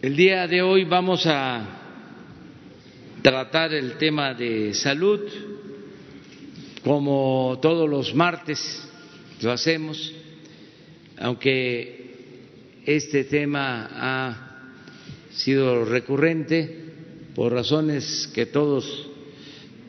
[0.00, 1.60] El día de hoy vamos a
[3.20, 5.18] tratar el tema de salud,
[6.84, 8.88] como todos los martes
[9.42, 10.14] lo hacemos,
[11.18, 12.14] aunque
[12.86, 14.70] este tema ha
[15.32, 16.78] sido recurrente
[17.34, 19.08] por razones que todos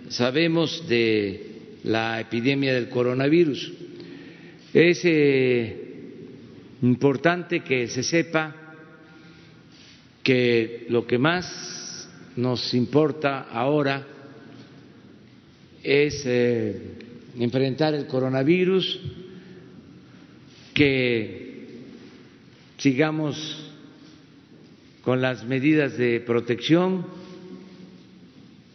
[0.09, 1.51] sabemos de
[1.83, 3.73] la epidemia del coronavirus.
[4.73, 5.77] Es eh,
[6.81, 8.58] importante que se sepa
[10.29, 14.05] que lo que más nos importa ahora
[15.81, 16.79] es eh,
[17.39, 18.99] enfrentar el coronavirus,
[20.75, 21.79] que
[22.77, 23.71] sigamos
[25.01, 27.07] con las medidas de protección,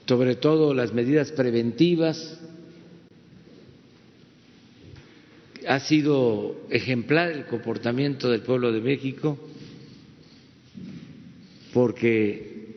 [0.09, 2.36] sobre todo las medidas preventivas.
[5.69, 9.39] Ha sido ejemplar el comportamiento del pueblo de México
[11.74, 12.69] porque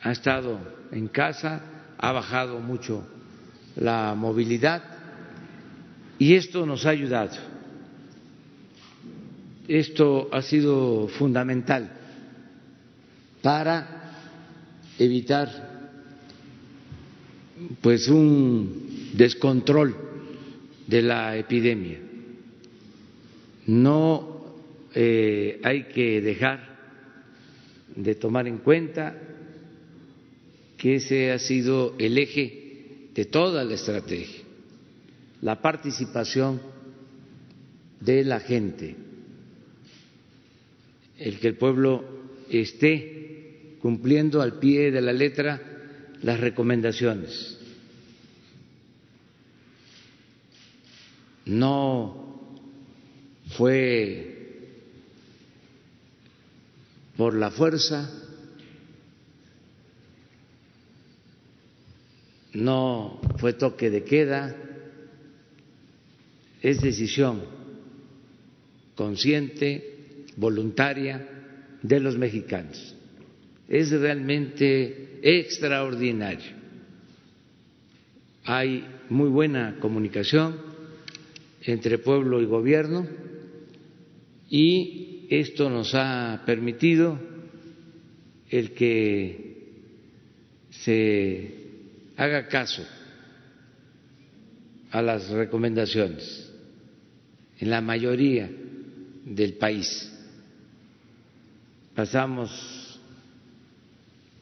[0.00, 0.58] ha estado
[0.90, 1.60] en casa,
[1.98, 3.06] ha bajado mucho
[3.76, 4.82] la movilidad
[6.18, 7.36] y esto nos ha ayudado.
[9.68, 11.92] Esto ha sido fundamental
[13.42, 14.14] para
[14.98, 15.70] evitar
[17.82, 19.94] pues un descontrol
[20.86, 21.98] de la epidemia.
[23.66, 24.56] No
[24.94, 26.71] eh, hay que dejar
[27.96, 29.18] de tomar en cuenta
[30.76, 34.42] que ese ha sido el eje de toda la estrategia,
[35.40, 36.60] la participación
[38.00, 38.96] de la gente,
[41.18, 42.04] el que el pueblo
[42.50, 45.60] esté cumpliendo al pie de la letra
[46.22, 47.58] las recomendaciones.
[51.44, 52.50] No
[53.56, 54.31] fue
[57.16, 58.10] por la fuerza,
[62.54, 64.56] no fue toque de queda,
[66.60, 67.42] es decisión
[68.94, 71.28] consciente, voluntaria
[71.82, 72.94] de los mexicanos.
[73.68, 76.62] Es realmente extraordinario.
[78.44, 80.56] Hay muy buena comunicación
[81.62, 83.06] entre pueblo y gobierno
[84.50, 87.18] y esto nos ha permitido
[88.50, 89.52] el que
[90.70, 91.54] se
[92.16, 92.84] haga caso
[94.90, 96.50] a las recomendaciones
[97.58, 98.50] en la mayoría
[99.24, 100.12] del país.
[101.94, 103.00] Pasamos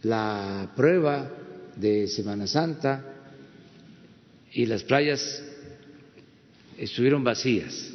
[0.02, 1.30] la prueba
[1.76, 3.04] de Semana Santa
[4.52, 5.42] y las playas
[6.78, 7.89] estuvieron vacías.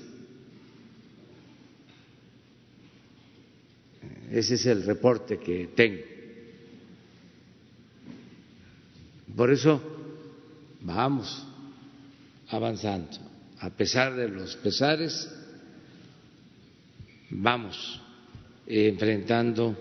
[4.36, 6.04] Ese es el reporte que tengo.
[9.34, 9.82] Por eso
[10.82, 11.48] vamos
[12.50, 13.18] avanzando.
[13.62, 15.34] A pesar de los pesares,
[17.30, 18.02] vamos
[18.68, 19.78] enfrentando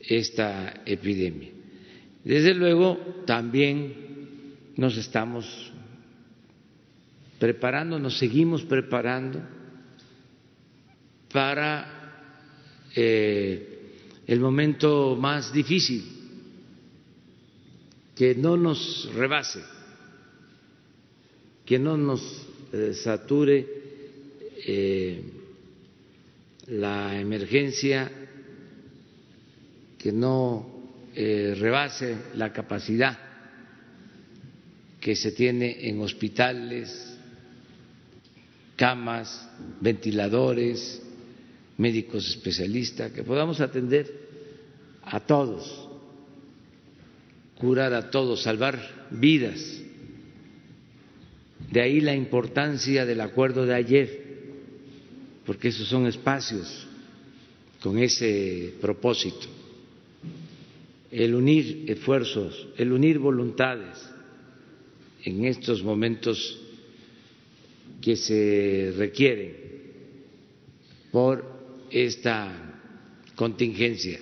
[0.00, 1.50] esta epidemia.
[2.24, 5.72] Desde luego, también nos estamos
[7.38, 9.40] preparando, nos seguimos preparando
[11.32, 11.94] para
[12.96, 13.67] eh,
[14.28, 16.04] el momento más difícil,
[18.14, 19.62] que no nos rebase,
[21.64, 23.66] que no nos eh, sature
[24.66, 25.22] eh,
[26.68, 28.12] la emergencia,
[29.98, 30.76] que no
[31.16, 33.18] rebase la capacidad
[35.00, 37.16] que se tiene en hospitales,
[38.76, 39.48] camas,
[39.80, 41.02] ventiladores,
[41.78, 44.17] médicos especialistas, que podamos atender
[45.10, 45.88] a todos,
[47.58, 48.78] curar a todos, salvar
[49.10, 49.82] vidas.
[51.70, 54.22] De ahí la importancia del acuerdo de ayer,
[55.44, 56.86] porque esos son espacios
[57.82, 59.46] con ese propósito,
[61.10, 63.98] el unir esfuerzos, el unir voluntades
[65.24, 66.60] en estos momentos
[68.00, 69.56] que se requieren
[71.10, 71.44] por
[71.90, 72.52] esta
[73.34, 74.20] contingencia.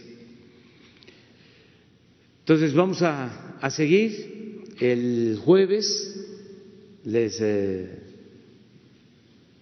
[2.46, 5.84] Entonces vamos a, a seguir el jueves,
[7.04, 8.04] les eh,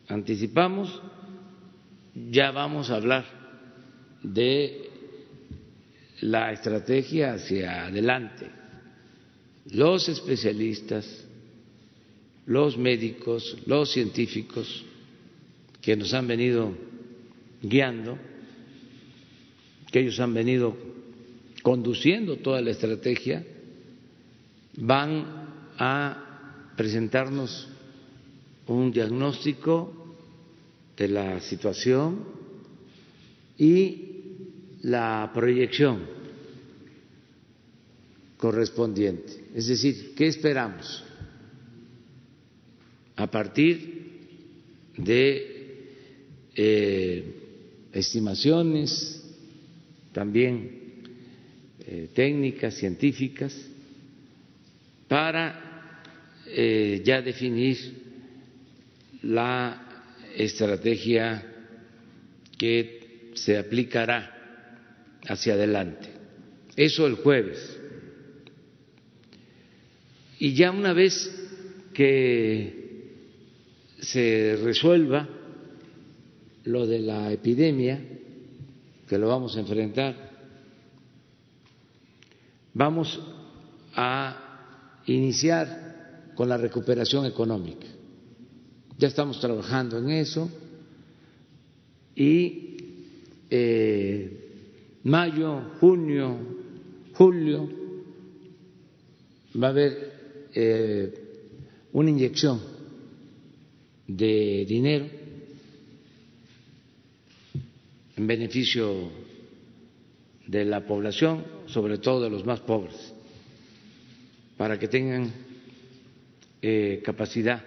[0.09, 1.01] anticipamos,
[2.15, 3.25] ya vamos a hablar
[4.23, 4.91] de
[6.21, 8.51] la estrategia hacia adelante.
[9.71, 11.07] Los especialistas,
[12.45, 14.85] los médicos, los científicos
[15.81, 16.77] que nos han venido
[17.63, 18.19] guiando,
[19.91, 20.94] que ellos han venido
[21.65, 23.43] conduciendo toda la estrategia,
[24.77, 27.67] van a presentarnos
[28.67, 29.91] un diagnóstico
[30.95, 32.23] de la situación
[33.57, 34.11] y
[34.83, 36.05] la proyección
[38.37, 39.33] correspondiente.
[39.55, 41.03] Es decir, ¿qué esperamos?
[43.17, 44.21] A partir
[44.99, 45.89] de
[46.55, 47.25] eh,
[47.91, 49.25] estimaciones,
[50.13, 50.84] también
[51.87, 53.55] eh, técnicas, científicas,
[55.09, 56.01] para
[56.47, 57.77] eh, ya definir
[59.23, 59.81] la
[60.37, 61.45] estrategia
[62.59, 64.31] que se aplicará
[65.27, 66.09] hacia adelante.
[66.77, 67.81] Eso el jueves.
[70.39, 71.31] Y ya una vez
[71.93, 72.85] que
[74.01, 75.29] se resuelva
[76.65, 78.01] lo de la epidemia,
[79.09, 80.24] que lo vamos a enfrentar,
[82.75, 83.21] vamos
[83.95, 87.87] a iniciar con la recuperación económica.
[88.99, 90.51] Ya estamos trabajando en eso
[92.15, 92.77] y
[93.51, 96.37] eh, mayo, junio,
[97.15, 97.69] julio
[99.61, 101.15] va a haber eh,
[101.93, 102.61] una inyección
[104.07, 105.07] de dinero
[108.17, 109.11] en beneficio
[110.47, 111.45] de la población,
[111.75, 112.95] sobre todo de los más pobres,
[114.57, 115.29] para que tengan
[116.63, 117.65] eh, capacidad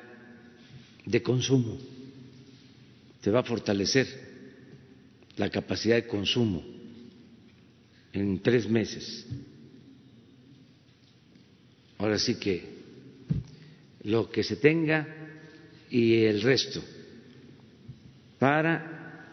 [1.05, 1.77] de consumo.
[3.21, 4.07] Se va a fortalecer
[5.35, 6.63] la capacidad de consumo
[8.13, 9.27] en tres meses.
[11.97, 12.63] Ahora sí que
[14.03, 15.05] lo que se tenga
[15.89, 16.81] y el resto
[18.39, 19.25] para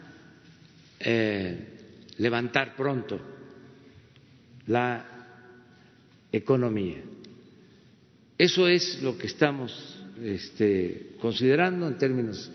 [0.99, 1.77] eh,
[2.17, 3.34] levantar pronto
[4.67, 5.05] la
[6.31, 7.01] economía.
[8.37, 9.71] Eso es lo que estamos
[10.21, 12.51] este, considerando en términos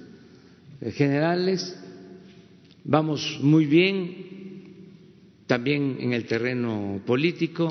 [0.92, 1.78] generales.
[2.84, 4.26] Vamos muy bien
[5.46, 7.68] también en el terreno político.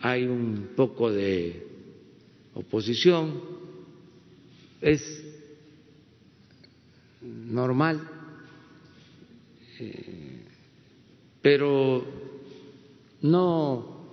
[0.00, 1.66] Hay un poco de
[2.54, 3.40] oposición.
[4.80, 5.22] Es
[7.22, 8.10] normal
[11.44, 12.23] pero
[13.24, 14.04] no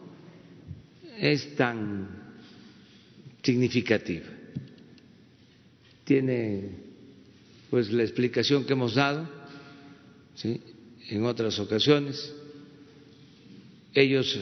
[1.19, 2.07] es tan
[3.43, 4.25] significativa.
[6.05, 6.69] Tiene
[7.69, 9.27] pues la explicación que hemos dado
[10.43, 12.33] en otras ocasiones.
[13.93, 14.39] Ellos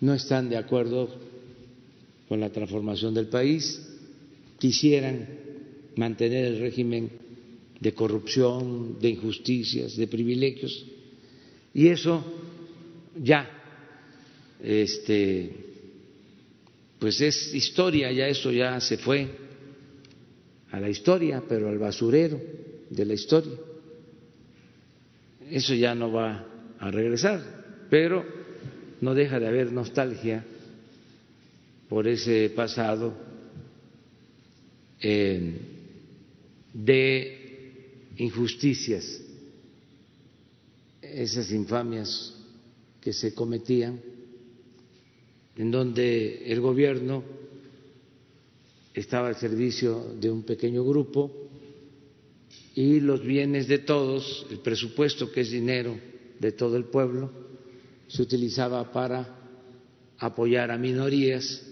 [0.00, 1.08] no están de acuerdo
[2.28, 3.82] con la transformación del país,
[4.60, 5.28] quisieran
[5.96, 7.10] mantener el régimen
[7.80, 10.86] de corrupción, de injusticias, de privilegios,
[11.74, 12.24] y eso
[13.16, 13.48] ya,
[14.62, 15.56] este,
[16.98, 19.28] pues es historia, ya eso ya se fue
[20.70, 22.40] a la historia, pero al basurero
[22.88, 23.58] de la historia.
[25.50, 26.46] Eso ya no va
[26.78, 27.42] a regresar,
[27.90, 28.24] pero
[29.00, 30.44] no deja de haber nostalgia
[31.88, 33.12] por ese pasado
[35.00, 35.58] eh,
[36.72, 39.20] de injusticias,
[41.02, 42.41] esas infamias
[43.02, 44.00] que se cometían,
[45.56, 47.24] en donde el gobierno
[48.94, 51.30] estaba al servicio de un pequeño grupo
[52.74, 55.98] y los bienes de todos, el presupuesto que es dinero
[56.38, 57.30] de todo el pueblo,
[58.08, 59.36] se utilizaba para
[60.18, 61.62] apoyar a minorías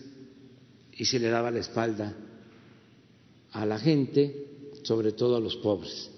[0.92, 2.16] y se le daba la espalda
[3.52, 4.46] a la gente,
[4.82, 6.10] sobre todo a los pobres.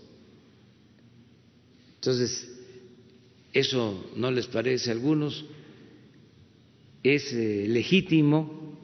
[1.97, 2.52] Entonces,
[3.53, 5.45] ¿eso no les parece a algunos?
[7.03, 8.79] Es eh, legítimo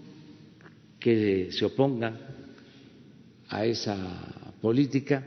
[0.98, 2.18] que se opongan
[3.48, 3.96] a esa
[4.60, 5.26] política,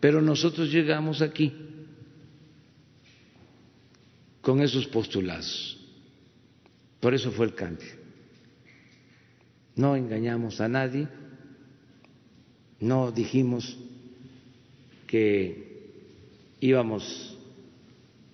[0.00, 1.52] pero nosotros llegamos aquí
[4.40, 5.76] con esos postulados.
[7.00, 7.88] Por eso fue el cambio.
[9.76, 11.06] No engañamos a nadie,
[12.80, 13.76] no dijimos
[15.06, 15.90] que
[16.60, 17.37] íbamos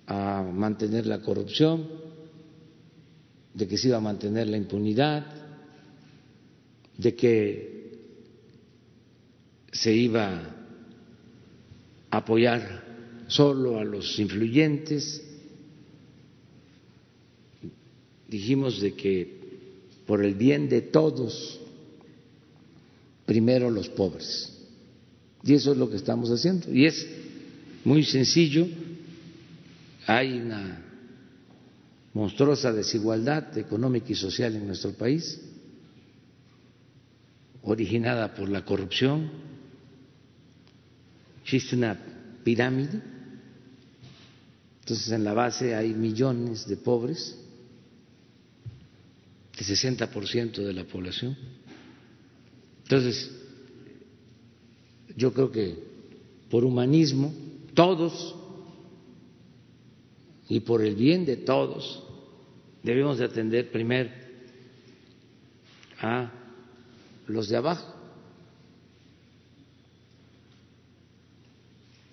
[0.07, 1.87] a mantener la corrupción,
[3.53, 5.25] de que se iba a mantener la impunidad,
[6.97, 7.75] de que
[9.71, 10.41] se iba
[12.09, 12.83] a apoyar
[13.27, 15.23] solo a los influyentes.
[18.27, 19.35] Dijimos de que
[20.05, 21.59] por el bien de todos,
[23.25, 24.51] primero los pobres.
[25.43, 26.73] Y eso es lo que estamos haciendo.
[26.73, 27.07] Y es
[27.83, 28.67] muy sencillo
[30.05, 30.83] hay una
[32.13, 35.41] monstruosa desigualdad económica y social en nuestro país,
[37.63, 39.29] originada por la corrupción.
[41.43, 41.99] Existe una
[42.43, 43.01] pirámide,
[44.81, 47.37] entonces en la base hay millones de pobres,
[49.57, 51.35] el 60% de la población.
[52.83, 53.31] Entonces,
[55.17, 55.83] yo creo que
[56.49, 57.33] por humanismo,
[57.73, 58.35] todos,
[60.47, 62.03] y por el bien de todos,
[62.83, 64.11] debemos de atender primero
[65.99, 66.31] a
[67.27, 67.93] los de abajo.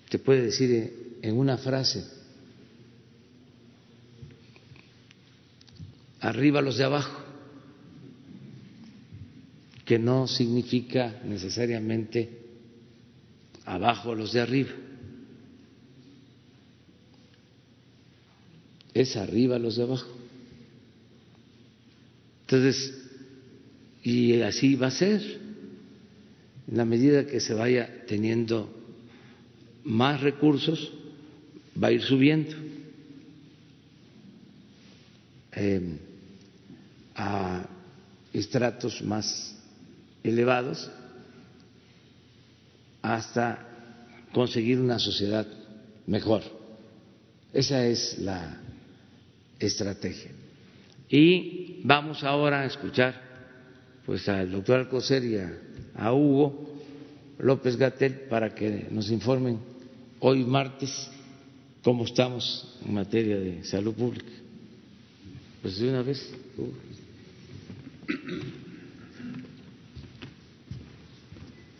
[0.09, 2.05] Te puede decir en una frase,
[6.19, 7.21] arriba los de abajo,
[9.85, 12.41] que no significa necesariamente
[13.65, 14.71] abajo los de arriba.
[18.93, 20.07] Es arriba los de abajo.
[22.41, 22.93] Entonces,
[24.03, 25.21] y así va a ser,
[26.67, 28.69] en la medida que se vaya teniendo
[29.83, 30.91] más recursos,
[31.81, 32.55] va a ir subiendo
[35.53, 35.97] em,
[37.15, 37.65] a
[38.33, 39.55] estratos más
[40.23, 40.89] elevados
[43.01, 43.67] hasta
[44.33, 45.45] conseguir una sociedad
[46.07, 46.43] mejor.
[47.53, 48.59] Esa es la
[49.65, 50.31] estrategia.
[51.09, 53.21] Y vamos ahora a escuchar
[54.05, 56.73] pues al doctor Alcocer y a, Hugo
[57.39, 59.59] López Gatel para que nos informen
[60.19, 61.09] hoy martes
[61.83, 64.31] cómo estamos en materia de salud pública.
[65.61, 66.33] Pues de una vez.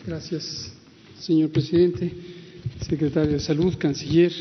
[0.06, 0.74] Gracias,
[1.20, 2.14] señor presidente,
[2.88, 4.34] secretario de Salud, canciller,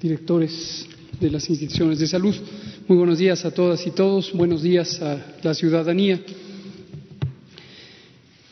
[0.00, 0.88] directores
[1.20, 2.34] de las instituciones de salud.
[2.88, 6.20] Muy buenos días a todas y todos, buenos días a la ciudadanía.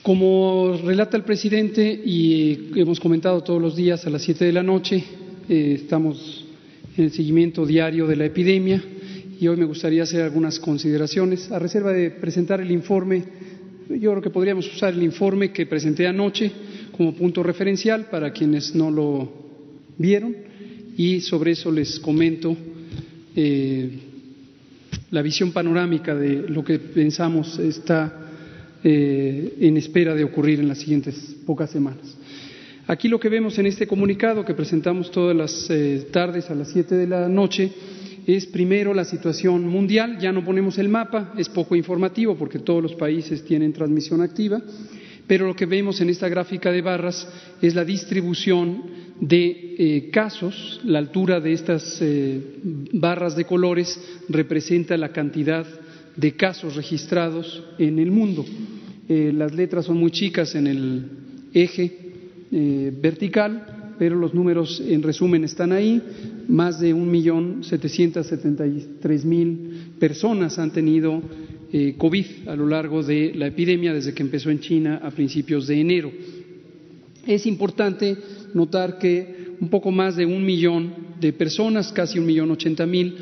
[0.02, 4.62] Como relata el presidente y hemos comentado todos los días a las siete de la
[4.62, 5.02] noche,
[5.48, 6.44] eh, estamos
[6.96, 8.82] en el seguimiento diario de la epidemia
[9.40, 13.24] y hoy me gustaría hacer algunas consideraciones a reserva de presentar el informe.
[13.88, 16.50] Yo creo que podríamos usar el informe que presenté anoche
[16.96, 19.32] como punto referencial para quienes no lo
[19.98, 20.51] vieron
[20.96, 22.56] y sobre eso les comento
[23.34, 23.90] eh,
[25.10, 28.22] la visión panorámica de lo que pensamos está
[28.82, 32.16] eh, en espera de ocurrir en las siguientes pocas semanas.
[32.86, 36.68] Aquí lo que vemos en este comunicado que presentamos todas las eh, tardes a las
[36.68, 37.70] siete de la noche
[38.26, 42.82] es primero la situación mundial, ya no ponemos el mapa, es poco informativo porque todos
[42.82, 44.60] los países tienen transmisión activa,
[45.32, 47.26] pero lo que vemos en esta gráfica de barras
[47.62, 48.82] es la distribución
[49.18, 52.04] de eh, casos, la altura de estas
[52.92, 53.98] barras de colores
[54.28, 55.64] representa la cantidad
[56.16, 58.44] de casos registrados en el mundo.
[59.08, 61.04] Eh, las letras son muy chicas en el
[61.54, 61.98] eje
[62.52, 66.02] eh, vertical, pero los números en resumen están ahí.
[66.46, 71.22] Más de un millón setecientos setenta y tres mil personas han tenido
[71.72, 75.66] eh, COVID a lo largo de la epidemia desde que empezó en China a principios
[75.66, 76.12] de enero.
[77.26, 78.16] Es importante
[78.54, 83.16] notar que un poco más de un millón de personas, casi un millón ochenta mil,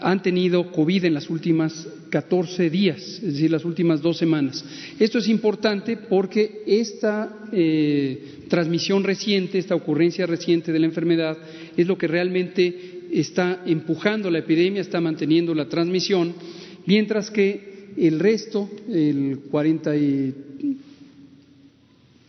[0.00, 4.64] han tenido COVID en las últimas 14 días, es decir, las últimas dos semanas.
[4.98, 11.36] Esto es importante porque esta eh, transmisión reciente, esta ocurrencia reciente de la enfermedad,
[11.76, 16.34] es lo que realmente está empujando la epidemia, está manteniendo la transmisión,
[16.86, 20.34] mientras que el resto, el 40 y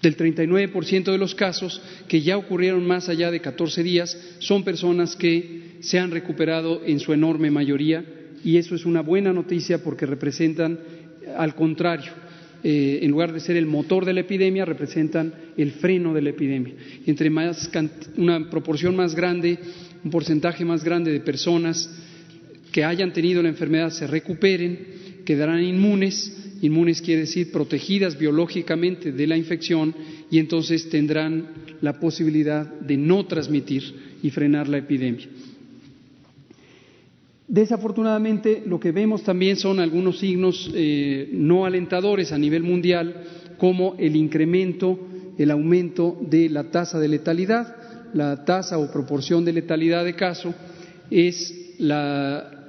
[0.01, 5.15] del 39% de los casos que ya ocurrieron más allá de 14 días son personas
[5.15, 8.03] que se han recuperado en su enorme mayoría
[8.43, 10.77] y eso es una buena noticia porque representan,
[11.37, 12.11] al contrario,
[12.63, 16.29] eh, en lugar de ser el motor de la epidemia, representan el freno de la
[16.29, 16.73] epidemia.
[17.05, 17.69] Entre más
[18.17, 19.57] una proporción más grande,
[20.03, 21.89] un porcentaje más grande de personas
[22.71, 26.31] que hayan tenido la enfermedad se recuperen, quedarán inmunes.
[26.61, 29.93] Inmunes quiere decir protegidas biológicamente de la infección
[30.31, 31.49] y entonces tendrán
[31.81, 33.83] la posibilidad de no transmitir
[34.23, 35.27] y frenar la epidemia.
[37.47, 43.23] Desafortunadamente, lo que vemos también son algunos signos eh, no alentadores a nivel mundial,
[43.57, 44.97] como el incremento,
[45.37, 47.75] el aumento de la tasa de letalidad.
[48.13, 50.53] La tasa o proporción de letalidad de caso
[51.11, 51.75] es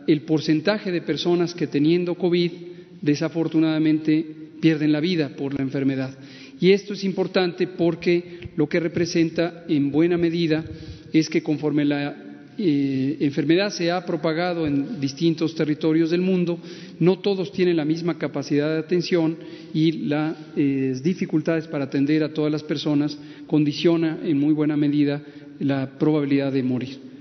[0.06, 2.52] el porcentaje de personas que teniendo COVID
[3.00, 4.24] desafortunadamente
[4.60, 6.16] pierden la vida por la enfermedad.
[6.60, 10.64] Y esto es importante porque lo que representa en buena medida
[11.12, 12.16] es que conforme la
[12.56, 16.58] eh, enfermedad se ha propagado en distintos territorios del mundo,
[17.00, 19.36] no todos tienen la misma capacidad de atención
[19.74, 25.20] y las eh, dificultades para atender a todas las personas condiciona en muy buena medida
[25.58, 27.13] la probabilidad de morir.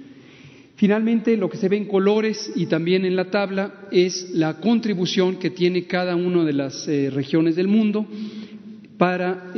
[0.83, 5.37] Finalmente, lo que se ve en colores y también en la tabla es la contribución
[5.37, 8.05] que tiene cada una de las eh, regiones del mundo
[8.97, 9.53] para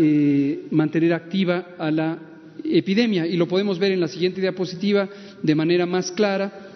[0.70, 2.20] mantener activa a la
[2.64, 5.10] epidemia y lo podemos ver en la siguiente diapositiva
[5.42, 6.70] de manera más clara.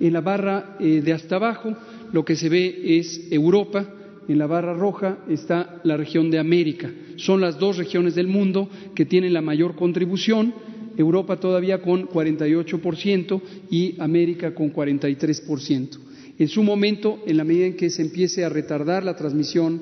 [0.00, 1.72] En la barra eh, de hasta abajo
[2.12, 3.86] lo que se ve es Europa,
[4.26, 6.90] en la barra roja está la región de América.
[7.14, 10.52] Son las dos regiones del mundo que tienen la mayor contribución,
[10.96, 15.98] Europa todavía con 48% y América con 43%.
[16.38, 19.80] En su momento, en la medida en que se empiece a retardar la transmisión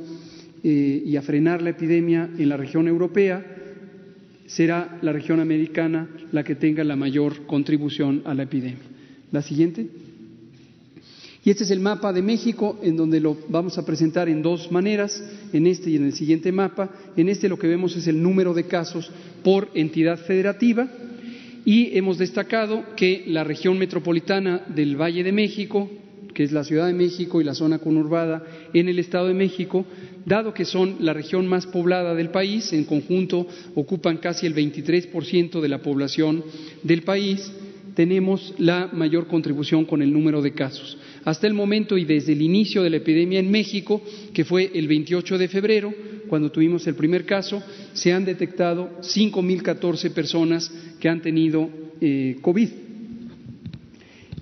[0.62, 3.45] eh, y a frenar la epidemia en la región europea,
[4.47, 8.83] será la región americana la que tenga la mayor contribución a la epidemia.
[9.31, 9.87] La siguiente.
[11.42, 14.70] Y este es el mapa de México, en donde lo vamos a presentar en dos
[14.70, 16.90] maneras, en este y en el siguiente mapa.
[17.16, 19.11] En este lo que vemos es el número de casos
[19.42, 20.88] por entidad federativa
[21.64, 25.90] y hemos destacado que la región metropolitana del Valle de México,
[26.35, 29.85] que es la Ciudad de México y la zona conurbada en el Estado de México,
[30.26, 35.61] dado que son la región más poblada del país, en conjunto ocupan casi el 23%
[35.61, 36.44] de la población
[36.82, 37.50] del país,
[37.94, 40.97] tenemos la mayor contribución con el número de casos.
[41.24, 44.88] Hasta el momento y desde el inicio de la epidemia en México, que fue el
[44.88, 45.94] 28 de febrero,
[46.28, 47.62] cuando tuvimos el primer caso,
[47.92, 51.68] se han detectado 5.014 personas que han tenido
[52.00, 52.68] eh, COVID.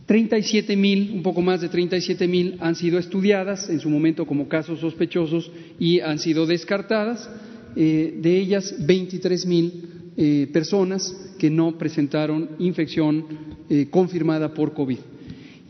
[0.07, 4.49] 37 mil, un poco más de 37 mil, han sido estudiadas en su momento como
[4.49, 7.29] casos sospechosos y han sido descartadas.
[7.77, 9.73] Eh, de ellas, 23 mil
[10.17, 13.25] eh, personas que no presentaron infección
[13.69, 14.99] eh, confirmada por COVID.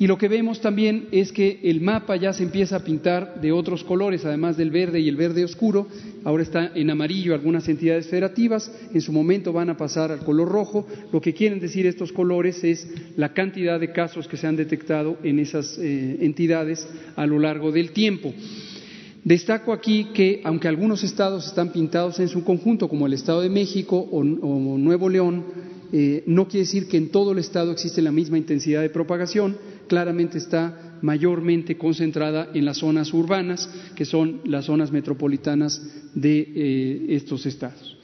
[0.01, 3.51] Y lo que vemos también es que el mapa ya se empieza a pintar de
[3.51, 5.89] otros colores, además del verde y el verde oscuro.
[6.23, 10.49] Ahora está en amarillo algunas entidades federativas, en su momento van a pasar al color
[10.49, 10.87] rojo.
[11.13, 15.19] Lo que quieren decir estos colores es la cantidad de casos que se han detectado
[15.25, 18.33] en esas eh, entidades a lo largo del tiempo.
[19.25, 23.51] Destaco aquí que, aunque algunos estados están pintados en su conjunto, como el Estado de
[23.51, 25.45] México o, Nuevo León,
[25.93, 29.57] eh, no quiere decir que en todo el estado existe la misma intensidad de propagación
[29.89, 35.83] claramente está mayormente concentrada en las zonas urbanas, que son las zonas metropolitanas
[36.15, 37.97] de eh, estos estados.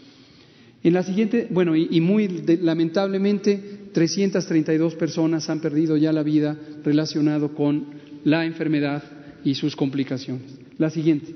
[0.83, 2.29] En la siguiente, bueno, y, muy
[2.61, 7.87] lamentablemente, 332 personas han perdido ya la vida relacionado con
[8.25, 9.03] la enfermedad
[9.45, 10.59] y sus complicaciones.
[10.77, 11.35] La siguiente.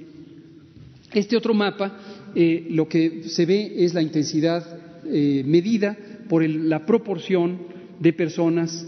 [1.14, 1.98] Este otro mapa,
[2.34, 4.64] eh, lo que se ve es la intensidad
[5.06, 5.96] eh, medida
[6.28, 7.58] por la proporción
[7.98, 8.86] de personas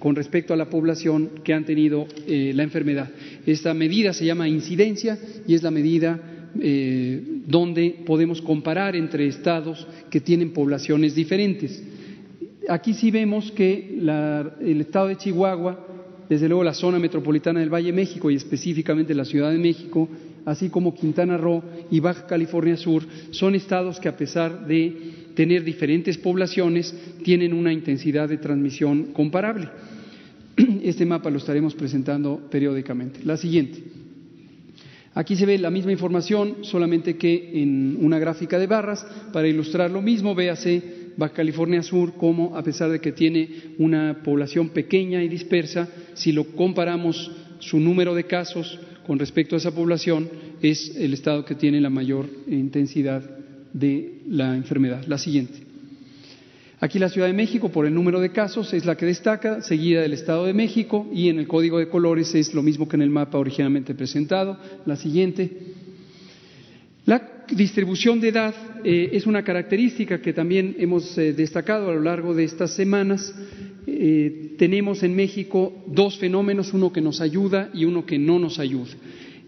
[0.00, 3.10] con respecto a la población que han tenido eh, la enfermedad.
[3.46, 6.18] Esta medida se llama incidencia y es la medida
[6.58, 11.82] eh, donde podemos comparar entre estados que tienen poblaciones diferentes.
[12.68, 13.98] Aquí sí vemos que
[14.60, 15.86] el estado de Chihuahua,
[16.28, 20.08] desde luego la zona metropolitana del Valle de México y específicamente la Ciudad de México,
[20.44, 25.64] así como Quintana Roo y Baja California Sur, son estados que a pesar de tener
[25.64, 29.68] diferentes poblaciones tienen una intensidad de transmisión comparable.
[30.82, 33.20] Este mapa lo estaremos presentando periódicamente.
[33.24, 33.82] La siguiente.
[35.14, 39.04] Aquí se ve la misma información, solamente que en una gráfica de barras.
[39.32, 44.22] Para ilustrar lo mismo, véase Baja California Sur como, a pesar de que tiene una
[44.22, 49.74] población pequeña y dispersa, si lo comparamos su número de casos con respecto a esa
[49.74, 50.28] población,
[50.62, 53.39] es el estado que tiene la mayor intensidad
[53.72, 55.04] de la enfermedad.
[55.06, 55.70] La siguiente.
[56.82, 60.00] Aquí la Ciudad de México, por el número de casos, es la que destaca, seguida
[60.00, 63.02] del Estado de México, y en el código de colores es lo mismo que en
[63.02, 64.58] el mapa originalmente presentado.
[64.86, 65.50] La siguiente.
[67.04, 72.00] La distribución de edad eh, es una característica que también hemos eh, destacado a lo
[72.00, 73.34] largo de estas semanas.
[73.86, 78.58] Eh, tenemos en México dos fenómenos, uno que nos ayuda y uno que no nos
[78.58, 78.92] ayuda.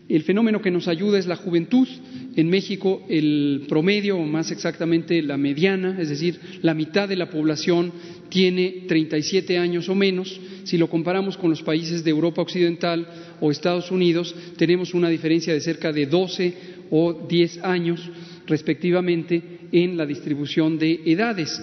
[0.09, 1.89] El fenómeno que nos ayuda es la juventud.
[2.35, 7.31] En México el promedio, o más exactamente la mediana, es decir, la mitad de la
[7.31, 7.93] población
[8.29, 10.41] tiene 37 años o menos.
[10.65, 13.07] Si lo comparamos con los países de Europa Occidental
[13.41, 16.55] o Estados Unidos, tenemos una diferencia de cerca de 12
[16.91, 18.11] o 10 años
[18.47, 21.61] respectivamente en la distribución de edades.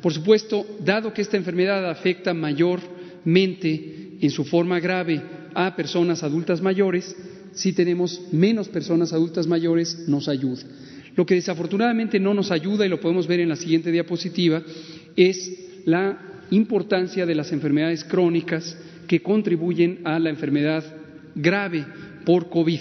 [0.00, 5.22] Por supuesto, dado que esta enfermedad afecta mayormente en su forma grave
[5.54, 7.16] a personas adultas mayores,
[7.54, 10.62] si tenemos menos personas adultas mayores, nos ayuda.
[11.16, 14.62] Lo que desafortunadamente no nos ayuda, y lo podemos ver en la siguiente diapositiva,
[15.16, 15.52] es
[15.84, 20.84] la importancia de las enfermedades crónicas que contribuyen a la enfermedad
[21.34, 21.84] grave
[22.24, 22.80] por COVID.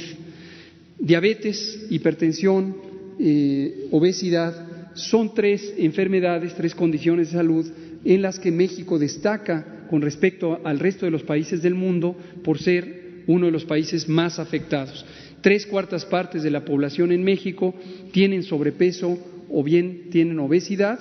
[1.00, 2.76] Diabetes, hipertensión,
[3.20, 7.66] eh, obesidad son tres enfermedades, tres condiciones de salud
[8.04, 12.60] en las que México destaca con respecto al resto de los países del mundo por
[12.60, 15.06] ser uno de los países más afectados.
[15.42, 17.74] Tres cuartas partes de la población en México
[18.12, 19.18] tienen sobrepeso
[19.50, 21.00] o bien tienen obesidad,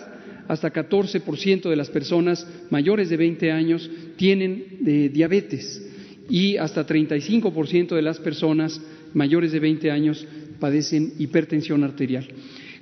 [0.48, 5.80] hasta 14% de las personas mayores de 20 años tienen eh, diabetes
[6.28, 8.80] y hasta 35% de las personas
[9.14, 10.26] mayores de 20 años
[10.58, 12.26] padecen hipertensión arterial.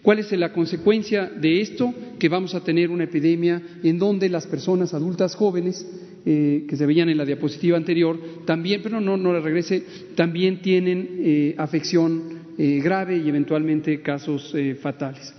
[0.03, 1.93] ¿Cuál es la consecuencia de esto?
[2.19, 5.87] Que vamos a tener una epidemia en donde las personas adultas jóvenes
[6.27, 11.09] eh, que se veían en la diapositiva anterior también, pero no, no regrese, también tienen
[11.21, 14.53] eh, afección grave y eventualmente casos
[14.83, 15.33] fatales.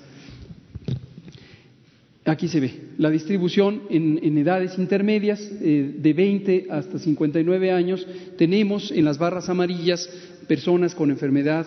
[2.29, 8.05] Aquí se ve la distribución en, edades intermedias eh, de 20 hasta 59 años.
[8.37, 10.07] Tenemos en las barras amarillas
[10.47, 11.65] personas con enfermedad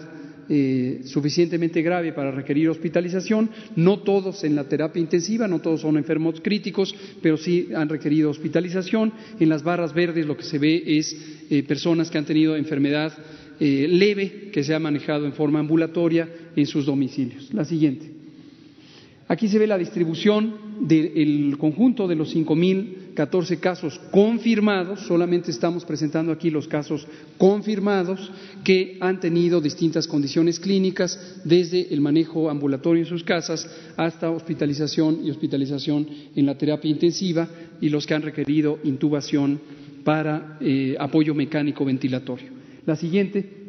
[0.54, 5.96] eh, suficientemente grave para requerir hospitalización, no todos en la terapia intensiva, no todos son
[5.96, 9.14] enfermos críticos, pero sí han requerido hospitalización.
[9.40, 11.16] En las barras verdes lo que se ve es
[11.48, 13.12] eh, personas que han tenido enfermedad
[13.58, 17.54] leve que se ha manejado en forma ambulatoria en sus domicilios.
[17.54, 18.10] La siguiente.
[19.28, 22.34] Aquí se ve la distribución del conjunto de los
[23.14, 27.06] 5.014 casos confirmados, solamente estamos presentando aquí los casos
[27.38, 28.30] confirmados
[28.64, 35.24] que han tenido distintas condiciones clínicas, desde el manejo ambulatorio en sus casas hasta hospitalización
[35.24, 37.48] y hospitalización en la terapia intensiva
[37.80, 39.60] y los que han requerido intubación
[40.04, 42.48] para eh, apoyo mecánico ventilatorio.
[42.86, 43.61] La siguiente.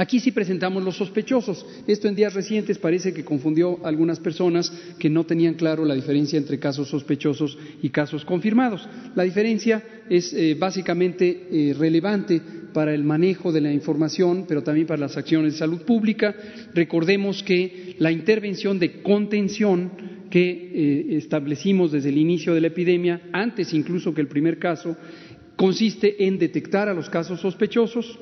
[0.00, 1.66] Aquí sí presentamos los sospechosos.
[1.86, 5.94] Esto en días recientes parece que confundió a algunas personas que no tenían claro la
[5.94, 8.88] diferencia entre casos sospechosos y casos confirmados.
[9.14, 12.40] La diferencia es eh, básicamente eh, relevante
[12.72, 16.34] para el manejo de la información, pero también para las acciones de salud pública.
[16.72, 19.90] Recordemos que la intervención de contención
[20.30, 24.96] que eh, establecimos desde el inicio de la epidemia, antes incluso que el primer caso,
[25.60, 28.18] consiste en detectar a los casos sospechosos,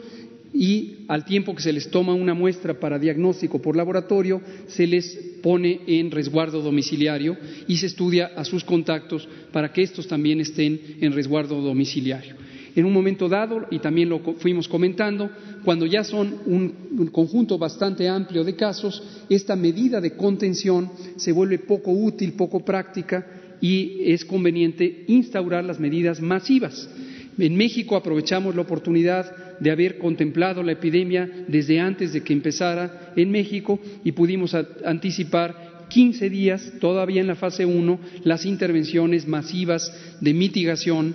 [0.53, 5.15] y al tiempo que se les toma una muestra para diagnóstico por laboratorio, se les
[5.43, 10.81] pone en resguardo domiciliario y se estudia a sus contactos para que estos también estén
[11.01, 12.35] en resguardo domiciliario.
[12.75, 15.31] En un momento dado, y también lo fuimos comentando,
[15.65, 21.59] cuando ya son un, conjunto bastante amplio de casos, esta medida de contención se vuelve
[21.59, 23.27] poco útil, poco práctica
[23.61, 26.89] y es conveniente instaurar las medidas masivas.
[27.37, 33.13] En México aprovechamos la oportunidad de haber contemplado la epidemia desde antes de que empezara
[33.17, 39.93] en México y pudimos anticipar 15 días, todavía en la fase 1, las intervenciones masivas
[40.21, 41.15] de mitigación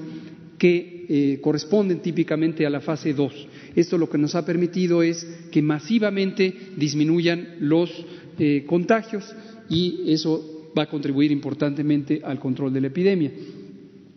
[0.58, 3.47] que eh, corresponden típicamente a la fase 2.
[3.75, 7.91] Esto lo que nos ha permitido es que masivamente disminuyan los
[8.39, 9.36] eh, contagios
[9.69, 13.32] y eso va a contribuir importantemente al control de la epidemia.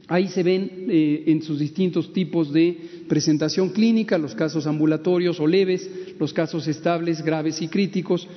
[0.08, 5.46] Ahí se ven eh, en sus distintos tipos de presentación clínica los casos ambulatorios o
[5.46, 8.28] leves, los casos estables, graves y críticos,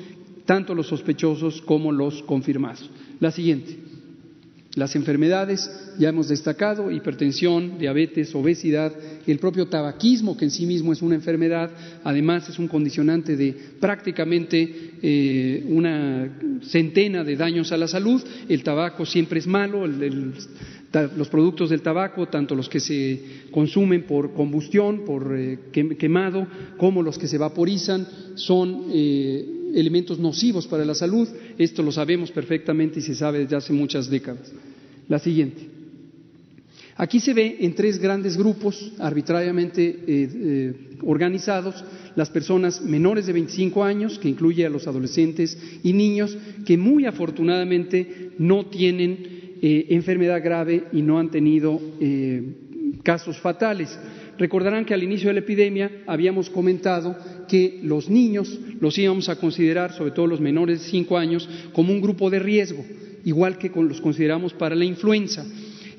[0.45, 2.89] tanto los sospechosos como los confirmados.
[3.19, 3.77] La siguiente.
[4.75, 8.93] Las enfermedades, ya hemos destacado, hipertensión, diabetes, obesidad,
[9.25, 11.71] el propio tabaquismo, que en sí mismo es una enfermedad,
[12.03, 18.23] además es un condicionante de prácticamente eh, una centena de daños a la salud.
[18.47, 19.85] El tabaco siempre es malo,
[20.91, 23.21] los productos del tabaco, tanto los que se
[23.51, 26.47] consumen por combustión, por eh, quemado,
[26.77, 31.27] como los que se vaporizan, son eh, elementos nocivos para la salud.
[31.57, 34.51] Esto lo sabemos perfectamente y se sabe desde hace muchas décadas.
[35.07, 35.69] La siguiente.
[36.95, 40.73] Aquí se ve en tres grandes grupos arbitrariamente eh,
[41.03, 41.83] organizados
[42.15, 47.05] las personas menores de 25 años, que incluye a los adolescentes y niños, que muy
[47.05, 52.43] afortunadamente no tienen eh, enfermedad grave y no han tenido eh,
[53.03, 53.97] casos fatales.
[54.37, 57.17] Recordarán que al inicio de la epidemia habíamos comentado
[57.47, 61.91] que los niños los íbamos a considerar, sobre todo los menores de 5 años, como
[61.91, 62.85] un grupo de riesgo,
[63.25, 65.45] igual que los consideramos para la influenza.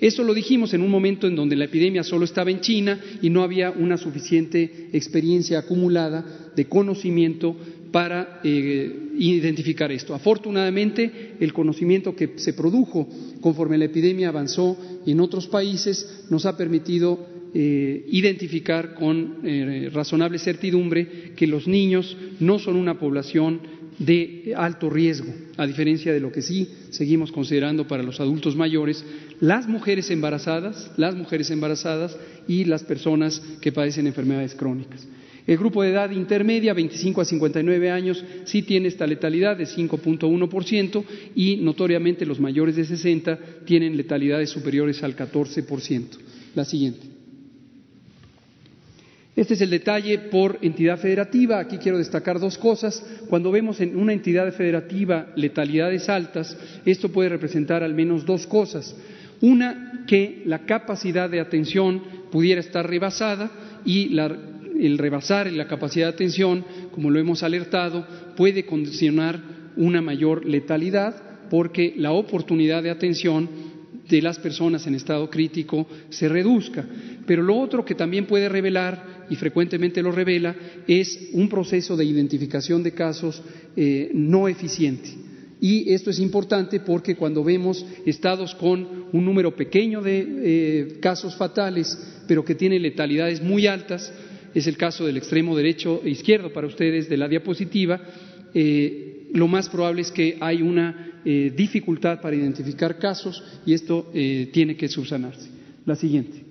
[0.00, 3.28] Eso lo dijimos en un momento en donde la epidemia solo estaba en China y
[3.28, 6.24] no había una suficiente experiencia acumulada
[6.56, 7.54] de conocimiento
[7.90, 10.14] para eh, identificar esto.
[10.14, 13.08] Afortunadamente, el conocimiento que se produjo
[13.40, 14.76] conforme la epidemia avanzó
[15.06, 22.16] en otros países nos ha permitido eh, identificar con eh, razonable certidumbre que los niños
[22.38, 23.60] no son una población
[23.98, 29.04] de alto riesgo, a diferencia de lo que sí seguimos considerando para los adultos mayores,
[29.40, 32.16] las mujeres embarazadas, las mujeres embarazadas
[32.48, 35.06] y las personas que padecen enfermedades crónicas.
[35.50, 41.04] El grupo de edad intermedia, 25 a 59 años, sí tiene esta letalidad de 5.1%
[41.34, 46.04] y notoriamente los mayores de 60 tienen letalidades superiores al 14%.
[46.54, 47.04] La siguiente.
[49.34, 51.58] Este es el detalle por entidad federativa.
[51.58, 53.04] Aquí quiero destacar dos cosas.
[53.28, 58.94] Cuando vemos en una entidad federativa letalidades altas, esto puede representar al menos dos cosas.
[59.40, 63.50] Una, que la capacidad de atención pudiera estar rebasada
[63.84, 64.10] y
[64.78, 68.06] el rebasar la capacidad de atención, como lo hemos alertado,
[68.36, 69.40] puede condicionar
[69.76, 73.48] una mayor letalidad porque la oportunidad de atención
[74.08, 76.84] de las personas en estado crítico se reduzca.
[77.26, 80.54] Pero lo otro que también puede revelar, y frecuentemente lo revela,
[80.86, 83.42] es un proceso de identificación de casos
[83.76, 85.10] eh, no eficiente.
[85.60, 91.36] Y esto es importante porque cuando vemos estados con un número pequeño de eh, casos
[91.36, 94.12] fatales, pero que tienen letalidades muy altas,
[94.54, 98.00] es el caso del extremo derecho e izquierdo para ustedes de la diapositiva,
[98.54, 104.10] eh, lo más probable es que hay una eh, dificultad para identificar casos y esto
[104.14, 105.48] eh, tiene que subsanarse.
[105.86, 106.44] La siguiente.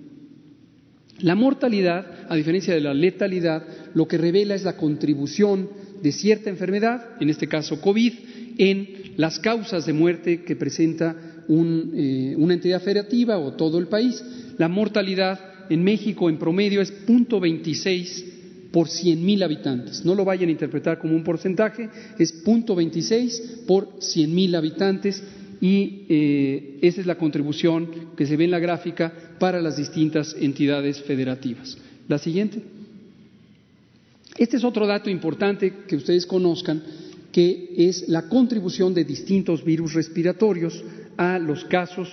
[1.20, 5.68] La mortalidad, a diferencia de la letalidad, lo que revela es la contribución
[6.02, 8.12] de cierta enfermedad, en este caso COVID,
[8.56, 14.24] en las causas de muerte que presenta una entidad federativa o todo el país.
[14.56, 18.24] La mortalidad en México en promedio es 0.26
[18.72, 20.04] por 100.000 habitantes.
[20.04, 25.22] No lo vayan a interpretar como un porcentaje, es 0.26 por 100.000 habitantes
[25.60, 30.36] y eh, esa es la contribución que se ve en la gráfica para las distintas
[30.38, 31.78] entidades federativas.
[32.08, 32.62] La siguiente.
[34.36, 36.82] Este es otro dato importante que ustedes conozcan,
[37.30, 40.82] que es la contribución de distintos virus respiratorios
[41.16, 42.08] a los casos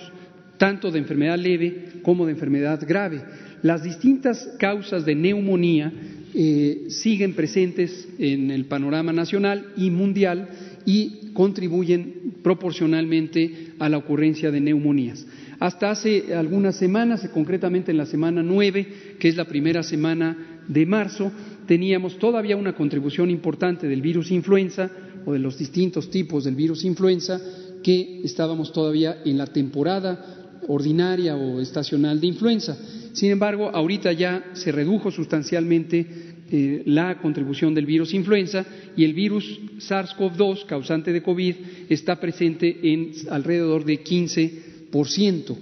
[0.58, 3.22] tanto de enfermedad leve como de enfermedad grave.
[3.62, 5.92] Las distintas causas de neumonía
[6.34, 10.48] eh, siguen presentes en el panorama nacional y mundial
[10.84, 15.26] y contribuyen proporcionalmente a la ocurrencia de neumonías.
[15.58, 18.86] Hasta hace algunas semanas, concretamente en la semana nueve,
[19.18, 21.32] que es la primera semana de marzo,
[21.66, 24.90] teníamos todavía una contribución importante del virus influenza
[25.26, 27.40] o de los distintos tipos del virus influenza
[27.82, 32.78] que estábamos todavía en la temporada ordinaria o estacional de influenza.
[33.18, 36.06] Sin embargo, ahorita ya se redujo sustancialmente
[36.52, 38.64] eh, la contribución del virus influenza
[38.96, 41.56] y el virus SARS-CoV-2, causante de COVID,
[41.88, 45.56] está presente en alrededor de 15%.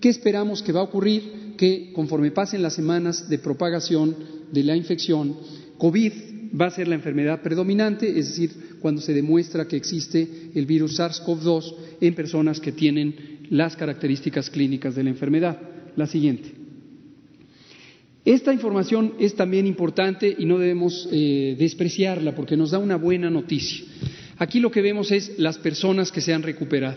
[0.00, 1.56] ¿Qué esperamos que va a ocurrir?
[1.58, 4.16] Que conforme pasen las semanas de propagación
[4.50, 5.36] de la infección,
[5.76, 6.12] COVID
[6.58, 10.98] va a ser la enfermedad predominante, es decir, cuando se demuestra que existe el virus
[10.98, 15.60] SARS-CoV-2 en personas que tienen las características clínicas de la enfermedad.
[15.96, 16.63] La siguiente.
[18.24, 23.28] Esta información es también importante y no debemos eh, despreciarla porque nos da una buena
[23.28, 23.84] noticia.
[24.38, 26.96] Aquí lo que vemos es las personas que se han recuperado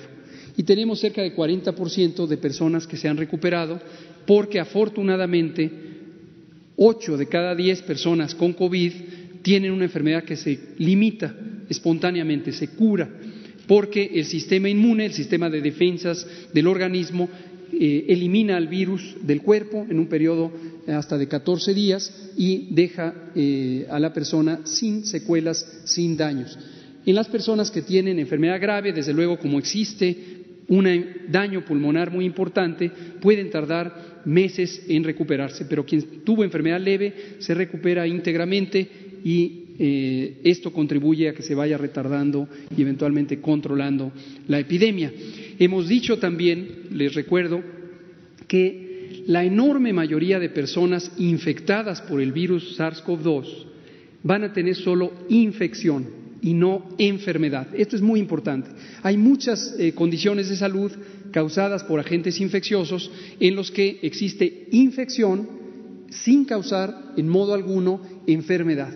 [0.55, 3.79] y tenemos cerca de 40% de personas que se han recuperado
[4.25, 5.69] porque afortunadamente
[6.77, 8.91] 8 de cada 10 personas con COVID
[9.41, 11.35] tienen una enfermedad que se limita
[11.69, 13.09] espontáneamente, se cura,
[13.67, 17.29] porque el sistema inmune, el sistema de defensas del organismo,
[17.71, 20.51] eh, elimina al virus del cuerpo en un periodo
[20.87, 26.57] hasta de 14 días y deja eh, a la persona sin secuelas, sin daños.
[27.05, 32.25] En las personas que tienen enfermedad grave, desde luego como existe un daño pulmonar muy
[32.25, 38.87] importante, pueden tardar meses en recuperarse, pero quien tuvo enfermedad leve se recupera íntegramente
[39.23, 44.11] y eh, esto contribuye a que se vaya retardando y eventualmente controlando
[44.47, 45.11] la epidemia.
[45.59, 47.63] Hemos dicho también, les recuerdo,
[48.47, 53.65] que la enorme mayoría de personas infectadas por el virus SARS-CoV-2
[54.23, 56.07] van a tener solo infección
[56.41, 57.67] y no enfermedad.
[57.75, 58.69] Esto es muy importante.
[59.03, 60.91] Hay muchas eh, condiciones de salud
[61.31, 65.47] causadas por agentes infecciosos en los que existe infección
[66.09, 68.93] sin causar en modo alguno enfermedad.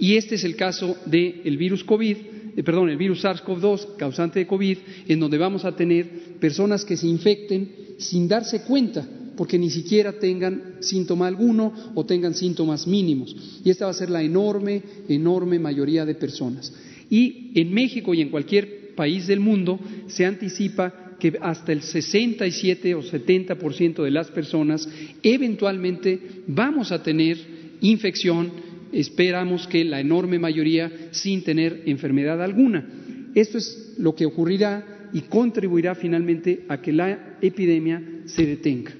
[0.00, 2.16] Y este es el caso del virus COVID,
[2.56, 6.06] eh, perdón, el virus SARS-CoV-2 causante de COVID, en donde vamos a tener
[6.40, 12.34] personas que se infecten sin darse cuenta, porque ni siquiera tengan síntoma alguno o tengan
[12.34, 13.36] síntomas mínimos.
[13.62, 16.72] Y esta va a ser la enorme, enorme mayoría de personas.
[17.10, 22.94] Y en México y en cualquier país del mundo se anticipa que hasta el 67
[22.94, 24.88] o 70% de las personas
[25.22, 27.36] eventualmente vamos a tener
[27.82, 32.86] infección esperamos que la enorme mayoría sin tener enfermedad alguna.
[33.34, 38.92] Esto es lo que ocurrirá y contribuirá finalmente a que la epidemia se detenga.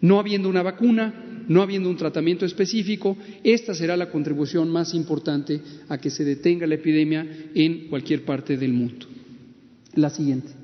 [0.00, 5.60] No habiendo una vacuna, no habiendo un tratamiento específico, esta será la contribución más importante
[5.88, 9.06] a que se detenga la epidemia en cualquier parte del mundo.
[9.94, 10.55] La siguiente.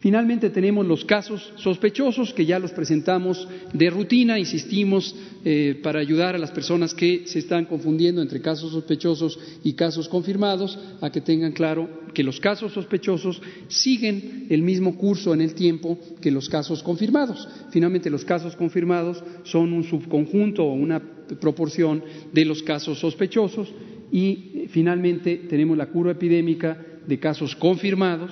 [0.00, 6.36] Finalmente tenemos los casos sospechosos que ya los presentamos de rutina, insistimos eh, para ayudar
[6.36, 11.20] a las personas que se están confundiendo entre casos sospechosos y casos confirmados a que
[11.20, 16.48] tengan claro que los casos sospechosos siguen el mismo curso en el tiempo que los
[16.48, 17.48] casos confirmados.
[17.72, 21.02] Finalmente los casos confirmados son un subconjunto o una
[21.40, 23.68] proporción de los casos sospechosos
[24.12, 28.30] y eh, finalmente tenemos la curva epidémica de casos confirmados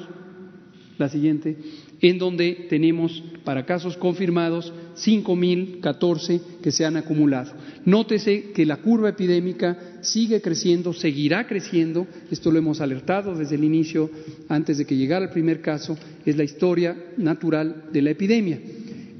[0.98, 1.56] la siguiente,
[2.00, 7.52] en donde tenemos para casos confirmados 5.014 que se han acumulado.
[7.85, 13.64] Nótese que la curva epidémica sigue creciendo, seguirá creciendo, esto lo hemos alertado desde el
[13.64, 14.11] inicio,
[14.48, 18.61] antes de que llegara el primer caso, es la historia natural de la epidemia.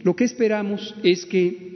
[0.02, 1.66] Lo que esperamos es que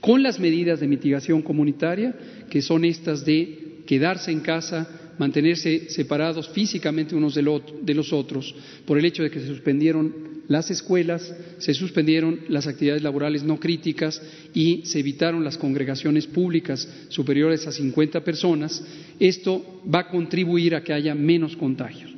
[0.00, 2.14] con las medidas de mitigación comunitaria,
[2.50, 8.54] que son estas de quedarse en casa, mantenerse separados físicamente unos de, los otros
[8.86, 13.58] por el hecho de que se suspendieron las escuelas, se suspendieron las actividades laborales no
[13.58, 14.20] críticas
[14.52, 18.84] y se evitaron las congregaciones públicas superiores a 50 personas,
[19.18, 22.12] esto va a contribuir a que haya menos contagios.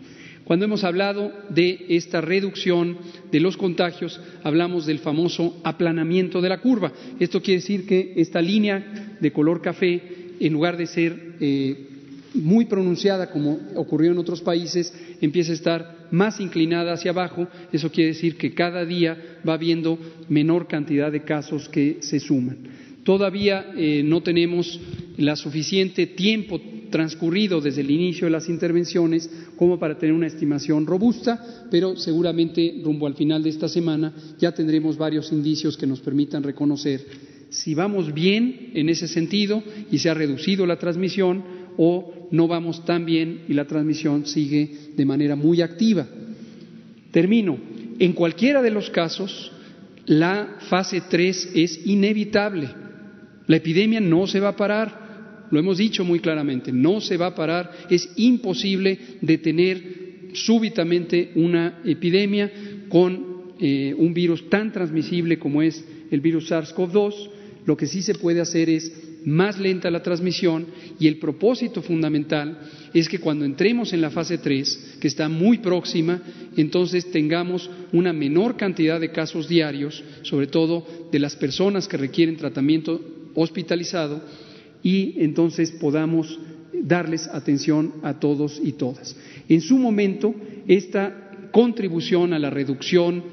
[0.45, 2.99] Cuando hemos hablado de esta reducción
[3.33, 6.93] de los contagios, hablamos del famoso aplanamiento de la curva.
[7.19, 10.03] Esto quiere decir que esta línea de color café,
[10.41, 11.94] en lugar de ser eh,
[12.35, 17.49] muy pronunciada, como ocurrió en otros países, empieza a estar más inclinada hacia abajo.
[17.73, 19.17] Eso quiere decir que cada día
[19.47, 22.59] va habiendo menor cantidad de casos que se suman.
[23.05, 24.81] Todavía eh, no tenemos
[25.19, 30.87] la suficiente tiempo transcurrido desde el inicio de las intervenciones como para tener una estimación
[30.87, 36.01] robusta, pero seguramente rumbo al final de esta semana ya tendremos varios indicios que nos
[36.01, 37.05] permitan reconocer
[37.55, 41.45] si vamos bien en ese sentido y se ha reducido la transmisión
[41.77, 46.07] o no vamos tan bien y la transmisión sigue de manera muy activa.
[47.11, 47.59] Termino.
[47.99, 49.53] En cualquiera de los casos,
[50.07, 52.69] la fase 3 es inevitable.
[53.47, 57.27] La epidemia no se va a parar, lo hemos dicho muy claramente, no se va
[57.27, 62.51] a parar, es imposible detener súbitamente una epidemia
[62.89, 67.31] con eh, un virus tan transmisible como es el virus SARS-CoV-2.
[67.67, 68.93] Lo que sí se puede hacer es
[69.25, 70.67] más lenta la transmisión
[70.99, 72.59] y el propósito fundamental
[72.93, 76.23] es que cuando entremos en la fase 3, que está muy próxima,
[76.57, 82.37] entonces tengamos una menor cantidad de casos diarios, sobre todo de las personas que requieren
[82.37, 83.01] tratamiento
[83.35, 84.23] hospitalizado,
[84.83, 86.39] y entonces podamos
[86.73, 89.17] darles atención a todos y todas.
[89.49, 90.35] En su momento,
[90.69, 93.25] esta contribución a la reducción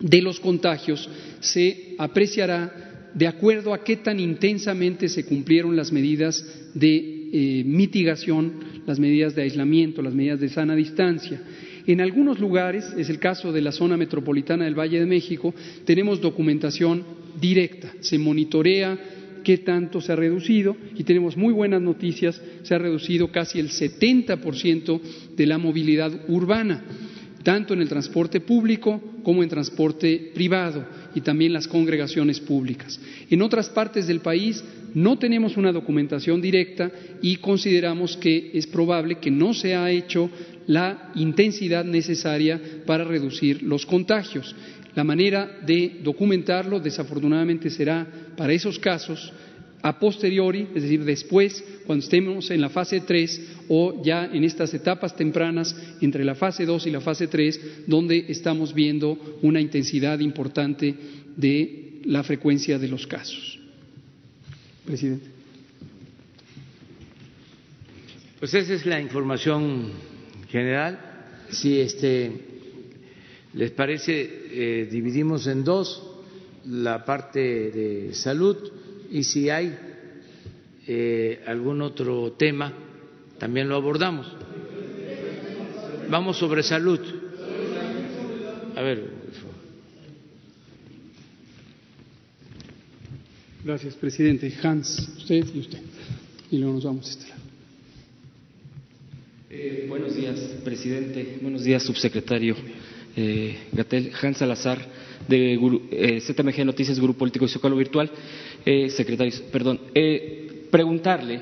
[0.00, 1.08] de los contagios
[1.40, 8.52] se apreciará de acuerdo a qué tan intensamente se cumplieron las medidas de eh, mitigación,
[8.86, 11.40] las medidas de aislamiento, las medidas de sana distancia.
[11.86, 16.20] En algunos lugares, es el caso de la zona metropolitana del Valle de México, tenemos
[16.20, 17.04] documentación
[17.40, 18.98] directa, se monitorea
[19.44, 23.68] qué tanto se ha reducido y tenemos muy buenas noticias, se ha reducido casi el
[23.68, 25.00] 70%
[25.36, 26.82] de la movilidad urbana
[27.44, 32.98] tanto en el transporte público como en transporte privado y también las congregaciones públicas.
[33.30, 39.16] En otras partes del país no tenemos una documentación directa y consideramos que es probable
[39.16, 40.30] que no se ha hecho
[40.66, 44.56] la intensidad necesaria para reducir los contagios.
[44.94, 49.32] La manera de documentarlo, desafortunadamente, será para esos casos
[49.84, 54.72] a posteriori, es decir, después, cuando estemos en la fase 3 o ya en estas
[54.72, 60.20] etapas tempranas entre la fase 2 y la fase 3, donde estamos viendo una intensidad
[60.20, 60.94] importante
[61.36, 63.58] de la frecuencia de los casos.
[64.86, 65.26] Presidente.
[68.40, 69.90] Pues esa es la información
[70.48, 70.98] general.
[71.50, 72.32] Si este
[73.52, 76.02] les parece, eh, dividimos en dos
[76.64, 78.56] la parte de salud
[79.10, 79.76] y si hay
[80.86, 82.72] eh, algún otro tema,
[83.38, 84.26] también lo abordamos.
[86.08, 87.00] Vamos sobre salud.
[88.76, 89.08] A ver.
[93.64, 94.52] Gracias, presidente.
[94.62, 95.80] Hans, usted y usted.
[96.50, 97.34] Y luego nos vamos a este
[99.56, 101.38] eh, buenos días, presidente.
[101.40, 102.56] Buenos días, subsecretario
[103.16, 104.10] eh, Gatel.
[104.20, 104.84] Hans Salazar,
[105.28, 108.10] de ZMG Noticias, Grupo Político y Zócalo Virtual.
[108.64, 109.80] Eh, secretarios, perdón.
[109.94, 111.40] Eh, preguntarle,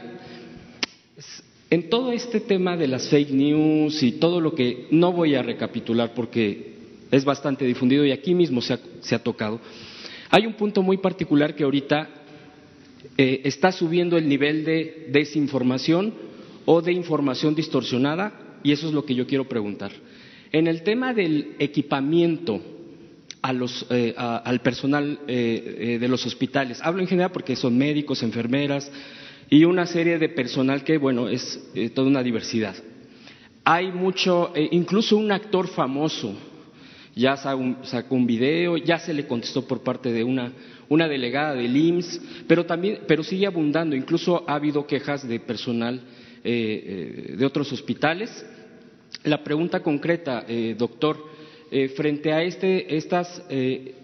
[1.70, 5.42] en todo este tema de las fake news y todo lo que no voy a
[5.42, 6.74] recapitular porque
[7.10, 8.74] es bastante difundido y aquí mismo se
[9.14, 9.60] ha, tocado,
[10.30, 12.08] hay un punto muy particular que ahorita
[13.16, 16.12] eh, está subiendo el nivel de desinformación
[16.66, 19.92] o de información distorsionada y eso es lo que yo quiero preguntar.
[20.52, 22.60] En el tema del equipamiento
[23.90, 28.90] eh, al personal eh, de los hospitales, hablo en general porque son médicos, enfermeras,
[29.52, 32.74] y una serie de personal que, bueno, es eh, toda una diversidad.
[33.64, 36.34] Hay mucho, eh, incluso un actor famoso
[37.14, 40.54] ya sacó un video, ya se le contestó por parte de una,
[40.88, 43.94] una delegada del IMSS, pero también, pero sigue abundando.
[43.94, 46.00] Incluso ha habido quejas de personal
[46.42, 48.46] eh, de otros hospitales.
[49.24, 50.46] La pregunta concreta,
[50.78, 51.22] doctor,
[51.94, 53.42] frente a este, estas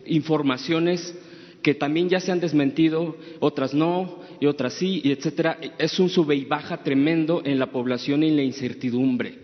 [0.07, 1.15] informaciones
[1.63, 5.59] que también ya se han desmentido, otras no, y otras sí, y etcétera.
[5.79, 9.35] Es un sube y baja tremendo en la población y en la incertidumbre.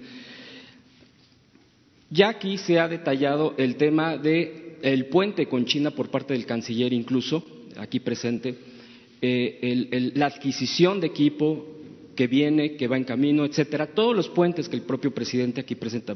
[2.10, 6.46] Ya aquí se ha detallado el tema del el puente con China por parte del
[6.46, 7.44] canciller, incluso
[7.76, 8.54] aquí presente,
[9.20, 11.66] eh, la adquisición de equipo
[12.14, 13.86] que viene, que va en camino, etcétera.
[13.88, 16.14] Todos los puentes que el propio presidente aquí presente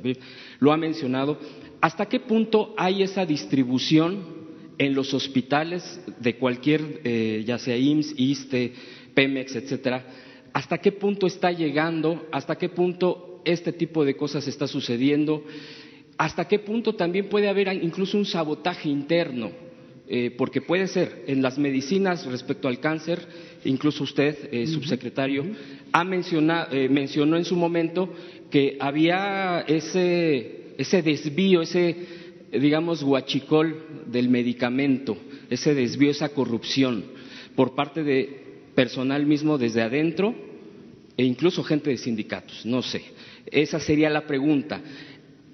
[0.61, 1.39] lo ha mencionado.
[1.81, 4.39] ¿Hasta qué punto hay esa distribución
[4.79, 8.73] en los hospitales de cualquier, eh, ya sea IMSS, ISTE,
[9.15, 10.07] Pemex, etcétera,
[10.53, 15.45] hasta qué punto está llegando, hasta qué punto este tipo de cosas está sucediendo,
[16.17, 19.51] hasta qué punto también puede haber incluso un sabotaje interno,
[20.09, 23.21] eh, porque puede ser en las medicinas respecto al cáncer,
[23.65, 25.45] incluso usted, eh, subsecretario,
[25.93, 28.13] ha mencionado, mencionó en su momento
[28.51, 35.17] que había ese, ese desvío, ese digamos, guachicol del medicamento,
[35.51, 37.05] ese desvío, esa corrupción
[37.55, 40.35] por parte de personal mismo desde adentro
[41.17, 43.03] e incluso gente de sindicatos, no sé.
[43.51, 44.81] Esa sería la pregunta.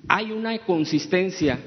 [0.07, 1.59] ¿Hay una consistencia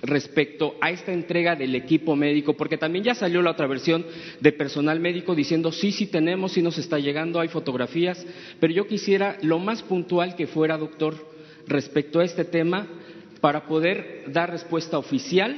[0.00, 2.54] respecto a esta entrega del equipo médico?
[2.56, 4.06] Porque también ya salió la otra versión
[4.40, 8.24] de personal médico diciendo, sí, sí tenemos, sí nos está llegando, hay fotografías,
[8.60, 11.37] pero yo quisiera lo más puntual que fuera, doctor,
[11.68, 12.86] respecto a este tema
[13.40, 15.56] para poder dar respuesta oficial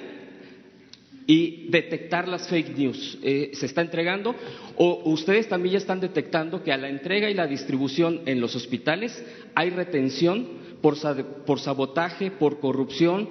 [1.26, 3.18] y detectar las fake news.
[3.22, 4.34] Eh, ¿Se está entregando?
[4.76, 8.56] ¿O ustedes también ya están detectando que a la entrega y la distribución en los
[8.56, 10.48] hospitales hay retención
[10.82, 10.96] por,
[11.44, 13.28] por sabotaje, por corrupción,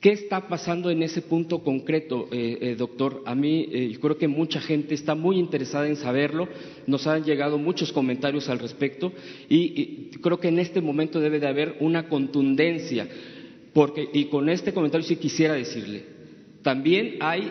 [0.00, 3.24] ¿Qué está pasando en ese punto concreto, eh, eh, doctor?
[3.26, 6.48] A mí eh, creo que mucha gente está muy interesada en saberlo.
[6.86, 9.12] Nos han llegado muchos comentarios al respecto
[9.48, 13.08] y, creo que en este momento debe de haber una contundencia.
[13.72, 16.04] Porque, y con este comentario sí quisiera decirle,
[16.62, 17.50] también hay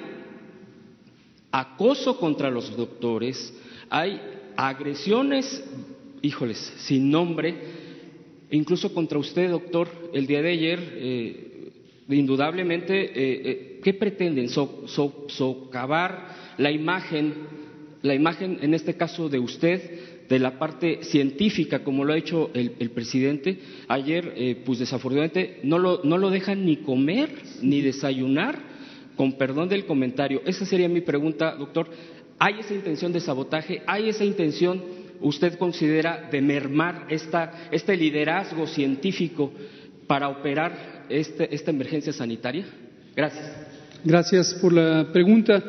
[1.51, 3.53] acoso contra los doctores,
[3.89, 4.21] hay
[4.55, 5.65] agresiones,
[6.21, 7.55] híjoles, sin nombre,
[8.51, 9.89] incluso contra usted, doctor.
[10.13, 11.46] El día de ayer
[12.16, 14.49] indudablemente, eh, eh, ¿qué pretenden?
[14.49, 16.28] socavar
[16.58, 17.34] la imagen,
[18.01, 22.51] la imagen en este caso de usted, de la parte científica, como lo ha hecho
[22.53, 23.60] el, presidente.
[23.88, 27.30] Ayer, eh, pues desafortunadamente, no lo, no lo dejan ni comer
[27.62, 28.78] ni desayunar,
[29.16, 30.41] con perdón del comentario.
[30.45, 31.89] Esa sería mi pregunta, doctor.
[32.39, 33.82] ¿Hay esa intención de sabotaje?
[33.88, 34.84] ¿Hay esa intención,
[35.22, 39.51] usted considera, de mermar esta, este liderazgo científico
[40.05, 42.66] para operar esta emergencia sanitaria?
[43.16, 43.45] Gracias.
[44.03, 45.64] Gracias por la pregunta.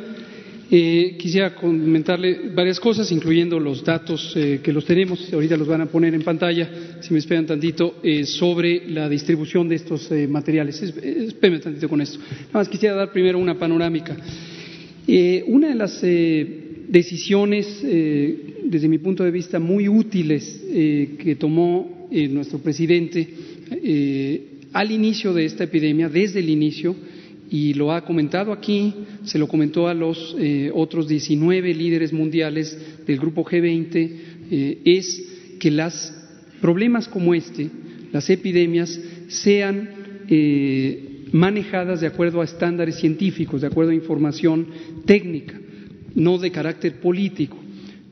[0.71, 5.81] Eh, quisiera comentarle varias cosas, incluyendo los datos eh, que los tenemos, ahorita los van
[5.81, 10.83] a poner en pantalla, si me esperan tantito, eh, sobre la distribución de estos materiales.
[10.83, 12.19] Espérenme tantito con esto.
[12.19, 14.15] Nada más quisiera dar primero una panorámica.
[15.47, 23.27] una de las decisiones, desde mi punto de vista, muy útiles que tomó nuestro presidente
[24.73, 26.95] al inicio de esta epidemia, desde el inicio,
[27.51, 28.95] y lo ha comentado aquí,
[29.25, 34.11] se lo comentó a los eh, otros 19 líderes mundiales del grupo G20,
[34.51, 35.25] eh, es
[35.59, 36.13] que los
[36.61, 37.71] problemas como este,
[38.13, 39.91] las epidemias, sean
[40.29, 44.67] eh, manejadas de acuerdo a estándares científicos, de acuerdo a información
[45.07, 45.59] técnica,
[46.15, 47.57] no de carácter político.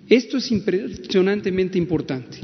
[0.09, 2.39] Esto es impresionantemente importante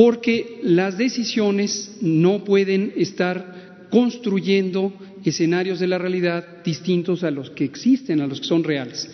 [0.00, 7.66] porque las decisiones no pueden estar construyendo escenarios de la realidad distintos a los que
[7.66, 9.06] existen, a los que son reales.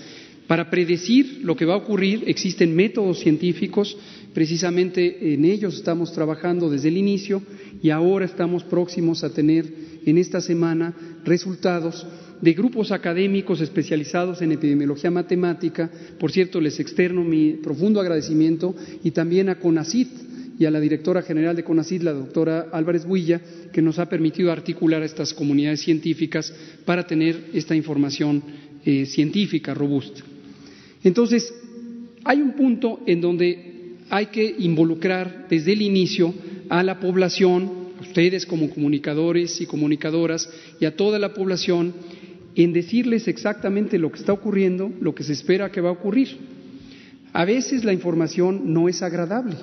[0.46, 3.96] Para predecir lo que va a ocurrir existen métodos científicos,
[4.32, 7.42] precisamente en ellos estamos trabajando desde el inicio
[7.82, 9.66] y ahora estamos próximos a tener
[10.06, 12.06] en esta semana resultados
[12.40, 15.90] de grupos académicos especializados en epidemiología matemática.
[16.20, 20.25] Por cierto, les externo mi profundo agradecimiento y también a CONACIT
[20.58, 23.40] y a la directora general de CONACIT, la doctora Álvarez Builla,
[23.72, 26.52] que nos ha permitido articular a estas comunidades científicas
[26.84, 28.42] para tener esta información
[28.84, 30.22] eh, científica robusta.
[31.04, 31.52] Entonces,
[32.24, 36.32] hay un punto en donde hay que involucrar desde el inicio
[36.68, 40.48] a la población, a ustedes como comunicadores y comunicadoras
[40.80, 41.94] y a toda la población
[42.54, 46.36] en decirles exactamente lo que está ocurriendo, lo que se espera que va a ocurrir.
[47.32, 49.56] A veces la información no es agradable.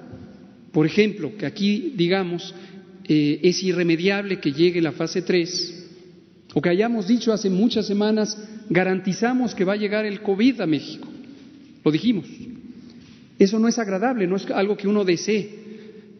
[0.73, 2.53] Por ejemplo, que aquí digamos
[3.07, 5.81] eh, es irremediable que llegue la fase 3,
[6.55, 8.37] o que hayamos dicho hace muchas semanas,
[8.69, 11.07] garantizamos que va a llegar el COVID a México.
[11.85, 12.25] Lo dijimos.
[13.37, 15.49] Eso no es agradable, no es algo que uno desee.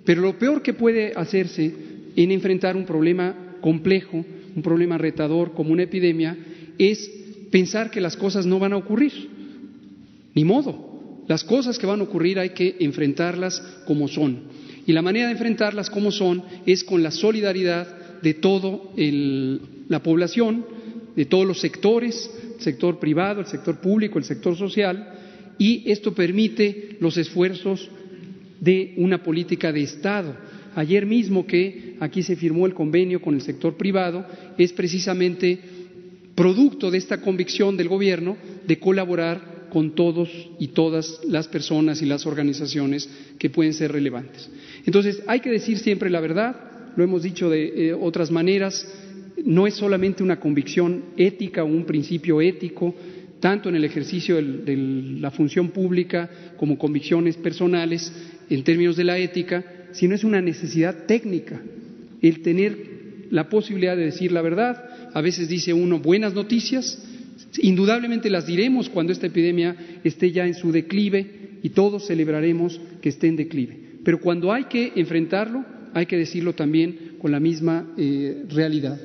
[0.06, 1.74] Pero lo peor que puede hacerse
[2.16, 4.26] en enfrentar un problema complejo,
[4.56, 6.38] un problema retador como una epidemia,
[6.78, 7.10] es
[7.52, 9.30] pensar que las cosas no van a ocurrir.
[10.36, 10.93] Ni modo.
[11.28, 14.40] Las cosas que van a ocurrir hay que enfrentarlas como son.
[14.86, 18.80] Y la manera de enfrentarlas como son es con la solidaridad de toda
[19.88, 20.66] la población,
[21.16, 25.14] de todos los sectores, el sector privado, el sector público, el sector social,
[25.58, 27.90] y esto permite los esfuerzos
[28.60, 30.36] de una política de Estado.
[30.76, 34.26] Ayer mismo que aquí se firmó el convenio con el sector privado
[34.58, 35.60] es precisamente
[36.34, 42.06] producto de esta convicción del Gobierno de colaborar con todos y todas las personas y
[42.06, 43.10] las organizaciones
[43.40, 44.48] que pueden ser relevantes.
[44.86, 46.56] Entonces, hay que decir siempre la verdad,
[46.96, 48.88] lo hemos dicho de eh, otras maneras,
[49.44, 52.94] no es solamente una convicción ética o un principio ético,
[53.40, 54.78] tanto en el ejercicio de
[55.20, 58.14] la función pública como convicciones personales
[58.52, 61.60] en términos de la ética, sino es una necesidad técnica
[62.22, 62.94] el tener
[63.32, 65.10] la posibilidad de decir la verdad.
[65.14, 67.04] A veces dice uno buenas noticias,
[67.62, 73.10] indudablemente las diremos cuando esta epidemia esté ya en su declive y todos celebraremos que
[73.10, 73.78] esté en declive.
[74.04, 79.00] Pero cuando hay que enfrentarlo, hay que decirlo también con la misma eh, realidad.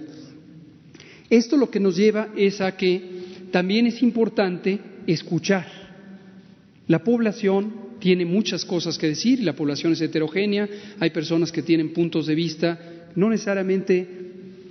[1.30, 3.02] Esto lo que nos lleva es a que
[3.50, 5.66] también es importante escuchar.
[6.86, 10.68] La población tiene muchas cosas que decir, la población es heterogénea,
[10.98, 12.78] hay personas que tienen puntos de vista
[13.14, 14.06] no necesariamente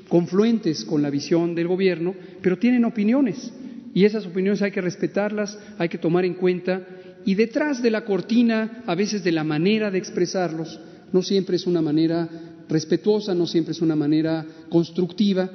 [0.08, 3.52] confluentes con la visión del gobierno, pero tienen opiniones
[3.98, 6.86] y esas opiniones hay que respetarlas, hay que tomar en cuenta
[7.26, 10.80] y detrás de la cortina, a veces de la manera de expresarlos,
[11.12, 12.30] no siempre es una manera
[12.70, 15.50] respetuosa, no siempre es una manera constructiva,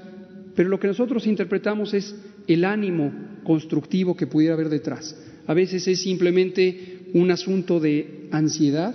[0.57, 2.17] pero lo que nosotros interpretamos es
[2.49, 3.13] el ánimo
[3.45, 5.17] constructivo que pudiera haber detrás.
[5.47, 8.93] A veces es simplemente un asunto de ansiedad,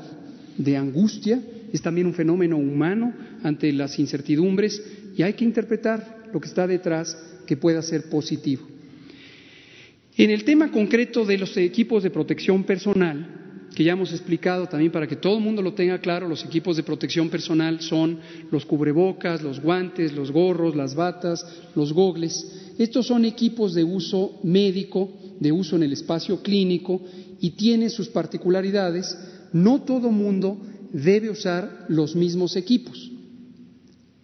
[0.58, 1.42] de angustia,
[1.72, 4.84] es también un fenómeno humano ante las incertidumbres
[5.16, 8.76] y hay que interpretar lo que está detrás que pueda ser positivo.
[10.18, 14.92] En el tema concreto de los equipos de protección personal, que ya hemos explicado también
[14.92, 18.18] para que todo el mundo lo tenga claro, los equipos de protección personal son
[18.50, 21.46] los cubrebocas, los guantes, los gorros, las batas,
[21.76, 22.74] los gogles.
[22.80, 27.00] Estos son equipos de uso médico, de uso en el espacio clínico
[27.40, 29.16] y tienen sus particularidades.
[29.54, 30.60] No todo mundo
[30.92, 33.12] debe usar los mismos equipos.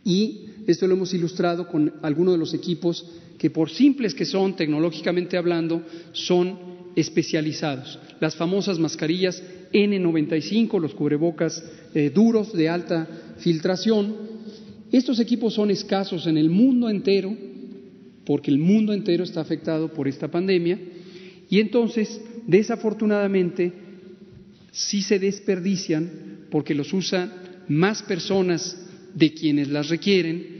[0.03, 3.05] Y esto lo hemos ilustrado con algunos de los equipos
[3.43, 5.83] que por simples que son tecnológicamente hablando,
[6.13, 6.57] son
[6.95, 11.61] especializados, las famosas mascarillas N95, los cubrebocas
[11.93, 13.05] eh, duros de alta
[13.39, 14.15] filtración.
[14.93, 17.35] Estos equipos son escasos en el mundo entero,
[18.25, 20.79] porque el mundo entero está afectado por esta pandemia,
[21.49, 23.73] y entonces, desafortunadamente,
[24.71, 27.29] sí se desperdician porque los usan
[27.67, 30.52] más personas de quienes las requieren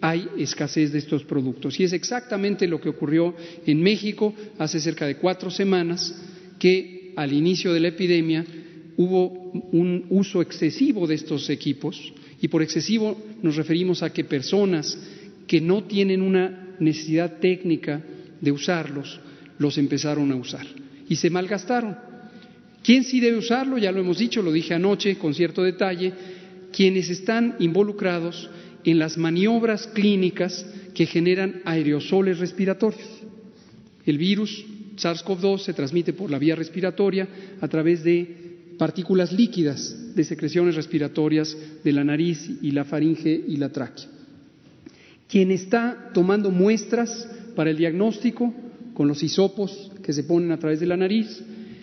[0.00, 1.78] hay escasez de estos productos.
[1.78, 3.34] Y es exactamente lo que ocurrió
[3.66, 6.14] en México hace cerca de cuatro semanas,
[6.58, 8.44] que al inicio de la epidemia
[8.96, 14.98] hubo un uso excesivo de estos equipos, y por excesivo nos referimos a que personas
[15.46, 18.02] que no tienen una necesidad técnica
[18.40, 19.20] de usarlos,
[19.58, 20.66] los empezaron a usar
[21.08, 21.96] y se malgastaron.
[22.82, 23.76] ¿Quién sí debe usarlo?
[23.76, 26.12] Ya lo hemos dicho, lo dije anoche con cierto detalle,
[26.72, 28.48] quienes están involucrados
[28.84, 33.08] en las maniobras clínicas que generan aerosoles respiratorios.
[34.06, 34.64] El virus
[34.96, 37.28] SARS-CoV-2 se transmite por la vía respiratoria
[37.60, 43.56] a través de partículas líquidas de secreciones respiratorias de la nariz y la faringe y
[43.56, 44.06] la tráquea.
[45.28, 48.52] Quien está tomando muestras para el diagnóstico
[48.94, 51.42] con los hisopos que se ponen a través de la nariz,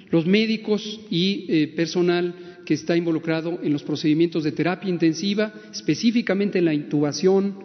[0.09, 2.33] los médicos y eh, personal
[2.67, 7.55] que está involucrado en los procedimientos de terapia intensiva, específicamente en la intubación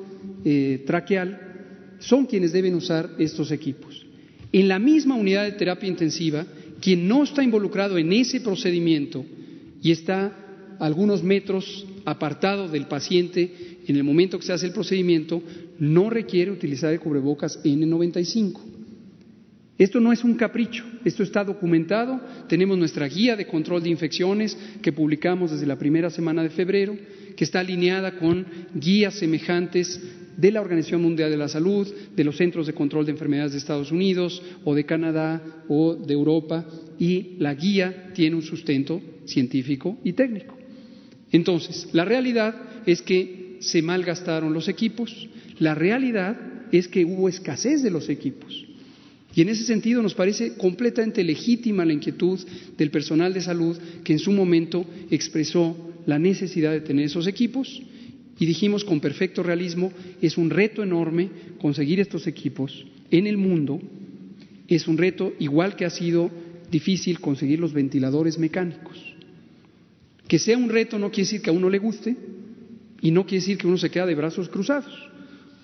[0.45, 4.07] eh, traqueal, son quienes deben usar estos equipos.
[4.53, 6.47] En la misma unidad de terapia intensiva,
[6.81, 9.27] quien no está involucrado en ese procedimiento
[9.83, 15.43] y está algunos metros apartado del paciente en el momento que se hace el procedimiento,
[15.81, 18.61] no requiere utilizar el cubrebocas N95.
[19.79, 22.21] Esto no es un capricho, esto está documentado.
[22.49, 26.97] Tenemos nuestra guía de control de infecciones que publicamos desde la primera semana de febrero,
[27.37, 30.01] que está alineada con guías semejantes
[30.37, 33.59] de la Organización Mundial de la Salud, de los Centros de Control de Enfermedades de
[33.59, 36.67] Estados Unidos o de Canadá o de Europa,
[36.99, 40.57] y la guía tiene un sustento científico y técnico.
[41.31, 42.55] Entonces, la realidad
[42.87, 46.37] es que se malgastaron los equipos, la realidad
[46.73, 48.67] es que hubo escasez de los equipos.
[49.35, 52.39] Y en ese sentido nos parece completamente legítima la inquietud
[52.77, 55.77] del personal de salud que en su momento expresó
[56.07, 57.83] la necesidad de tener esos equipos
[58.39, 61.31] y dijimos con perfecto realismo, es un reto enorme
[61.61, 63.81] conseguir estos equipos en el mundo,
[64.69, 66.31] es un reto igual que ha sido
[66.71, 68.99] difícil conseguir los ventiladores mecánicos.
[70.27, 72.17] Que sea un reto no quiere decir que a uno le guste
[73.01, 74.93] y no quiere decir que uno se queda de brazos cruzados.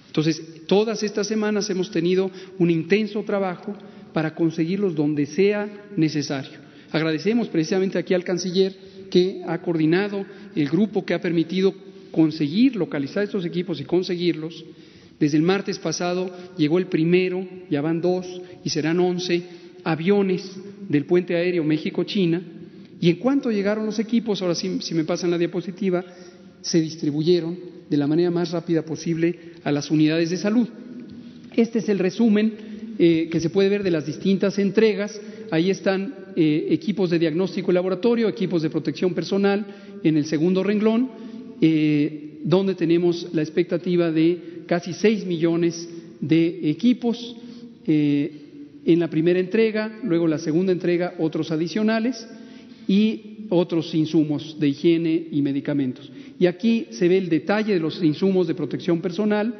[0.08, 3.74] Entonces, todas estas semanas hemos tenido un intenso trabajo
[4.12, 6.58] para conseguirlos donde sea necesario.
[6.90, 8.74] Agradecemos precisamente aquí al canciller
[9.10, 10.24] que ha coordinado
[10.56, 11.74] el grupo que ha permitido
[12.10, 14.64] conseguir localizar estos equipos y conseguirlos.
[15.20, 18.26] Desde el martes pasado llegó el primero, ya van dos
[18.64, 19.42] y serán once
[19.84, 20.56] aviones
[20.88, 22.42] del puente aéreo México-China.
[23.00, 26.04] Y en cuanto llegaron los equipos, ahora sí, si me pasan la diapositiva,
[26.60, 27.56] se distribuyeron
[27.88, 30.68] de la manera más rápida posible a las unidades de salud.
[31.56, 32.52] Este es el resumen
[32.98, 35.20] eh, que se puede ver de las distintas entregas.
[35.50, 39.66] Ahí están eh, equipos de diagnóstico y laboratorio, equipos de protección personal
[40.02, 41.10] en el segundo renglón
[41.60, 45.88] eh, donde tenemos la expectativa de casi 6 millones
[46.20, 47.36] de equipos
[47.86, 52.28] en la primera entrega, luego la segunda entrega otros adicionales
[52.86, 56.10] y otros insumos de higiene y medicamentos.
[56.38, 59.54] Y aquí se ve el detalle de los insumos de protección personal.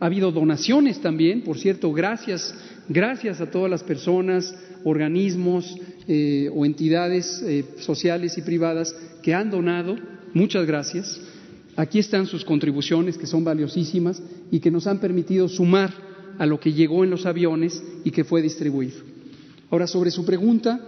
[0.00, 2.54] Ha habido donaciones también, por cierto, gracias,
[2.88, 5.76] gracias a todas las personas, organismos
[6.08, 7.44] eh, o entidades
[7.78, 9.96] sociales y privadas que han donado.
[10.34, 11.20] Muchas gracias.
[11.76, 15.92] Aquí están sus contribuciones, que son valiosísimas y que nos han permitido sumar
[16.38, 18.98] a lo que llegó en los aviones y que fue distribuido.
[19.70, 20.80] Ahora, sobre su pregunta,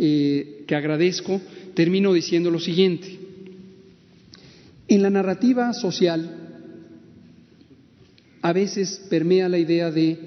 [0.00, 1.40] eh, que agradezco,
[1.76, 3.18] termino diciendo lo siguiente.
[4.88, 6.48] En la narrativa social
[8.40, 10.18] a veces permea la idea de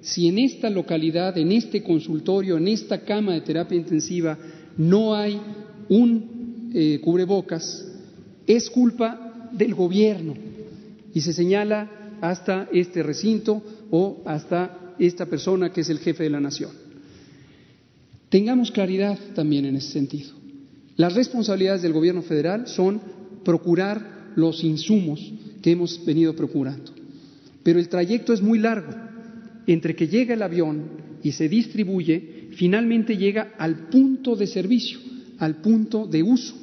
[0.00, 4.38] si en esta localidad, en este consultorio, en esta cama de terapia intensiva
[4.76, 5.40] no hay
[5.88, 7.84] un eh, cubrebocas,
[8.46, 10.34] es culpa del gobierno
[11.12, 16.30] y se señala hasta este recinto o hasta esta persona que es el jefe de
[16.30, 16.70] la nación.
[18.28, 20.41] Tengamos claridad también en ese sentido.
[20.96, 23.00] Las responsabilidades del gobierno federal son
[23.44, 25.32] procurar los insumos
[25.62, 26.92] que hemos venido procurando.
[27.62, 28.92] Pero el trayecto es muy largo.
[29.66, 30.84] Entre que llega el avión
[31.22, 34.98] y se distribuye, finalmente llega al punto de servicio,
[35.38, 36.54] al punto de uso.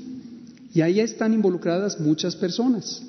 [0.73, 3.01] Y ahí están involucradas muchas personas.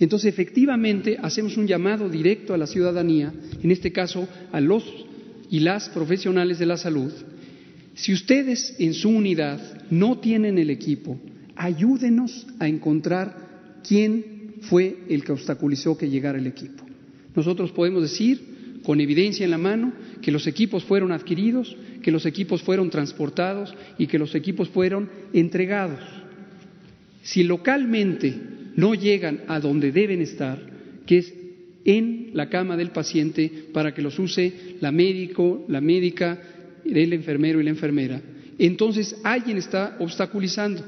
[0.00, 4.84] Entonces, efectivamente, hacemos un llamado directo a la ciudadanía, en este caso a los
[5.50, 7.10] y las profesionales de la salud.
[7.98, 11.18] Si ustedes en su unidad no tienen el equipo,
[11.56, 16.84] ayúdenos a encontrar quién fue el que obstaculizó que llegara el equipo.
[17.34, 19.92] Nosotros podemos decir, con evidencia en la mano,
[20.22, 25.10] que los equipos fueron adquiridos, que los equipos fueron transportados y que los equipos fueron
[25.32, 26.00] entregados.
[27.22, 28.32] Si localmente
[28.76, 30.60] no llegan a donde deben estar,
[31.04, 31.34] que es
[31.84, 36.40] en la cama del paciente para que los use la médico, la médica,
[36.88, 38.20] el enfermero y la enfermera,
[38.58, 40.84] entonces alguien está obstaculizando.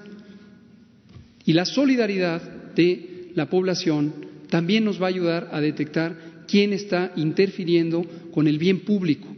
[1.45, 2.43] Y la solidaridad
[2.75, 4.13] de la población
[4.49, 9.29] también nos va a ayudar a detectar quién está interfiriendo con el bien público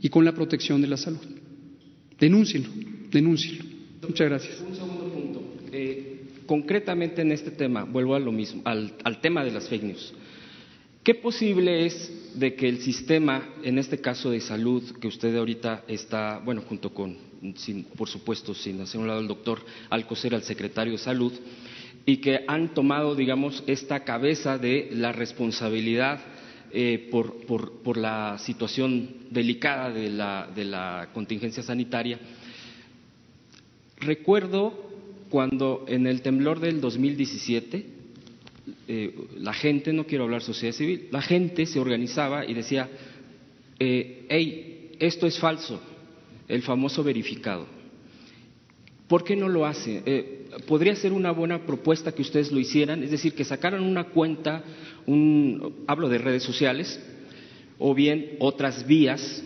[0.00, 1.20] y con la protección de la salud.
[2.18, 2.70] Denúncienlo,
[3.10, 3.64] denúncienlo.
[4.02, 4.64] Muchas gracias.
[6.46, 10.12] Concretamente en este tema, vuelvo a lo mismo, al, tema de las fake news.
[11.02, 15.84] ¿Qué posible es de que el sistema, en este caso de salud, que usted ahorita
[15.88, 17.16] está, bueno, junto con,
[17.96, 19.60] por supuesto, sin hacer un lado el doctor
[19.90, 21.32] Alcocer, al secretario de salud,
[22.06, 26.20] y que han tomado, digamos, esta cabeza de la responsabilidad
[26.72, 32.18] eh, por, por, la situación delicada de la, de la contingencia sanitaria.
[33.98, 34.90] Recuerdo
[35.30, 37.93] cuando en el temblor del 2017
[38.86, 42.88] eh, la gente, no quiero hablar sociedad civil, la gente se organizaba y decía,
[43.78, 45.80] eh, hey, esto es falso,
[46.48, 47.66] el famoso verificado.
[49.08, 50.02] ¿Por qué no lo hace?
[50.06, 54.04] Eh, podría ser una buena propuesta que ustedes lo hicieran, es decir, que sacaran una
[54.04, 54.62] cuenta,
[55.06, 57.00] un, hablo de redes sociales,
[57.78, 59.42] o bien otras vías,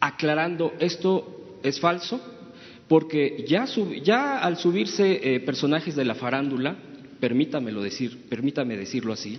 [0.00, 2.20] aclarando esto es falso,
[2.88, 6.76] porque ya, al subirse eh, personajes de la farándula,
[7.20, 9.38] permítamelo decir, permítame decirlo así,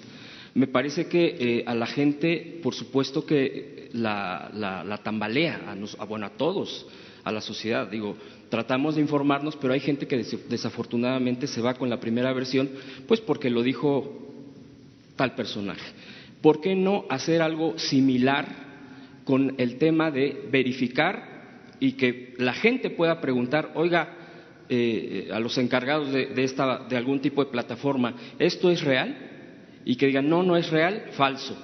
[0.54, 6.26] me parece que eh, a la gente, por supuesto que la, la, tambalea, a, bueno,
[6.26, 6.88] a todos,
[7.24, 7.88] a la sociedad.
[7.88, 8.16] Digo,
[8.50, 10.18] tratamos de informarnos, pero hay gente que
[10.50, 12.70] desafortunadamente se va con la primera versión,
[13.08, 14.28] pues porque lo dijo
[15.16, 15.92] tal personaje.
[16.42, 18.48] ¿Por qué no hacer algo similar
[19.26, 24.27] con el tema de verificar y que la gente pueda preguntar, oiga,
[24.70, 29.16] eh, a los encargados de, esta, de algún tipo de plataforma, ¿esto es real?
[29.86, 31.58] Y que digan, no, no es real, falso.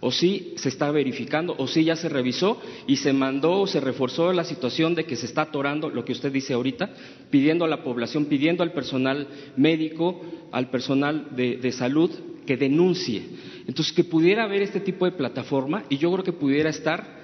[0.00, 3.80] O sí se está verificando, o sí ya se revisó y se mandó o se
[3.80, 6.88] reforzó la situación de que se está atorando, lo que usted dice ahorita,
[7.30, 9.26] pidiendo a la población, pidiendo al personal
[9.56, 10.22] médico,
[10.52, 12.10] al personal de salud
[12.46, 13.22] que denuncie.
[13.66, 17.17] Entonces, que pudiera haber este tipo de plataforma y yo creo que pudiera estar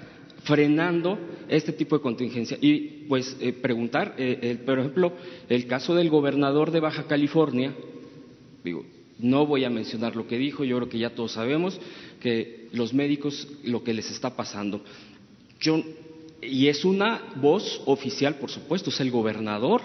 [0.45, 1.19] frenando
[1.49, 2.57] este tipo de contingencia.
[2.61, 5.13] Y pues eh, preguntar, eh, por ejemplo,
[5.49, 7.75] el caso del gobernador de Baja California,
[8.63, 8.85] digo,
[9.19, 11.79] no voy a mencionar lo que dijo, yo creo que ya todos sabemos
[12.19, 14.81] que los médicos lo que les está pasando.
[15.59, 15.81] Yo,
[16.41, 19.81] y es una voz oficial, por supuesto, es el gobernador.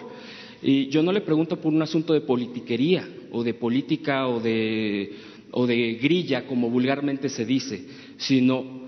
[0.63, 5.13] Y yo no le pregunto por un asunto de politiquería o de política o de,
[5.53, 7.85] o de grilla, como vulgarmente se dice,
[8.19, 8.80] sino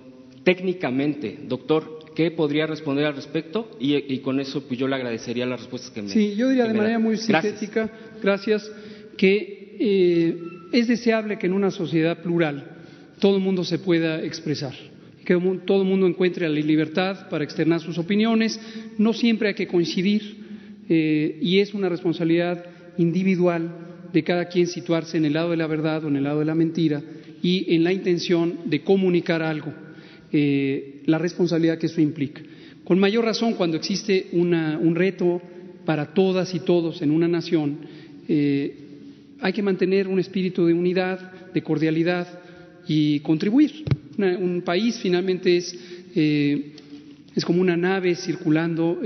[0.44, 3.70] técnicamente, doctor, ¿qué podría responder al respecto?
[3.78, 6.74] Y, con eso pues yo le agradecería las respuestas que me Sí, yo diría de
[6.74, 7.90] manera muy sintética,
[8.22, 8.70] gracias,
[9.16, 10.36] que eh,
[10.72, 12.64] es deseable que en una sociedad plural
[13.18, 14.74] todo el mundo se pueda expresar,
[15.24, 18.60] que todo el mundo encuentre la libertad para externar sus opiniones,
[18.98, 20.36] no siempre hay que coincidir
[20.88, 22.64] eh, y es una responsabilidad
[22.98, 23.70] individual
[24.12, 26.44] de cada quien situarse en el lado de la verdad o en el lado de
[26.44, 27.02] la mentira
[27.42, 29.72] y en la intención de comunicar algo.
[30.34, 32.40] Eh, la responsabilidad que eso implica.
[32.84, 35.42] Con mayor razón, cuando existe un reto
[35.84, 37.80] para todas y todos en una nación,
[38.28, 38.74] eh,
[39.40, 42.26] hay que mantener un espíritu de unidad, de cordialidad
[42.88, 43.84] y contribuir.
[44.16, 45.78] un país finalmente es,
[46.14, 46.72] eh,
[47.36, 49.00] es, como una nave circulando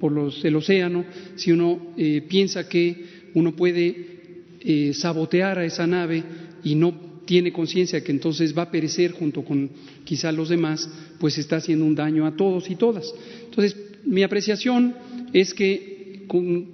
[0.00, 1.04] por el océano.
[1.36, 1.94] Si uno
[2.28, 2.96] piensa que
[3.34, 6.24] uno puede sabotear a esa nave
[6.64, 9.70] y no tiene conciencia que entonces va a perecer junto con
[10.04, 13.12] quizá los demás, pues está haciendo un daño a todos y todas.
[13.44, 14.94] Entonces, mi apreciación
[15.32, 16.66] es que con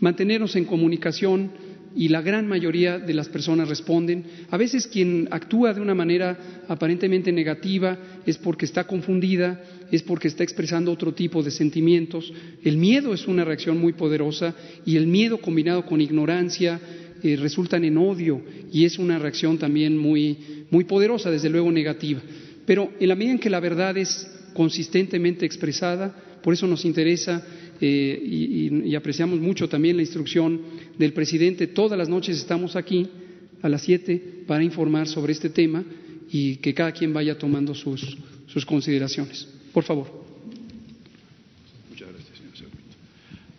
[0.00, 1.50] mantenernos en comunicación
[1.96, 4.24] y la gran mayoría de las personas responden.
[4.50, 7.96] A veces quien actúa de una manera aparentemente negativa
[8.26, 9.62] es porque está confundida,
[9.92, 12.32] es porque está expresando otro tipo de sentimientos.
[12.64, 14.54] El miedo es una reacción muy poderosa
[14.84, 16.80] y el miedo combinado con ignorancia,
[17.36, 20.36] resultan en odio y es una reacción también muy,
[20.70, 22.20] muy poderosa, desde luego negativa.
[22.66, 27.44] Pero en la medida en que la verdad es consistentemente expresada, por eso nos interesa
[27.80, 28.20] eh,
[28.84, 30.60] y, apreciamos mucho también la instrucción
[30.98, 31.66] del presidente.
[31.66, 33.08] Todas las noches estamos aquí
[33.62, 35.84] a las siete para informar sobre este tema
[36.30, 38.16] y que cada quien vaya tomando sus,
[38.46, 39.48] sus consideraciones.
[39.72, 40.24] Por favor.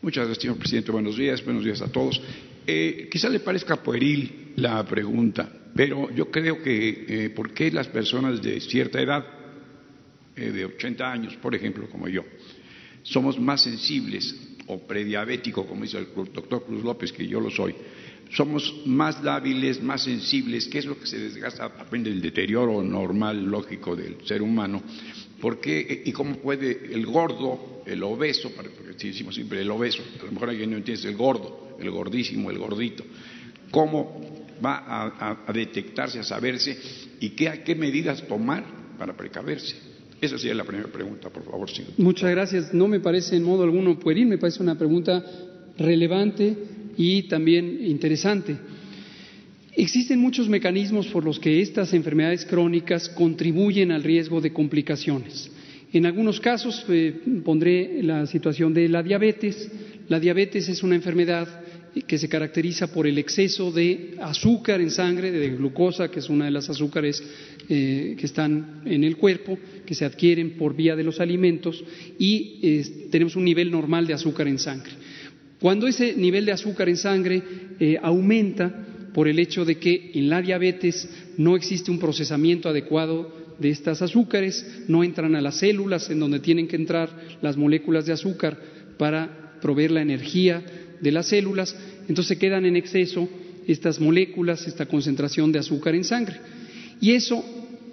[0.02, 0.92] Muchas gracias, señor presidente.
[0.92, 2.22] Buenos días, buenos días a todos.
[2.68, 7.88] Eh, quizá le parezca pueril la pregunta, pero yo creo que eh, ¿por qué las
[7.88, 9.24] personas de cierta edad,
[10.36, 12.24] eh, de 80 años, por ejemplo, como yo,
[13.04, 14.36] somos más sensibles
[14.68, 17.76] o prediabético, como dice el doctor Cruz López, que yo lo soy,
[18.32, 23.46] somos más lábiles, más sensibles, ¿qué es lo que se desgasta, aprende el deterioro normal,
[23.46, 24.82] lógico del ser humano?
[25.40, 28.72] ¿Por qué y cómo puede el gordo, el obeso, porque
[29.08, 32.58] decimos siempre el obeso, a lo mejor alguien no entiende el gordo, el gordísimo, el
[32.58, 33.04] gordito,
[33.72, 34.22] cómo
[34.64, 34.84] va
[35.20, 36.78] a, detectarse, a saberse
[37.20, 38.64] y qué, qué medidas tomar
[38.98, 39.76] para precaverse.
[40.22, 41.70] Esa sería la primera pregunta, por favor.
[41.98, 42.74] Muchas gracias.
[42.74, 45.24] No me parece en modo alguno pueril, me parece una pregunta
[45.78, 46.56] relevante
[46.98, 48.58] y también interesante.
[49.74, 55.52] Existen muchos mecanismos por los que estas enfermedades crónicas contribuyen al riesgo de complicaciones.
[55.92, 57.14] En algunos casos eh,
[57.44, 59.70] pondré la situación de la diabetes.
[60.08, 61.48] La diabetes es una enfermedad
[62.04, 66.46] que se caracteriza por el exceso de azúcar en sangre, de glucosa, que es una
[66.46, 67.24] de las azúcares
[67.70, 71.84] eh, que están en el cuerpo, que se adquieren por vía de los alimentos,
[72.20, 74.92] y tenemos un nivel normal de azúcar en sangre.
[75.60, 77.42] Cuando ese nivel de azúcar en sangre
[77.80, 78.86] eh, aumenta,
[79.16, 84.02] por el hecho de que en la diabetes no existe un procesamiento adecuado de estas
[84.02, 87.10] azúcares, no entran a las células en donde tienen que entrar
[87.42, 88.60] las moléculas de azúcar
[88.98, 90.66] para proveer la energía
[91.02, 91.76] de las células,
[92.08, 93.28] entonces quedan en exceso
[93.68, 96.36] estas moléculas, esta concentración de azúcar en sangre.
[97.02, 97.44] Y eso,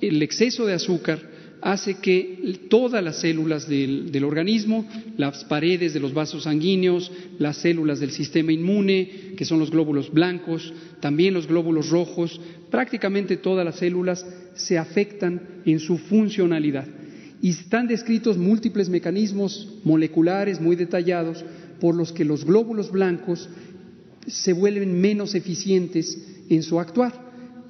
[0.00, 1.32] el exceso de azúcar,
[1.62, 4.84] hace que todas las células del, organismo,
[5.16, 10.12] las paredes de los vasos sanguíneos, las células del sistema inmune, que son los glóbulos
[10.12, 12.40] blancos, también los glóbulos rojos,
[12.70, 16.86] prácticamente todas las células se afectan en su funcionalidad.
[17.40, 21.44] Y están descritos múltiples mecanismos moleculares muy detallados
[21.82, 23.48] por los que los glóbulos blancos
[24.28, 26.16] se vuelven menos eficientes
[26.48, 27.12] en su actuar.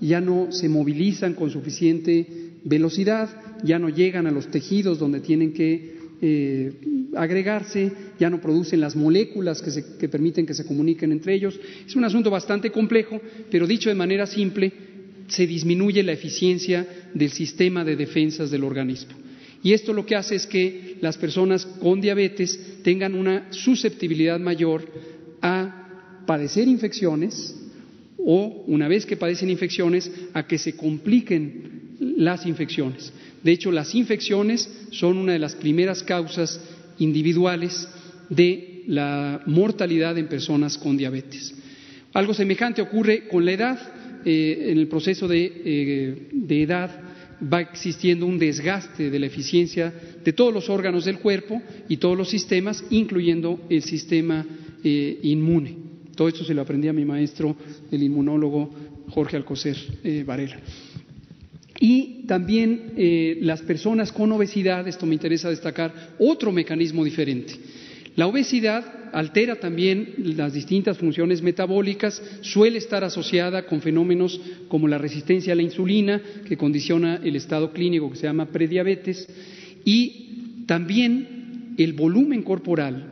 [0.02, 2.26] Ya no se movilizan con suficiente
[2.62, 3.30] velocidad,
[3.64, 6.72] ya no llegan a los tejidos donde tienen que eh,
[7.16, 7.90] agregarse,
[8.20, 11.58] ya no producen las moléculas que, que permiten que se comuniquen entre ellos.
[11.86, 13.18] Es un asunto bastante complejo,
[13.50, 14.74] pero dicho de manera simple,
[15.26, 19.21] se disminuye la eficiencia del sistema de defensas del organismo.
[19.62, 24.86] Y esto lo que hace es que las personas con diabetes tengan una susceptibilidad mayor
[25.40, 27.54] a padecer infecciones
[28.18, 33.12] o, una vez que padecen infecciones, a que se compliquen las infecciones.
[33.42, 36.60] De hecho, las infecciones son una de las primeras causas
[36.98, 37.88] individuales
[38.28, 41.54] de la mortalidad en personas con diabetes.
[42.12, 43.78] Algo semejante ocurre con la edad.
[44.24, 46.90] Eh, en el proceso eh, de, edad
[47.42, 49.92] va existiendo un desgaste de la eficiencia
[50.24, 54.46] de todos los órganos del cuerpo y todos los sistemas, incluyendo el sistema
[54.84, 55.76] eh, inmune.
[56.14, 57.56] Todo esto se lo aprendí a mi maestro,
[57.90, 58.70] el inmunólogo
[59.08, 59.76] Jorge Alcocer
[60.24, 60.58] Varela.
[61.84, 67.54] Y también eh, las personas con obesidad, esto me interesa destacar, otro mecanismo diferente.
[68.16, 74.98] La obesidad altera también las distintas funciones metabólicas, suele estar asociada con fenómenos como la
[74.98, 79.28] resistencia a la insulina, que condiciona el estado clínico que se llama prediabetes,
[79.84, 83.06] y también el volumen corporal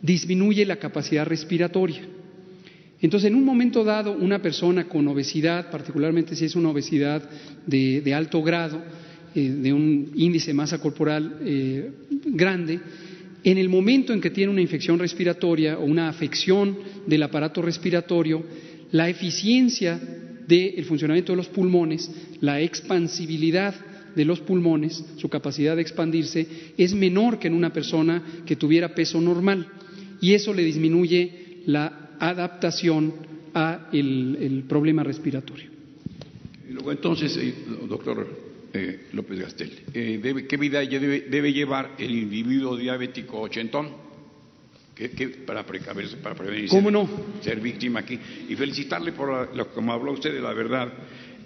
[0.00, 2.02] disminuye la capacidad respiratoria.
[3.00, 7.28] Entonces, en un momento dado, una persona con obesidad, particularmente si es una obesidad
[7.66, 8.80] de, alto grado,
[9.34, 11.90] eh, de un índice de masa corporal eh,
[12.26, 12.80] grande,
[13.44, 18.44] en el momento en que tiene una infección respiratoria o una afección del aparato respiratorio,
[18.92, 20.00] la eficiencia
[20.46, 23.74] del funcionamiento de los pulmones, la expansibilidad
[24.14, 28.94] de los pulmones, su capacidad de expandirse, es menor que en una persona que tuviera
[28.94, 29.66] peso normal.
[30.20, 33.14] Y eso le disminuye la adaptación
[33.54, 35.70] a el, problema respiratorio.
[36.70, 37.54] luego entonces, eh,
[37.88, 43.90] doctor eh, López Gastel, eh, ¿qué vida debe, llevar el individuo diabético ochentón?
[44.94, 45.08] ¿Qué,
[45.46, 47.08] para, precaverse, para prevenir ¿Cómo no?
[47.40, 48.18] ser víctima aquí?
[48.48, 50.92] Y felicitarle por lo como habló usted de la verdad.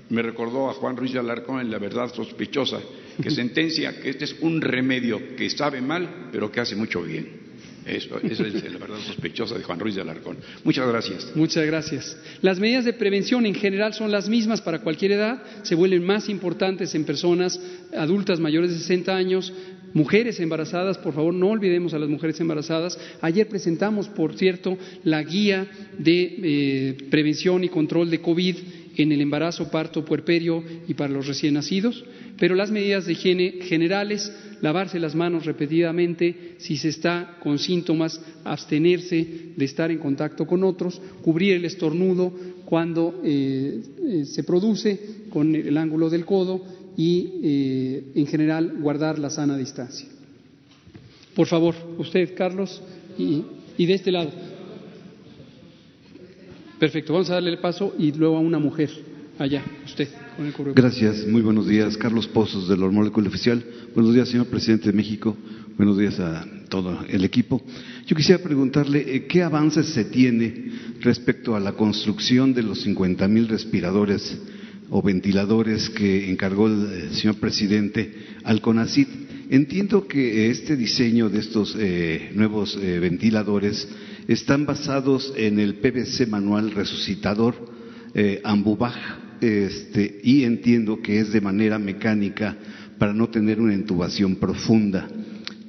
[0.09, 2.81] Me recordó a Juan Ruiz de Alarcón en La Verdad Sospechosa,
[3.21, 7.46] que sentencia que este es un remedio que sabe mal, pero que hace mucho bien.
[7.87, 10.39] Eso, es la verdad sospechosa de Juan Ruiz de Alarcón.
[10.65, 11.33] Muchas gracias.
[11.37, 12.17] Muchas gracias.
[12.43, 16.29] Las medidas de prevención en general son las mismas para cualquier edad, se vuelven más
[16.29, 17.61] importantes en personas
[17.97, 19.53] adultas mayores de 60 años,
[19.95, 22.99] mujeres embarazadas, por favor no olvidemos a las mujeres embarazadas.
[23.21, 28.57] Ayer presentamos, por cierto, la guía de eh, prevención y control de COVID
[28.97, 32.05] en el embarazo, parto, puerperio y para los recién nacidos,
[32.39, 38.21] pero las medidas de higiene generales, lavarse las manos repetidamente, si se está con síntomas,
[38.45, 42.33] abstenerse de estar en contacto con otros, cubrir el estornudo
[42.65, 46.63] cuando eh, eh, se produce con el ángulo del codo
[46.97, 50.09] y, eh, en general, guardar la sana distancia.
[51.35, 52.83] Por favor, usted, Carlos,
[53.19, 53.43] y,
[53.77, 54.31] y de este lado.
[56.79, 58.91] Perfecto, vamos a darle el paso y luego a una mujer.
[59.39, 60.26] Allá, usted.
[60.75, 61.97] Gracias, muy buenos días.
[61.97, 63.65] Carlos Pozos del Hormóleculo Oficial.
[63.95, 65.35] Buenos días, señor presidente de México.
[65.79, 67.63] Buenos días a todo el equipo.
[68.07, 73.27] Yo quisiera preguntarle eh, qué avances se tiene respecto a la construcción de los 50
[73.29, 74.39] mil respiradores
[74.91, 78.13] o ventiladores que encargó el eh, señor presidente
[78.45, 79.09] al CONACIT.
[79.49, 83.89] Entiendo que este diseño de estos eh, nuevos ventiladores
[84.29, 87.55] están basados en el PVC manual resucitador
[88.19, 88.97] eh, Ambubach,
[89.41, 92.57] este, y entiendo que es de manera mecánica
[92.99, 95.09] para no tener una intubación profunda.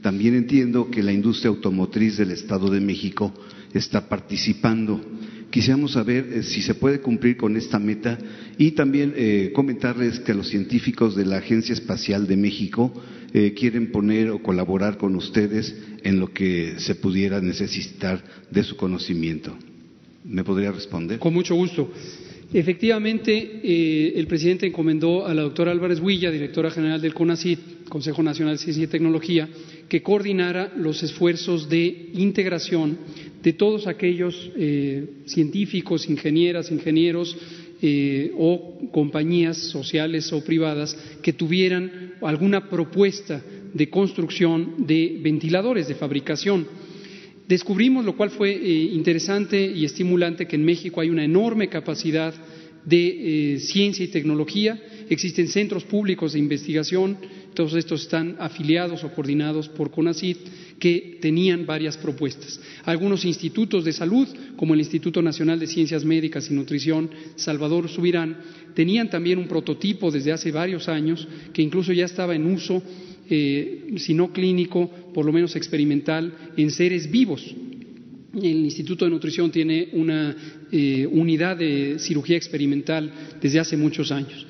[0.02, 3.34] También entiendo que la industria automotriz del Estado de México
[3.74, 5.02] está participando.
[5.50, 8.18] Quisiéramos saber eh, si se puede cumplir con esta meta
[8.58, 12.94] y también eh, comentarles que los científicos de la Agencia Espacial de México
[13.34, 18.76] eh, quieren poner o colaborar con ustedes en lo que se pudiera necesitar de su
[18.76, 19.56] conocimiento.
[20.24, 21.20] ¿Me podría responder?
[21.20, 21.92] Con mucho gusto.
[22.54, 28.24] Efectivamente, eh, el presidente encomendó a la doctora Álvarez Huilla, directora general del CONACYT, Consejo
[28.24, 29.50] Nacional de Ciencia y Tecnología,
[29.90, 32.98] que coordinara los esfuerzos de integración
[33.44, 37.36] de todos aquellos eh, científicos, ingenieras, ingenieros
[37.82, 43.44] eh, o compañías sociales o privadas que tuvieran alguna propuesta
[43.74, 46.66] de construcción de ventiladores de fabricación
[47.48, 52.34] Descubrimos, lo cual fue eh, interesante y estimulante, que en México hay una enorme capacidad
[52.88, 54.82] de eh, ciencia y tecnología.
[55.10, 57.18] Existen centros públicos de investigación,
[57.54, 60.38] todos estos están afiliados o coordinados por CONACYT,
[60.80, 62.62] que tenían varias propuestas.
[62.86, 68.38] Algunos institutos de salud, como el Instituto Nacional de Ciencias Médicas y Nutrición Salvador Subirán,
[68.74, 72.82] tenían también un prototipo desde hace varios años que incluso ya estaba en uso
[73.30, 77.44] eh, si no clínico, por lo menos experimental, en seres vivos.
[78.38, 80.36] El Instituto de Nutrición tiene una
[80.72, 83.12] eh, unidad de cirugía experimental
[83.42, 84.46] desde hace muchos años.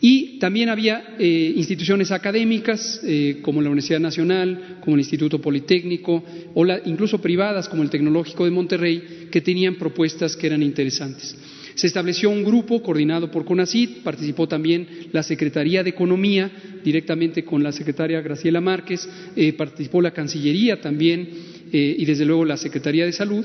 [0.00, 3.00] Y también había eh, instituciones académicas
[3.40, 6.24] como la Universidad Nacional, como el Instituto Politécnico,
[6.54, 11.36] o incluso privadas como el Tecnológico de Monterrey, que tenían propuestas que eran interesantes.
[11.74, 16.50] Se estableció un grupo coordinado por CONACIT, participó también la Secretaría de Economía,
[16.84, 21.28] directamente con la secretaria Graciela Márquez, eh, participó la Cancillería también
[21.72, 23.44] eh, y desde luego la Secretaría de Salud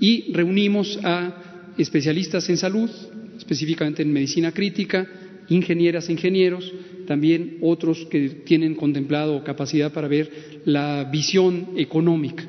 [0.00, 2.90] y reunimos a especialistas en salud,
[3.38, 5.06] específicamente en medicina crítica,
[5.48, 6.72] ingenieras e ingenieros,
[7.06, 12.44] también otros que tienen contemplado capacidad para ver la visión económica.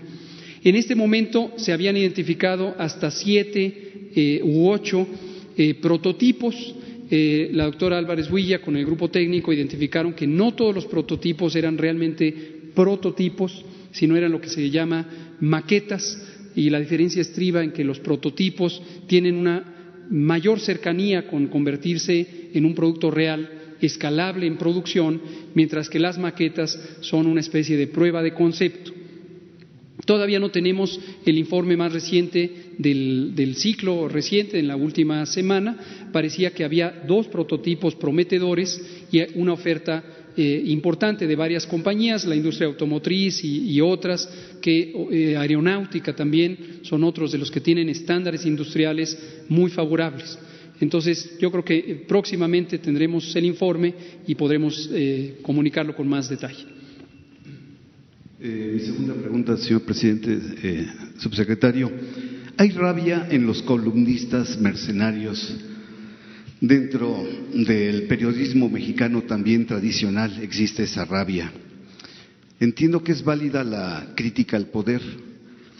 [0.63, 5.07] En este momento se habían identificado hasta siete eh, u ocho
[5.55, 6.75] eh, prototipos.
[7.11, 11.77] La doctora Álvarez Huilla con el grupo técnico identificaron que no todos los prototipos eran
[11.77, 12.33] realmente
[12.73, 15.07] prototipos, sino eran lo que se llama
[15.39, 16.21] maquetas
[16.55, 22.65] y la diferencia estriba en que los prototipos tienen una mayor cercanía con convertirse en
[22.65, 23.49] un producto real
[23.81, 25.21] escalable en producción,
[25.55, 28.91] mientras que las maquetas son una especie de prueba de concepto.
[30.05, 35.77] Todavía no tenemos el informe más reciente del, ciclo reciente, en la última semana.
[36.11, 38.81] Parecía que había dos prototipos prometedores
[39.11, 40.03] y una oferta
[40.37, 44.29] eh, importante de varias compañías, la industria automotriz y, otras,
[44.61, 49.17] que eh, aeronáutica también son otros de los que tienen estándares industriales
[49.49, 50.39] muy favorables.
[50.79, 53.93] Entonces, yo creo que eh, próximamente tendremos el informe
[54.25, 54.89] y podremos
[55.41, 56.65] comunicarlo con más detalle.
[58.39, 60.39] Mi segunda pregunta, señor presidente,
[61.19, 61.91] subsecretario.
[62.57, 65.70] ¿Hay rabia en los columnistas mercenarios
[66.61, 70.41] dentro del periodismo mexicano también tradicional?
[70.41, 71.51] Existe esa rabia.
[72.59, 75.01] Entiendo que es válida la crítica al poder,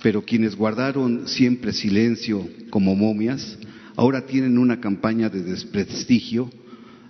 [0.03, 3.57] pero quienes guardaron siempre silencio como momias,
[3.95, 6.49] ahora tienen una campaña de desprestigio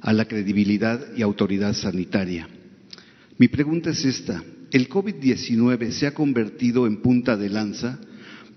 [0.01, 2.47] a la credibilidad y autoridad sanitaria.
[3.37, 7.99] Mi pregunta es esta el COVID-19 se ha convertido en punta de lanza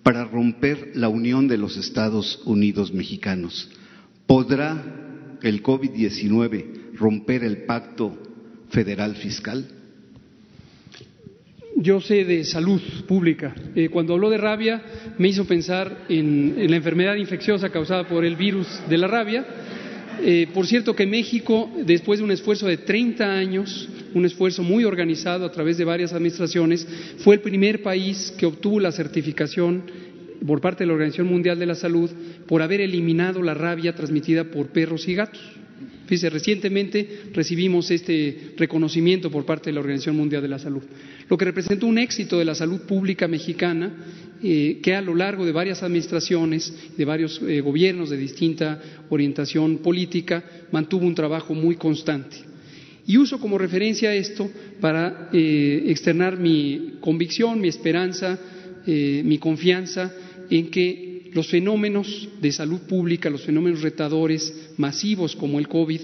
[0.03, 3.69] para romper la unión de los Estados Unidos mexicanos.
[4.27, 5.04] ¿Podrá
[5.45, 8.19] el COVID-19 romper el pacto
[8.71, 9.65] federal fiscal?
[11.77, 13.55] Yo sé de salud pública.
[13.75, 14.83] Eh, cuando habló de rabia
[15.19, 19.45] me hizo pensar en, la enfermedad infecciosa causada por el virus de la rabia.
[20.23, 24.85] Eh, por cierto que México, después de un esfuerzo de 30 años, un esfuerzo muy
[24.85, 26.87] organizado a través de varias administraciones,
[27.19, 29.83] fue el primer país que obtuvo la certificación
[30.47, 32.11] por parte de la Organización Mundial de la Salud
[32.47, 35.41] por haber eliminado la rabia transmitida por perros y gatos.
[36.07, 40.83] Fíjese, recientemente recibimos este reconocimiento por parte de la Organización Mundial de la Salud,
[41.29, 43.91] lo que representó un éxito de la salud pública mexicana
[44.43, 49.79] eh, que a lo largo de varias administraciones, de varios eh, gobiernos de distinta orientación
[49.79, 52.37] política, mantuvo un trabajo muy constante.
[53.07, 58.39] Y uso como referencia esto para eh, externar mi convicción, mi esperanza,
[58.87, 60.13] mi confianza
[60.51, 66.01] en que los fenómenos de salud pública, los fenómenos retadores masivos como el COVID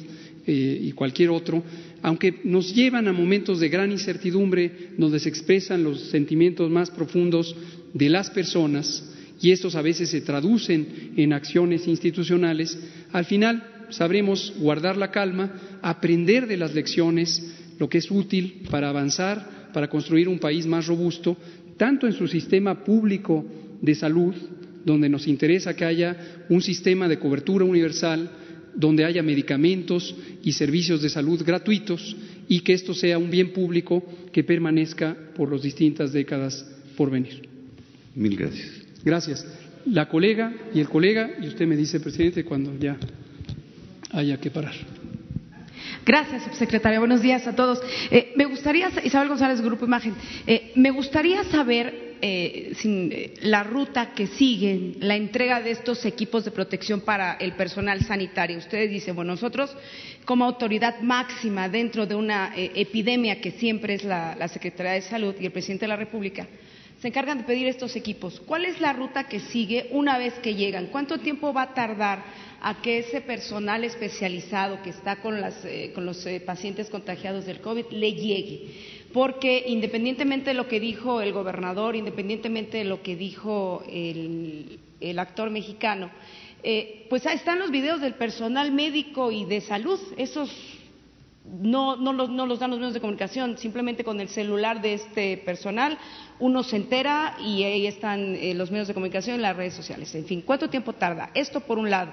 [0.47, 1.63] eh, y cualquier otro,
[2.03, 7.55] aunque nos llevan a momentos de gran incertidumbre, donde se expresan los sentimientos más profundos
[7.95, 9.07] de las personas,
[9.41, 12.79] y estos a veces se traducen en acciones institucionales,
[13.13, 18.89] al final sabremos guardar la calma, aprender de las lecciones, lo que es útil para
[18.89, 21.37] avanzar, para construir un país más robusto,
[21.77, 23.45] tanto en su sistema público
[23.81, 24.35] de salud,
[24.85, 28.31] donde nos interesa que haya un sistema de cobertura universal,
[28.75, 32.17] donde haya medicamentos y servicios de salud gratuitos
[32.49, 34.03] y que esto sea un bien público
[34.33, 36.67] que permanezca por las distintas décadas
[36.97, 37.49] por venir.
[38.15, 38.71] Mil gracias.
[39.05, 39.47] Gracias.
[39.87, 42.99] La colega y el colega, y usted me dice, presidente, cuando ya
[44.13, 44.75] haya que parar.
[46.05, 46.99] Gracias, subsecretaria.
[46.99, 47.81] Buenos días a todos.
[48.11, 50.15] Eh, me gustaría, Isabel González, Grupo Imagen,
[50.47, 53.13] eh, me gustaría saber eh, sin,
[53.43, 58.59] la ruta que siguen, la entrega de estos equipos de protección para el personal sanitario.
[58.59, 59.75] Ustedes dicen, bueno, nosotros
[60.25, 65.47] como autoridad máxima dentro de una epidemia que siempre es la, Secretaría de Salud y
[65.47, 66.47] el presidente de la República,
[67.01, 68.41] se encargan de pedir estos equipos.
[68.41, 70.89] ¿Cuál es la ruta que sigue una vez que llegan?
[70.89, 72.23] ¿Cuánto tiempo va a tardar
[72.61, 77.87] a que ese personal especializado que está con, eh, los eh, pacientes contagiados del COVID
[77.91, 79.00] le llegue?
[79.13, 84.79] Porque independientemente de lo que dijo el gobernador, independientemente de lo que dijo el,
[85.19, 86.11] actor mexicano,
[86.63, 90.51] eh, pues ahí están los videos del personal médico y de salud, esos
[91.45, 94.95] no, no, los, no, los, dan los medios de comunicación, simplemente con el celular de
[94.95, 95.99] este personal
[96.39, 100.15] uno se entera y ahí están eh, los medios de comunicación y las redes sociales.
[100.15, 101.31] En fin, ¿cuánto tiempo tarda?
[101.35, 102.13] Esto por un lado.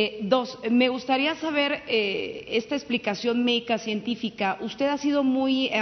[0.00, 4.56] Eh, dos, me gustaría saber eh, esta explicación médica científica.
[4.60, 5.72] Usted ha sido muy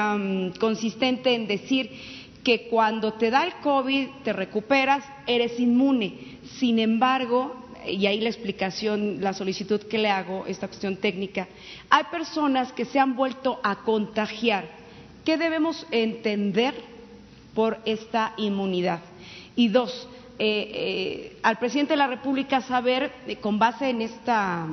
[0.59, 1.91] consistente en decir
[2.43, 6.15] que cuando te da el COVID, te recuperas, eres inmune.
[6.59, 11.47] Sin embargo, y ahí la explicación, la solicitud que le hago, esta cuestión técnica,
[11.91, 14.65] hay personas que se han vuelto a contagiar.
[15.27, 16.73] ¿Qué debemos entender
[17.55, 19.01] por esta inmunidad?
[19.57, 20.09] Y dos,
[20.39, 24.67] eh, eh, al presidente de la República saber, eh, con base en esta,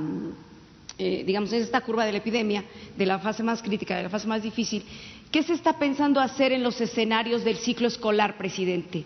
[0.97, 2.63] digamos, en esta curva de la epidemia,
[2.97, 4.83] de la fase más crítica, de la fase más difícil,
[5.31, 9.03] ¿qué se está pensando hacer en los escenarios del ciclo escolar, presidente?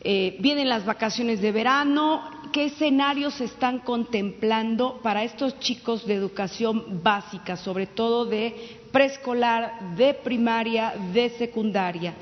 [0.00, 2.22] vienen las vacaciones de verano,
[2.52, 8.54] ¿qué escenarios se están contemplando para estos chicos de educación básica, sobre todo de
[8.92, 12.14] preescolar, de primaria, de secundaria?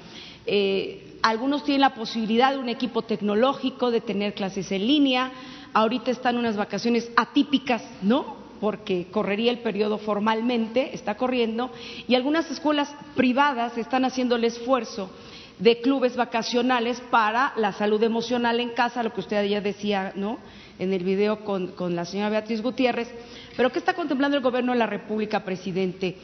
[0.47, 5.33] Eh, algunos tienen la posibilidad de un equipo tecnológico, de tener clases en línea.
[5.73, 8.37] Ahorita están unas vacaciones atípicas, ¿no?
[8.61, 11.71] Porque correría el periodo formalmente, está corriendo,
[12.09, 15.11] y algunas escuelas privadas están haciendo el esfuerzo
[15.59, 20.39] de clubes vacacionales para la salud emocional en casa, lo que usted ya decía ¿no?
[20.79, 23.09] en el video con, la señora Beatriz Gutiérrez.
[23.57, 26.17] Pero ¿qué está contemplando el Gobierno de la República, presidente?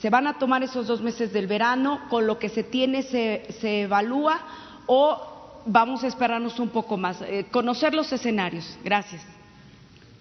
[0.00, 2.00] ¿Se van a tomar esos dos meses del verano?
[2.08, 4.40] ¿Con lo que se tiene se, se evalúa?
[4.86, 7.20] ¿O vamos a esperarnos un poco más?
[7.22, 8.78] Eh, conocer los escenarios.
[8.84, 9.22] Gracias.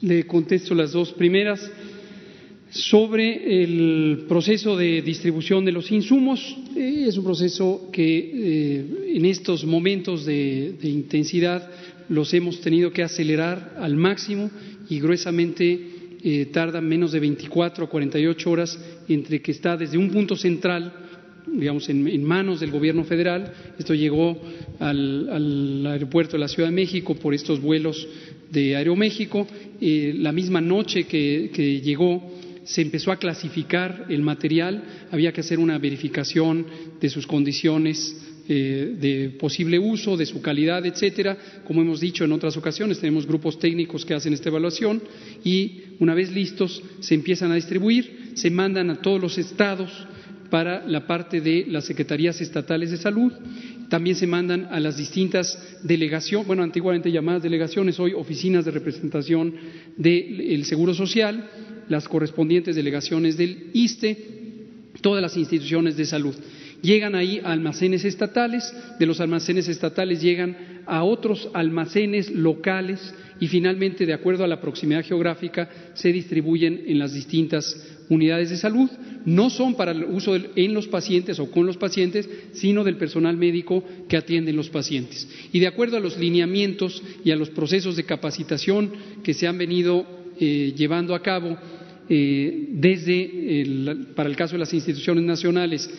[0.01, 1.71] Le contesto las dos primeras
[2.73, 6.57] sobre el proceso de distribución de los insumos.
[6.75, 11.69] Eh, es un proceso que eh, en estos momentos de, intensidad
[12.09, 14.49] los hemos tenido que acelerar al máximo
[14.89, 15.92] y gruesamente
[16.23, 20.93] eh, tarda menos de 24 a 48 horas entre que está desde un punto central
[21.45, 23.51] digamos, en, manos del gobierno federal.
[23.77, 24.39] Esto llegó
[24.79, 28.07] al, aeropuerto de la Ciudad de México por estos vuelos
[28.49, 29.45] de Aeroméxico.
[29.81, 32.31] la misma noche que llegó,
[32.63, 36.65] se empezó a clasificar el material, había que hacer una verificación
[36.99, 41.37] de sus condiciones eh, de posible uso, de su calidad, etcétera.
[41.65, 45.01] Como hemos dicho en otras ocasiones, tenemos grupos técnicos que hacen esta evaluación
[45.43, 49.89] y una vez listos se empiezan a distribuir, se mandan a todos los estados
[50.49, 53.31] para la parte de las secretarías estatales de salud.
[53.89, 59.55] También se mandan a las distintas delegaciones, bueno, antiguamente llamadas delegaciones, hoy oficinas de representación
[59.97, 61.49] del Seguro Social,
[61.89, 64.17] las correspondientes delegaciones del ISTE,
[65.01, 66.35] todas las instituciones de salud.
[66.83, 73.47] Llegan ahí a almacenes estatales, de los almacenes estatales llegan a otros almacenes locales y
[73.47, 77.73] finalmente, de acuerdo a la proximidad geográfica, se distribuyen en las distintas
[78.09, 78.89] unidades de salud.
[79.25, 83.37] No son para el uso en los pacientes o con los pacientes, sino del personal
[83.37, 85.25] médico que atienden los pacientes.
[85.53, 88.91] Y de acuerdo a los lineamientos y a los procesos de capacitación
[89.23, 90.05] que se han venido
[90.37, 91.57] eh, llevando a cabo
[92.09, 95.89] eh, desde, para el caso de las instituciones nacionales,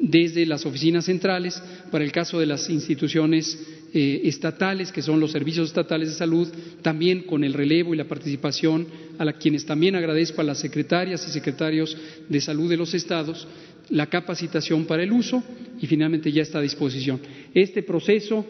[0.00, 3.58] desde las oficinas centrales, para el caso de las instituciones
[3.92, 6.48] eh, estatales, que son los servicios estatales de salud,
[6.82, 8.86] también con el relevo y la participación
[9.18, 11.96] a quienes también agradezco a las secretarias y secretarios
[12.28, 13.46] de salud de los estados,
[13.90, 15.42] la capacitación para el uso
[15.80, 17.20] y finalmente ya está a disposición.
[17.54, 18.44] Este proceso,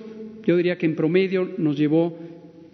[0.46, 2.18] yo diría que en promedio nos llevó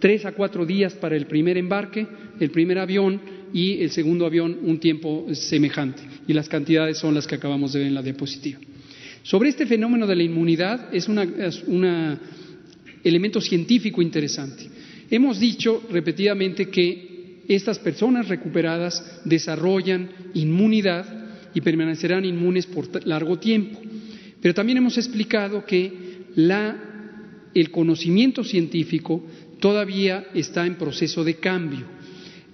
[0.01, 2.05] tres a cuatro días para el primer embarque,
[2.41, 3.21] el primer avión,
[3.53, 6.01] y el segundo avión un tiempo semejante.
[6.27, 8.59] Y las cantidades son las que acabamos de ver en la diapositiva.
[9.23, 12.17] Sobre este fenómeno de la inmunidad es un
[13.03, 14.67] elemento científico interesante.
[15.09, 21.05] Hemos dicho repetidamente que estas personas recuperadas desarrollan inmunidad
[21.53, 23.81] y permanecerán inmunes por largo tiempo.
[24.41, 25.91] Pero también hemos explicado que
[27.53, 29.23] el conocimiento científico
[29.61, 32.01] todavía está en proceso de cambio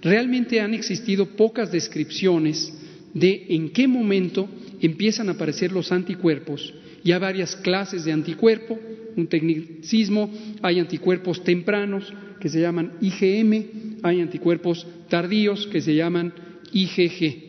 [0.02, 2.72] realmente han existido pocas descripciones
[3.14, 4.48] de en qué momento
[4.80, 6.72] empiezan a aparecer los anticuerpos
[7.02, 8.78] y hay varias clases de anticuerpo,
[9.16, 10.30] un tecnicismo,
[10.62, 16.32] hay anticuerpos tempranos que se llaman IgM, hay anticuerpos tardíos que se llaman
[16.72, 17.48] IgG.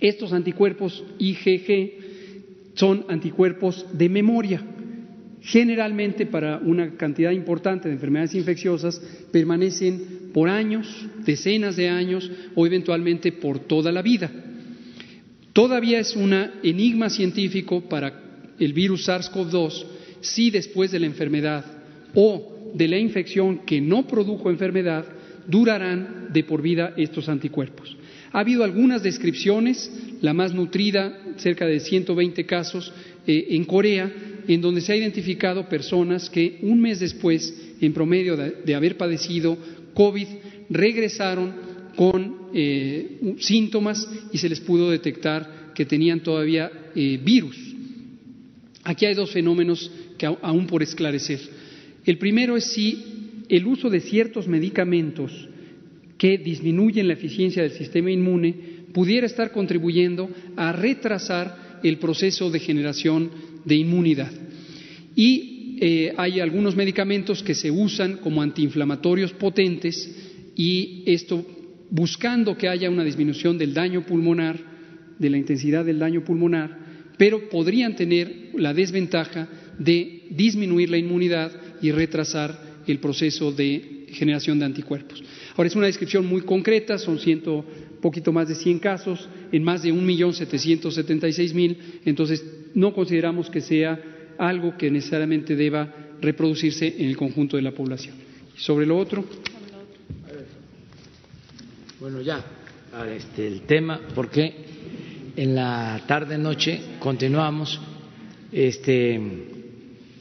[0.00, 1.92] Estos anticuerpos IgG
[2.74, 4.62] son anticuerpos de memoria.
[5.46, 9.00] Generalmente para una cantidad importante de enfermedades infecciosas
[9.30, 14.28] permanecen por años, decenas de años o eventualmente por toda la vida.
[15.52, 16.32] Todavía es un
[16.64, 18.12] enigma científico para
[18.58, 19.84] el virus SARS-CoV-2
[20.20, 21.64] si después de la enfermedad
[22.12, 25.04] o de la infección que no produjo enfermedad
[25.46, 27.96] durarán de por vida estos anticuerpos.
[28.32, 29.92] Ha habido algunas descripciones,
[30.22, 32.92] la más nutrida, cerca de 120 casos
[33.28, 34.12] eh, en Corea,
[34.48, 39.56] en donde se ha identificado personas que un mes después, en promedio de, haber padecido
[39.94, 40.26] COVID,
[40.70, 41.54] regresaron
[41.96, 47.56] con eh, síntomas y se les pudo detectar que tenían todavía eh, virus.
[48.84, 51.40] Aquí hay dos fenómenos que aún por esclarecer.
[52.04, 55.48] El primero es si el uso de ciertos medicamentos
[56.18, 58.54] que disminuyen la eficiencia del sistema inmune
[58.92, 63.30] pudiera estar contribuyendo a retrasar el proceso de generación
[63.66, 64.30] de inmunidad.
[65.14, 70.10] Y eh, hay algunos medicamentos que se usan como antiinflamatorios potentes
[70.56, 71.44] y esto
[71.90, 74.58] buscando que haya una disminución del daño pulmonar,
[75.18, 76.78] de la intensidad del daño pulmonar,
[77.18, 79.48] pero podrían tener la desventaja
[79.78, 81.52] de disminuir la inmunidad
[81.82, 85.22] y retrasar el proceso de generación de anticuerpos.
[85.56, 87.64] Ahora, es una descripción muy concreta, son ciento,
[88.00, 92.44] poquito más de 100 casos en más de 1.776.000, entonces
[92.76, 93.98] no consideramos que sea
[94.38, 98.14] algo que necesariamente deba reproducirse en el conjunto de la población.
[98.54, 99.24] Sobre lo otro.
[101.98, 102.44] Bueno, ya,
[103.10, 104.54] este, el tema, porque
[105.36, 107.80] en la tarde noche continuamos
[108.52, 109.20] este,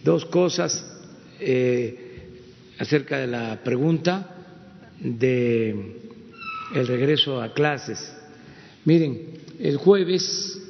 [0.01, 0.85] dos cosas
[1.41, 2.29] eh,
[2.79, 4.33] acerca de la pregunta
[4.97, 5.75] de
[6.73, 8.15] el regreso a clases.
[8.85, 10.64] Miren, el jueves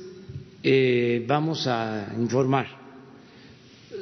[0.68, 2.66] eh, vamos a informar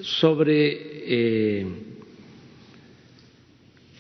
[0.02, 0.72] sobre
[1.06, 1.68] eh,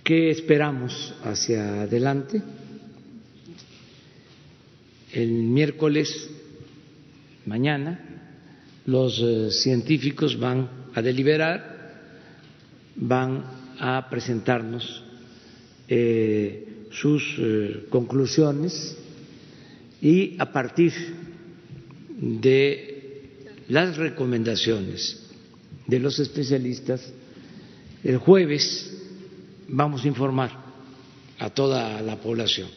[0.01, 2.41] qué esperamos hacia adelante.
[5.11, 6.29] El miércoles,
[7.45, 7.99] mañana,
[8.85, 11.99] los eh, científicos van a deliberar,
[12.95, 13.43] van
[13.77, 15.03] a presentarnos
[16.91, 17.39] sus
[17.89, 18.97] conclusiones
[20.01, 20.91] y a partir
[22.23, 25.29] de las recomendaciones
[25.87, 27.11] de los especialistas,
[28.03, 28.91] el jueves
[29.67, 30.51] vamos a informar
[31.39, 32.69] a toda la población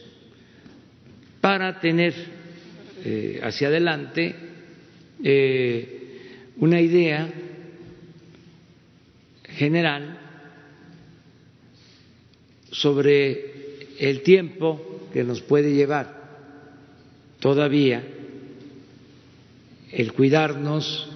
[1.39, 2.13] para tener
[3.05, 4.35] eh, hacia adelante
[5.23, 7.31] eh, una idea
[9.43, 10.19] general
[12.71, 16.17] sobre el tiempo que nos puede llevar
[17.39, 18.16] todavía
[19.97, 21.09] el cuidarnos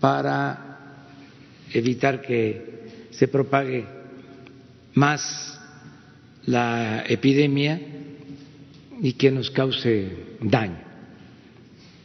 [0.00, 0.78] para
[1.70, 3.84] evitar que se propague
[4.94, 5.60] más
[6.46, 7.78] la epidemia
[9.02, 10.08] y que nos cause
[10.40, 10.80] daño.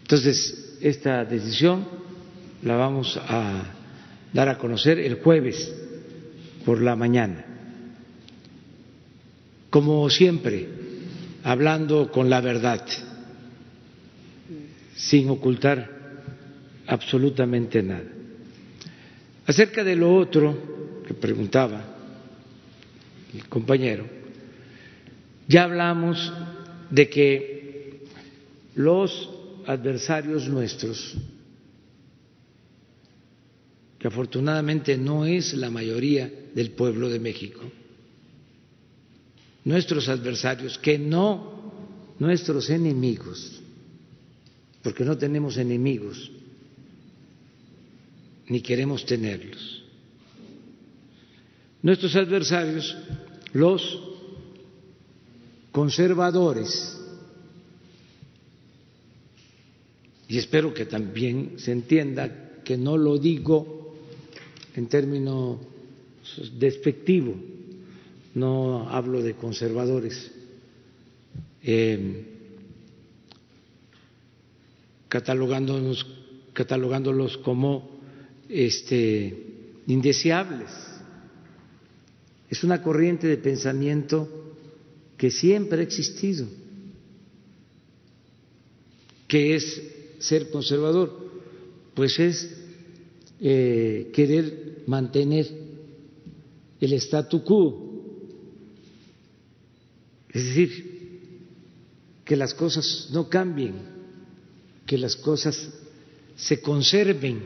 [0.01, 1.87] Entonces, esta decisión
[2.63, 3.63] la vamos a
[4.33, 5.73] dar a conocer el jueves
[6.65, 7.45] por la mañana.
[9.69, 10.67] Como siempre,
[11.45, 12.85] hablando con la verdad,
[14.97, 15.98] sin ocultar
[16.90, 18.10] absolutamente nada.
[19.45, 21.86] Acerca de lo otro que preguntaba
[23.34, 24.07] el compañero,
[25.48, 26.34] ya hablamos
[26.90, 28.02] de que
[28.76, 29.30] los
[29.68, 31.16] adversarios nuestros,
[33.99, 37.61] que afortunadamente no es la mayoría del pueblo de México,
[39.64, 41.72] nuestros adversarios, que no
[42.18, 43.61] nuestros enemigos,
[44.82, 46.32] porque no tenemos enemigos,
[48.49, 49.84] ni queremos tenerlos.
[51.81, 52.97] Nuestros adversarios,
[53.53, 53.99] los
[55.71, 56.99] conservadores,
[60.27, 63.95] y espero que también se entienda que no lo digo
[64.76, 65.59] en términos
[66.57, 67.35] despectivo,
[68.35, 70.31] no hablo de conservadores,
[71.63, 72.26] eh,
[75.07, 76.05] catalogándonos,
[76.53, 77.98] catalogándolos como
[78.49, 79.34] este,
[79.88, 80.69] indeseables.
[82.49, 84.27] Es una corriente de pensamiento
[85.15, 86.47] que siempre ha existido,
[89.27, 89.81] que es
[90.19, 91.30] ser conservador,
[91.93, 92.49] pues es
[93.39, 95.47] eh, querer mantener
[96.81, 97.89] el statu quo,
[100.31, 100.89] es decir,
[102.26, 103.76] que las cosas no cambien,
[104.85, 105.69] que las cosas
[106.35, 107.41] se conserven,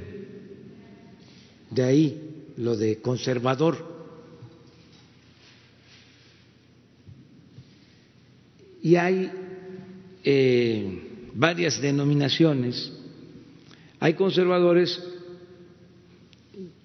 [1.73, 2.21] de ahí
[2.57, 3.93] lo de conservador.
[8.81, 9.31] Y hay
[10.23, 12.91] eh, varias denominaciones.
[13.99, 15.01] Hay conservadores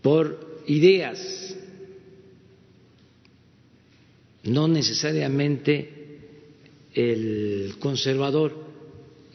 [0.03, 1.57] por ideas,
[4.45, 5.99] no necesariamente
[6.95, 8.55] el conservador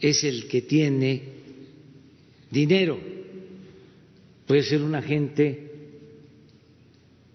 [0.00, 1.22] es el que tiene
[2.50, 2.98] dinero,
[4.46, 5.70] puede ser una gente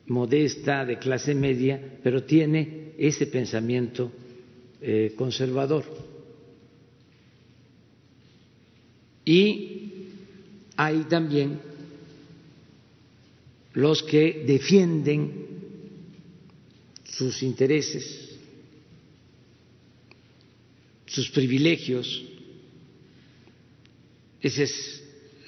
[0.08, 4.12] modesta, de clase media, pero tiene ese pensamiento
[4.82, 5.86] eh, conservador.
[9.24, 9.92] Y
[10.76, 11.60] hay también
[13.74, 15.48] los que defienden
[17.04, 18.30] sus intereses,
[21.06, 22.24] sus privilegios.
[24.42, 24.99] Esa es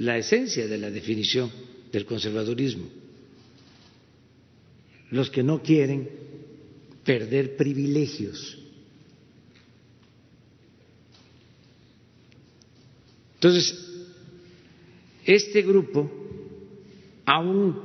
[0.01, 1.51] la esencia de la definición
[1.91, 2.87] del conservadurismo.
[5.11, 6.09] Los que no quieren
[7.05, 8.57] perder privilegios.
[13.35, 13.75] Entonces,
[15.23, 16.09] este grupo,
[17.25, 17.79] aún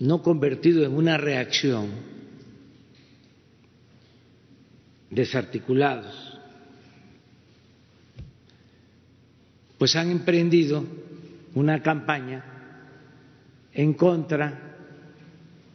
[0.00, 1.88] no convertido en una reacción,
[5.10, 6.23] desarticulados,
[9.78, 10.84] pues han emprendido
[11.54, 12.44] una campaña
[13.72, 14.76] en contra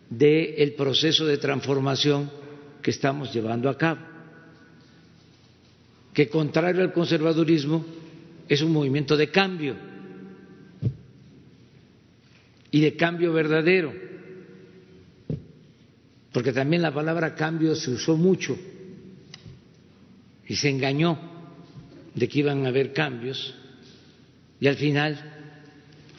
[0.10, 2.32] del proceso de transformación
[2.82, 4.00] que estamos llevando a cabo,
[6.14, 7.86] que contrario al conservadurismo
[8.48, 9.76] es un movimiento de cambio
[12.72, 13.94] y de cambio verdadero,
[16.32, 18.58] porque también la palabra cambio se usó mucho
[20.48, 21.20] y se engañó
[22.16, 23.56] de que iban a haber cambios
[24.60, 25.18] y al final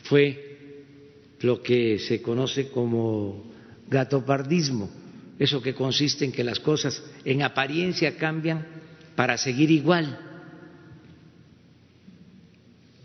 [0.04, 0.56] fue
[1.40, 3.44] lo que se conoce como
[3.88, 4.90] gatopardismo,
[5.38, 8.66] eso que consiste en que las cosas en apariencia cambian
[9.16, 10.18] para seguir igual.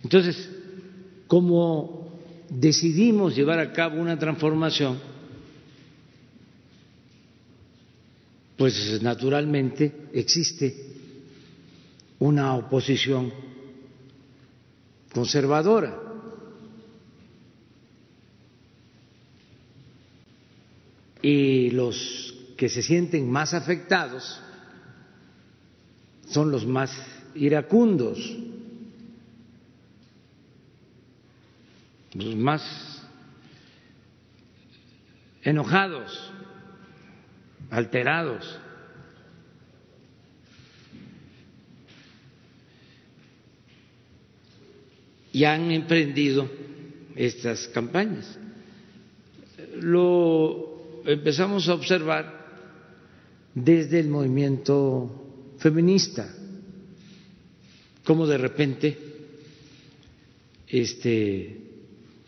[0.04, 0.50] Entonces,
[1.28, 5.00] como decidimos llevar a cabo una transformación,
[8.58, 10.76] pues naturalmente existe
[12.20, 13.34] una oposición
[15.16, 15.98] conservadora.
[21.22, 24.42] Y los que se sienten más afectados
[26.28, 26.92] son los más
[27.34, 28.20] iracundos,
[32.14, 33.02] los más
[35.44, 36.32] enojados,
[37.72, 38.60] alterados.
[45.36, 46.50] Y han emprendido
[47.14, 48.40] estas campañas.
[49.82, 52.46] Lo empezamos a observar
[53.54, 56.34] desde el movimiento feminista,
[58.06, 58.98] como de repente
[60.70, 61.60] este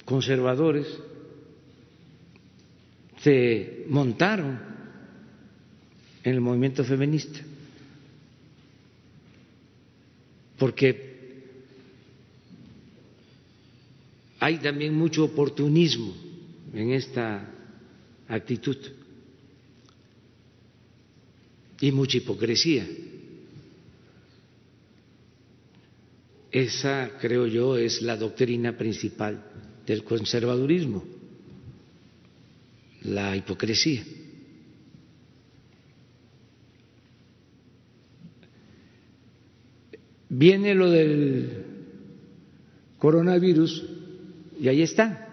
[0.03, 0.87] conservadores
[3.21, 4.59] se montaron
[6.25, 7.39] en el movimiento feminista,
[10.57, 11.06] porque
[14.39, 16.13] hay también mucho oportunismo
[16.73, 17.49] en esta
[18.27, 18.77] actitud
[21.79, 22.87] y mucha hipocresía.
[26.51, 29.43] Esa, creo yo, es la doctrina principal
[29.85, 31.03] del conservadurismo,
[33.03, 34.03] la hipocresía.
[40.29, 41.63] Viene lo del
[42.97, 43.96] coronavirus
[44.59, 45.27] y ahí está.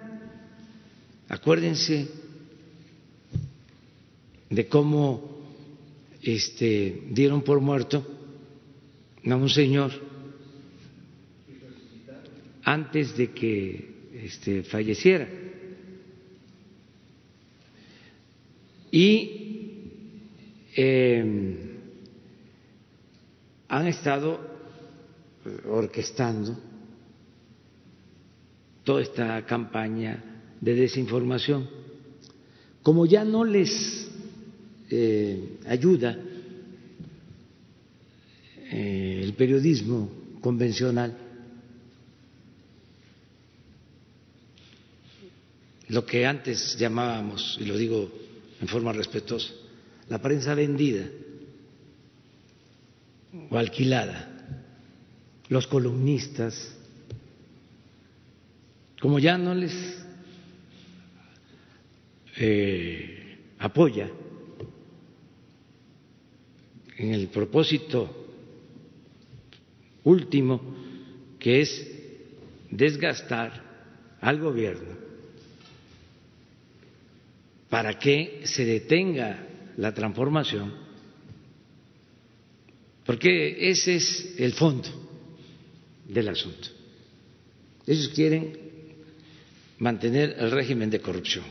[1.29, 2.09] Acuérdense
[4.51, 5.43] de cómo
[6.23, 8.07] este, dieron por muerto
[9.25, 9.91] a un señor
[12.63, 13.95] antes de que
[14.25, 15.29] este, falleciera.
[18.91, 19.91] Y
[20.77, 21.57] em,
[23.69, 24.41] han estado
[25.45, 26.74] eh, orquestando
[28.85, 30.23] toda esta campaña
[30.61, 31.69] de desinformación.
[32.83, 34.09] Como ya no les
[34.91, 36.19] eh, ayuda
[38.71, 41.17] eh, el periodismo convencional,
[45.89, 48.11] lo que antes llamábamos, y lo digo
[48.61, 49.53] en forma respetuosa,
[50.09, 51.07] la prensa vendida
[53.51, 54.31] o alquilada,
[55.49, 56.75] los columnistas,
[59.05, 60.03] como ya no les
[62.39, 64.11] eh, apoya
[66.97, 68.09] en el propósito
[70.05, 70.59] último
[71.39, 71.87] que es
[72.71, 74.97] desgastar al gobierno
[77.69, 80.73] para que se detenga la transformación,
[83.05, 84.89] porque ese es el fondo
[86.09, 86.69] del asunto.
[87.87, 88.64] Ellos quieren
[89.79, 91.45] mantener el régimen de corrupción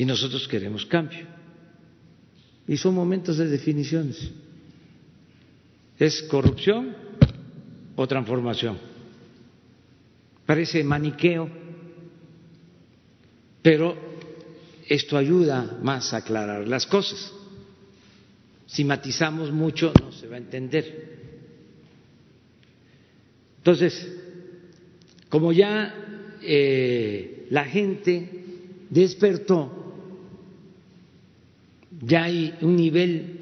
[0.00, 1.26] y nosotros queremos cambio.
[2.66, 4.30] Y son momentos de definiciones.
[5.98, 6.96] ¿Es corrupción
[7.96, 8.78] o transformación?
[10.46, 11.50] Parece maniqueo,
[13.60, 13.94] pero
[14.88, 17.30] esto ayuda más a aclarar las cosas.
[18.64, 21.18] Si matizamos mucho no se va a entender.
[23.58, 24.19] Entonces,
[25.30, 25.94] como ya
[26.42, 28.28] eh, la gente
[28.90, 29.94] despertó,
[32.02, 33.38] ya hay un nivel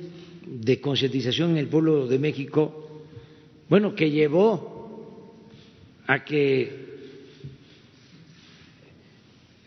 [0.46, 3.02] de concientización en el pueblo de México,
[3.68, 5.34] bueno, que llevó
[6.06, 6.86] a que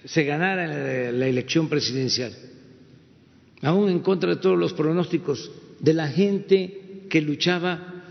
[0.06, 2.34] se ganara la elección presidencial,
[3.62, 8.04] aún en contra de todos los pronósticos de la gente que luchaba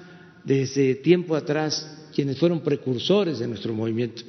[0.45, 4.23] desde tiempo atrás, quienes fueron precursores de nuestro movimiento,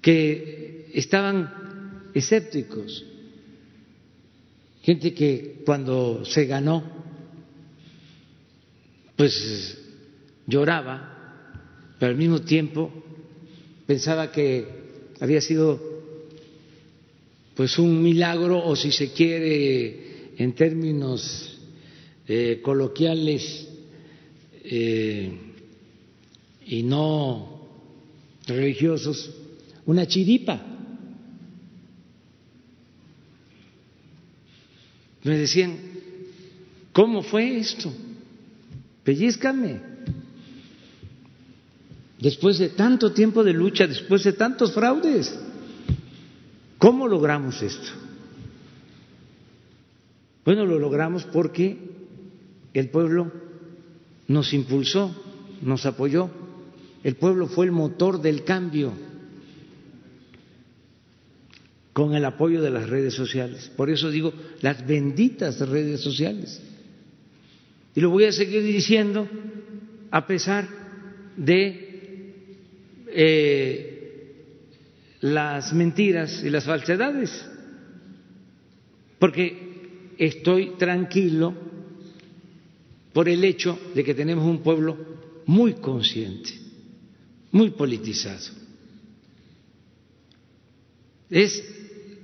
[0.00, 3.04] que estaban escépticos,
[4.82, 6.84] gente que cuando se ganó,
[9.16, 9.78] pues
[10.46, 12.92] lloraba, pero al mismo tiempo
[13.86, 14.66] pensaba que
[15.20, 15.94] había sido
[17.54, 21.58] pues un milagro o si se quiere en términos
[22.26, 23.68] eh, coloquiales
[24.64, 25.43] eh,
[26.66, 27.60] y no
[28.46, 29.30] religiosos
[29.86, 30.60] una chiripa
[35.22, 35.76] me decían
[36.92, 37.92] ¿cómo fue esto?
[39.02, 39.94] pellizcame
[42.24, 45.38] después de tanto tiempo de lucha, después de tantos fraudes.
[46.78, 47.90] ¿Cómo logramos esto?
[50.42, 51.76] Bueno, lo logramos porque
[52.72, 53.30] el pueblo
[54.26, 55.14] nos impulsó,
[55.60, 56.30] nos apoyó.
[57.04, 58.92] El pueblo fue el motor del cambio
[61.92, 63.70] con el apoyo de las redes sociales.
[63.76, 64.32] Por eso digo,
[64.62, 66.60] las benditas redes sociales.
[67.94, 69.28] Y lo voy a seguir diciendo
[70.10, 70.68] a pesar
[71.36, 72.32] de
[73.08, 73.94] eh,
[75.20, 77.44] las mentiras y las falsedades,
[79.18, 81.54] porque estoy tranquilo
[83.12, 84.96] por el hecho de que tenemos un pueblo
[85.46, 86.50] muy consciente,
[87.54, 88.50] muy politizado.
[91.30, 91.62] Es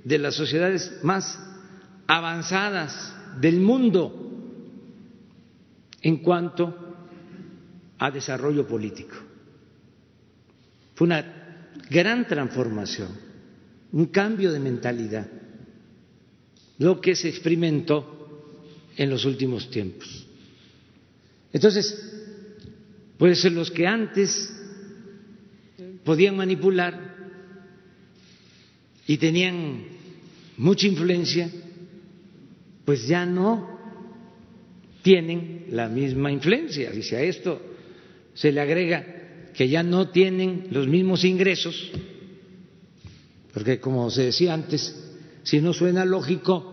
[0.03, 1.39] de las sociedades más
[2.05, 4.13] avanzadas del mundo
[6.01, 6.75] en cuanto
[7.97, 9.15] a desarrollo político.
[10.95, 13.07] Fue una gran transformación,
[13.93, 15.27] un cambio de mentalidad,
[16.77, 18.43] lo que se experimentó
[18.97, 20.27] en los últimos tiempos.
[21.53, 22.21] Entonces,
[23.17, 24.57] puede ser los que antes
[26.03, 27.15] podían manipular
[29.07, 29.83] y tenían
[30.57, 31.49] mucha influencia,
[32.85, 33.79] pues ya no
[35.01, 36.93] tienen la misma influencia.
[36.93, 37.61] Y si a esto
[38.33, 41.91] se le agrega que ya no tienen los mismos ingresos,
[43.53, 45.11] porque como se decía antes,
[45.43, 46.71] si no suena lógico,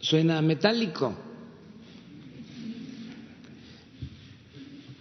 [0.00, 1.16] suena metálico.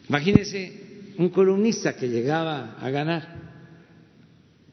[0.07, 0.86] Imagínese
[1.17, 3.35] un columnista que llegaba a ganar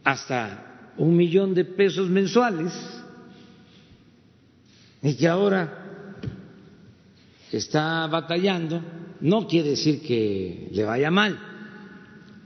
[0.05, 2.73] hasta un millón de pesos mensuales
[5.03, 6.17] y que ahora
[7.51, 8.83] está batallando
[9.21, 11.39] no quiere decir que le vaya mal,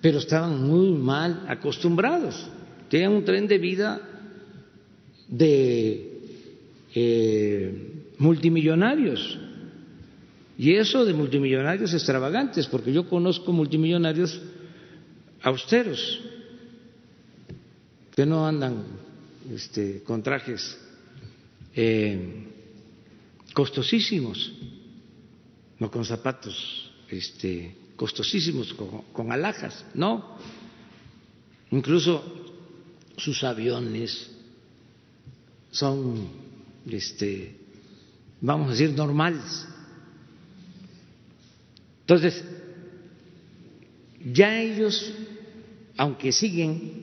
[0.01, 2.49] pero estaban muy mal acostumbrados.
[2.89, 4.01] Tenían un tren de vida
[5.29, 6.21] de
[6.95, 9.39] eh, multimillonarios.
[10.59, 14.43] Y eso de multimillonarios extravagantes, porque yo conozco multimillonarios
[15.41, 16.21] austeros,
[18.17, 18.83] que no andan
[19.55, 20.77] este, con trajes
[21.77, 22.49] eh,
[23.55, 24.53] costosísimos,
[25.79, 30.39] no con zapatos este, costosísimos, con, con alhajas, no.
[31.71, 32.25] Incluso
[33.17, 34.29] sus aviones
[35.71, 36.29] son,
[36.91, 37.57] este,
[38.41, 39.69] vamos a decir, normales.
[42.09, 42.43] Entonces,
[44.33, 45.13] ya ellos,
[45.99, 47.03] aunque siguen,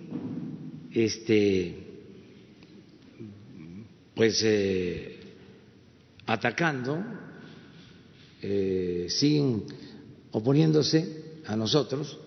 [0.92, 1.76] este,
[4.16, 5.20] pues eh,
[6.26, 7.06] atacando,
[8.42, 9.66] eh, siguen
[10.32, 12.18] oponiéndose a nosotros,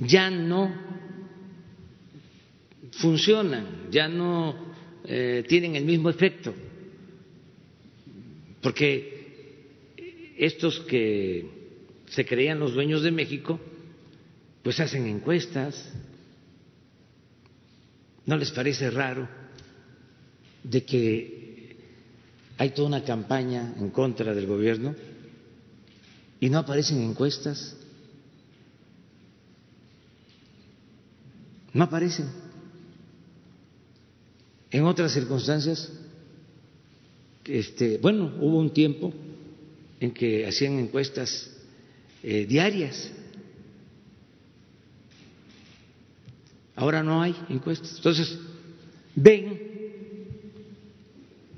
[0.00, 0.74] ya no
[2.92, 4.72] funcionan, ya no
[5.04, 6.54] eh, tienen el mismo efecto,
[8.62, 11.61] porque estos que
[12.14, 13.58] se creían los dueños de México,
[14.62, 15.82] pues hacen encuestas,
[18.26, 19.26] ¿no les parece raro
[20.62, 21.76] de que
[22.58, 24.94] hay toda una campaña en contra del gobierno
[26.38, 27.76] y no aparecen encuestas?
[31.72, 32.28] No aparecen.
[34.70, 35.90] En otras circunstancias,
[37.46, 39.14] este, bueno, hubo un tiempo
[39.98, 41.51] en que hacían encuestas
[42.22, 43.10] eh, diarias.
[46.76, 47.96] Ahora no hay encuestas.
[47.96, 48.38] Entonces,
[49.14, 49.72] ven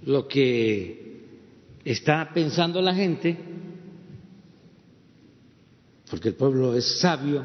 [0.06, 1.22] lo que
[1.84, 3.36] está pensando la gente,
[6.10, 7.44] porque el pueblo es sabio,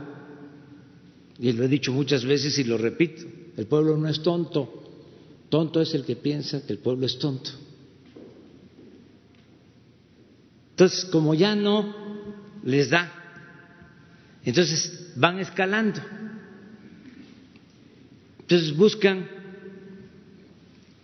[1.38, 3.24] y lo he dicho muchas veces y lo repito,
[3.56, 4.84] el pueblo no es tonto,
[5.50, 7.52] tonto es el que piensa que el pueblo es tonto.
[10.72, 12.09] Entonces, como ya no
[12.70, 13.12] les da,
[14.46, 16.00] entonces van escalando.
[18.42, 19.28] Entonces buscan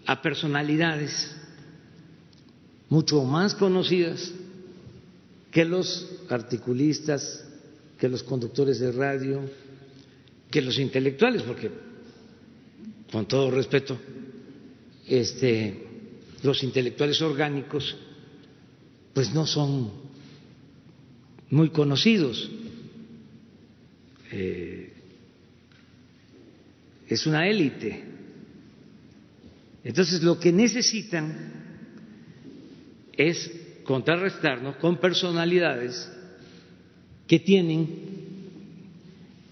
[0.06, 1.36] a personalidades
[2.90, 4.32] mucho más conocidas
[5.52, 7.44] que los articulistas,
[8.00, 9.42] que los conductores de radio,
[10.52, 11.72] que los intelectuales, porque
[13.12, 13.98] con todo respeto,
[15.08, 15.88] este,
[16.44, 17.96] los intelectuales orgánicos,
[19.14, 20.05] pues no son
[21.50, 22.50] muy conocidos.
[24.32, 24.94] Eh,
[27.08, 28.04] es una élite.
[29.84, 31.54] Entonces lo que necesitan
[33.14, 33.52] es
[33.84, 36.12] contrarrestarnos con personalidades
[37.28, 37.88] que tienen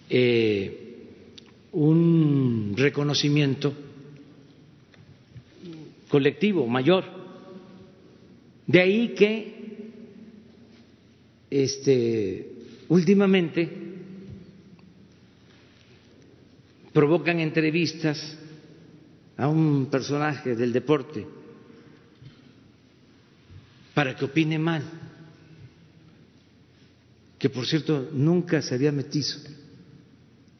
[0.10, 0.84] eh,
[1.72, 3.74] un reconocimiento
[6.10, 7.06] colectivo mayor.
[8.68, 9.63] De ahí que
[11.54, 12.50] este,
[12.90, 13.70] últimamente
[16.92, 18.38] provocan entrevistas
[19.38, 21.28] a un personaje del deporte
[23.94, 24.82] para que opine mal,
[27.38, 29.38] que por cierto nunca se había metido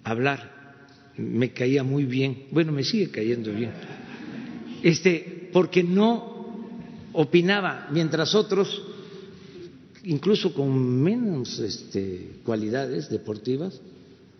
[0.04, 0.86] a hablar,
[1.18, 3.72] me caía muy bien, bueno, me sigue cayendo bien,
[4.84, 6.54] este, porque no
[7.14, 8.93] opinaba, mientras otros,
[10.04, 13.80] incluso con menos este, cualidades deportivas,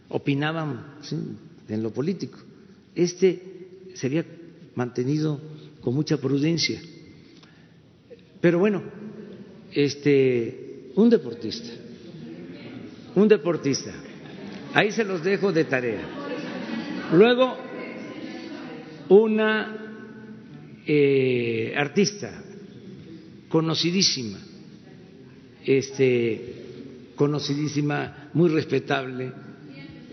[0.10, 0.98] opinaban
[1.68, 2.38] en lo político.
[2.96, 3.42] Este
[3.94, 4.26] se había
[4.76, 5.40] mantenido
[5.82, 6.82] con mucha prudencia.
[8.42, 8.84] Pero bueno,
[9.72, 11.70] este, un deportista,
[13.16, 13.94] un deportista,
[14.74, 16.02] ahí se los dejo de tarea.
[17.14, 17.58] Luego,
[19.10, 19.84] una
[20.86, 22.44] eh, artista
[23.50, 24.40] conocidísima,
[25.66, 29.32] este, conocidísima, muy respetable,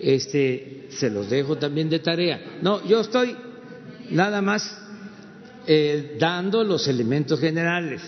[0.01, 2.59] este, se los dejo también de tarea.
[2.63, 3.35] No, yo estoy
[4.11, 4.79] nada más
[5.67, 8.01] eh, dando los elementos generales.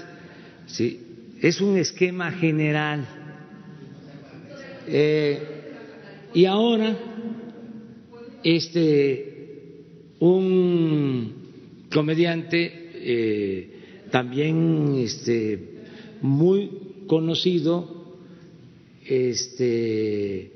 [0.67, 1.01] ¿sí?
[1.41, 3.07] Es un esquema general.
[4.87, 5.39] Eh,
[6.35, 6.97] y ahora,
[8.43, 9.33] este,
[10.19, 11.35] un
[11.93, 15.59] comediante eh, también este,
[16.21, 16.71] muy
[17.07, 18.03] conocido,
[19.05, 20.53] este,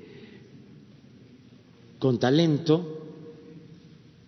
[1.99, 2.97] con talento,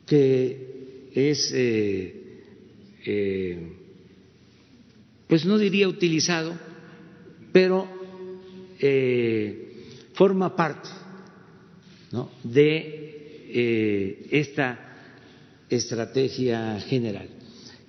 [0.06, 2.42] que es, eh,
[3.04, 3.72] eh,
[5.26, 6.58] pues no diría utilizado,
[7.52, 7.86] pero
[8.80, 9.84] eh,
[10.14, 10.88] forma parte
[12.12, 12.30] ¿no?
[12.42, 13.04] de
[14.30, 14.78] esta
[15.70, 17.28] estrategia general.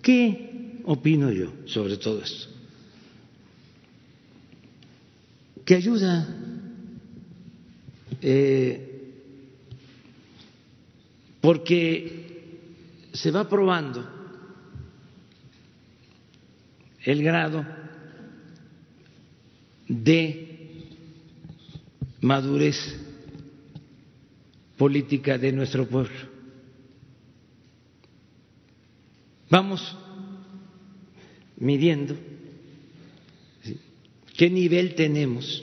[0.01, 2.58] ¿Qué opino yo sobre todo esto?
[5.69, 6.27] Que ayuda
[8.23, 9.13] eh,
[11.39, 12.65] porque
[13.13, 14.03] se va probando
[17.03, 17.63] el grado
[19.87, 20.87] de
[22.21, 22.99] madurez
[24.75, 26.17] política de nuestro pueblo.
[29.51, 29.95] Vamos
[31.57, 32.28] midiendo
[34.39, 35.61] qué nivel tenemos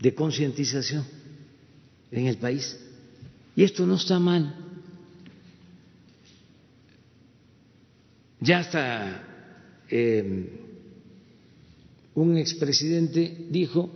[0.00, 1.04] de concientización
[2.10, 2.76] en el país.
[3.54, 4.56] Y esto no está mal.
[8.40, 9.22] Ya hasta
[9.88, 10.50] eh,
[12.16, 13.88] un expresidente dijo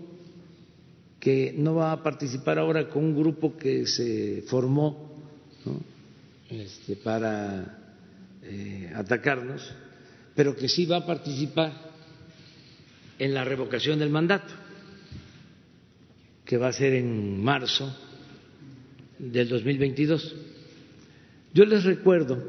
[1.18, 5.18] que no va a participar ahora con un grupo que se formó
[6.48, 7.76] este, para
[8.40, 9.68] eh, atacarnos,
[10.36, 11.87] pero que sí va a participar
[13.18, 14.54] en la revocación del mandato,
[16.44, 17.94] que va a ser en marzo
[19.18, 20.36] del 2022.
[21.52, 22.42] Yo les recuerdo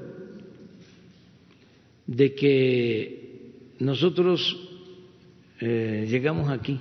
[2.06, 4.58] de que nosotros
[5.60, 6.80] eh, llegamos aquí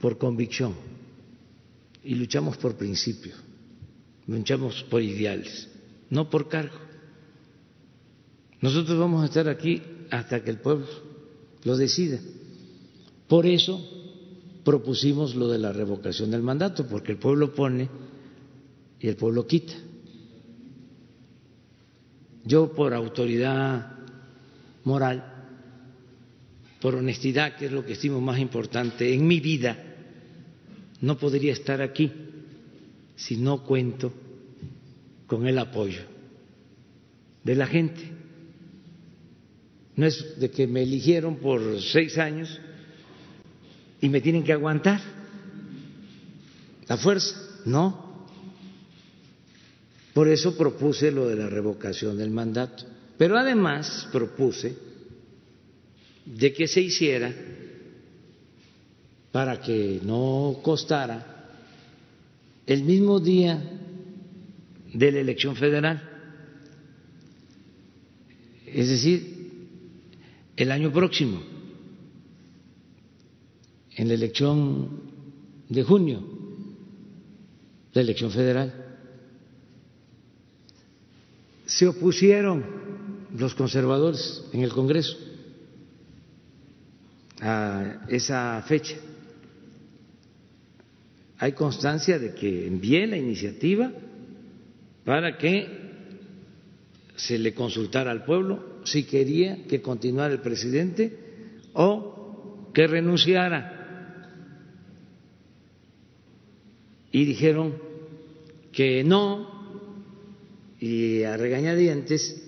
[0.00, 0.74] por convicción
[2.04, 3.36] y luchamos por principios,
[4.26, 5.68] luchamos por ideales,
[6.10, 6.78] no por cargo.
[8.60, 10.86] Nosotros vamos a estar aquí hasta que el pueblo
[11.64, 12.18] lo decida.
[13.28, 13.80] Por eso
[14.64, 17.88] propusimos lo de la revocación del mandato, porque el pueblo pone
[19.00, 19.74] y el pueblo quita.
[22.44, 23.98] Yo por autoridad
[24.84, 25.24] moral,
[26.80, 29.76] por honestidad, que es lo que estimo más importante en mi vida,
[31.00, 32.10] no podría estar aquí
[33.14, 34.12] si no cuento
[35.26, 36.02] con el apoyo
[37.44, 38.21] de la gente.
[39.96, 42.60] No es de que me eligieron por seis años
[44.00, 45.00] y me tienen que aguantar
[46.88, 48.26] la fuerza, no.
[50.12, 52.84] Por eso propuse lo de la revocación del mandato.
[53.16, 54.76] Pero además propuse
[56.26, 57.32] de que se hiciera
[59.30, 61.48] para que no costara
[62.66, 63.62] el mismo día
[64.92, 66.10] de la elección federal.
[68.66, 69.41] Es decir,
[70.56, 71.42] el año próximo,
[73.96, 75.00] en la elección
[75.68, 76.22] de junio,
[77.92, 78.74] la elección federal.
[81.66, 82.64] Se opusieron
[83.36, 85.16] los conservadores en el Congreso
[87.40, 88.96] a esa fecha.
[91.38, 93.90] Hay constancia de que envié la iniciativa
[95.04, 95.66] para que
[97.16, 101.16] se le consultara al pueblo si quería que continuara el presidente
[101.74, 103.78] o que renunciara.
[107.12, 107.74] Y dijeron
[108.72, 109.50] que no,
[110.80, 112.42] y a regañadientes,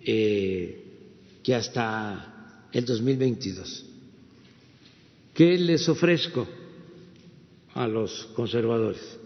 [0.00, 0.82] eh,
[1.42, 3.86] que hasta el 2022.
[5.32, 6.46] ¿Qué les ofrezco
[7.74, 9.18] a los conservadores?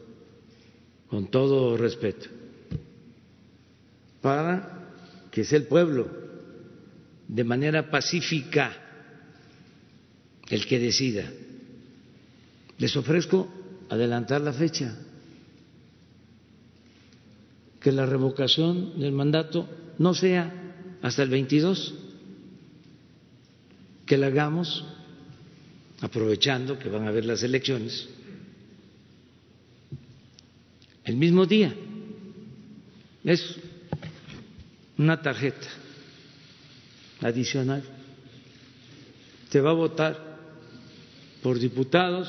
[1.08, 2.40] Con todo respeto
[4.20, 4.79] para
[5.30, 6.08] que sea el pueblo
[7.28, 8.76] de manera pacífica
[10.48, 11.30] el que decida.
[12.78, 13.48] Les ofrezco
[13.88, 14.96] adelantar la fecha,
[17.80, 20.52] que la revocación del mandato no sea
[21.02, 21.94] hasta el 22,
[24.06, 24.84] que la hagamos
[26.00, 28.08] aprovechando que van a haber las elecciones
[31.04, 31.74] el mismo día.
[33.24, 33.56] Es
[35.00, 35.66] una tarjeta
[37.22, 37.82] adicional.
[39.48, 40.38] Se va a votar
[41.42, 42.28] por diputados,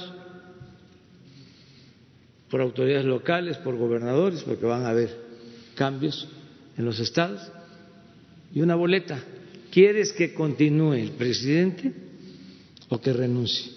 [2.50, 5.10] por autoridades locales, por gobernadores, porque van a haber
[5.76, 6.30] cambios
[6.78, 7.42] en los estados,
[8.56, 9.22] y una boleta.
[9.70, 11.94] ¿Quieres que continúe el presidente
[12.88, 13.74] o que renuncie?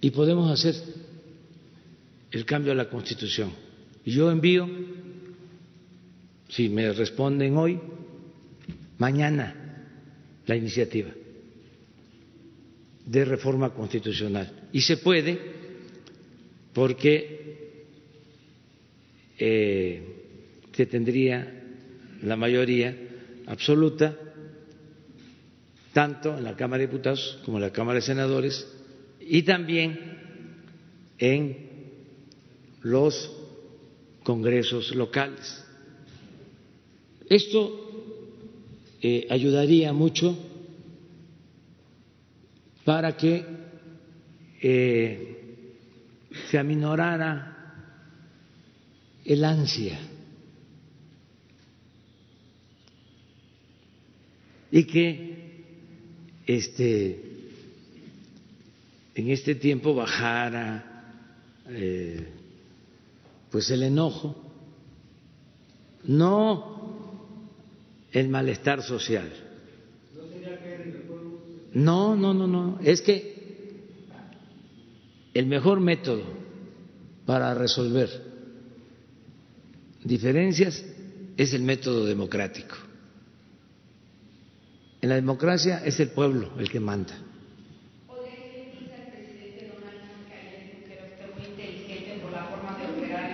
[0.00, 0.76] Y podemos hacer
[2.30, 3.52] el cambio a la Constitución.
[4.04, 4.68] Yo envío
[6.48, 7.78] si me responden hoy,
[8.98, 9.54] mañana
[10.46, 11.10] la iniciativa
[13.04, 14.68] de reforma constitucional.
[14.72, 15.38] Y se puede
[16.72, 17.38] porque
[19.38, 20.02] eh,
[20.72, 21.54] se tendría
[22.22, 22.96] la mayoría
[23.46, 24.16] absoluta
[25.92, 28.66] tanto en la Cámara de Diputados como en la Cámara de Senadores
[29.20, 29.98] y también
[31.18, 31.68] en
[32.82, 33.32] los
[34.22, 35.64] congresos locales.
[37.28, 37.88] Esto
[39.02, 40.36] eh, ayudaría mucho
[42.84, 43.44] para que
[44.62, 45.38] eh,
[46.50, 47.58] se aminorara
[49.24, 49.98] el ansia.
[54.70, 55.64] Y que
[56.46, 57.24] este,
[59.14, 60.88] en este tiempo bajara
[61.68, 62.26] eh,
[63.50, 64.36] pues el enojo,
[66.04, 66.87] no
[68.12, 69.30] el malestar social.
[71.74, 72.78] No, no, no, no.
[72.82, 73.38] Es que
[75.34, 76.24] el mejor método
[77.26, 78.08] para resolver
[80.02, 80.84] diferencias
[81.36, 82.74] es el método democrático.
[85.00, 87.14] En la democracia es el pueblo el que manda.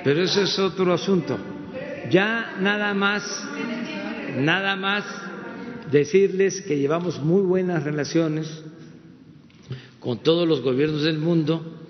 [0.05, 1.38] Pero eso es otro asunto.
[2.10, 3.22] Ya nada más,
[4.36, 5.05] nada más
[5.90, 8.62] decirles que llevamos muy buenas relaciones
[10.01, 11.81] con todos los gobiernos del mundo.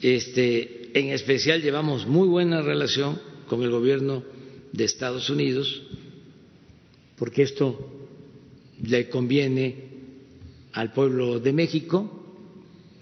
[0.00, 3.18] Este, en especial llevamos muy buena relación
[3.48, 4.22] con el gobierno
[4.72, 5.82] de Estados Unidos,
[7.16, 8.08] porque esto
[8.82, 9.88] le conviene
[10.72, 12.24] al pueblo de México,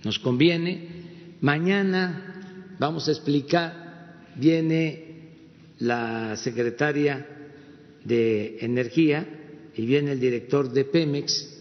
[0.05, 1.37] nos conviene.
[1.41, 5.05] Mañana vamos a explicar, viene
[5.79, 7.36] la secretaria
[8.07, 9.27] de Energía
[9.75, 11.55] y viene el director de Pemex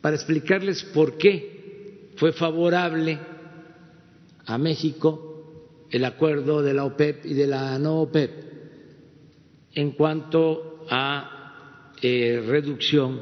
[0.00, 3.18] para explicarles por qué fue favorable
[4.46, 8.30] a México el acuerdo de la OPEP y de la no OPEP
[9.74, 13.20] en cuanto a eh, reducción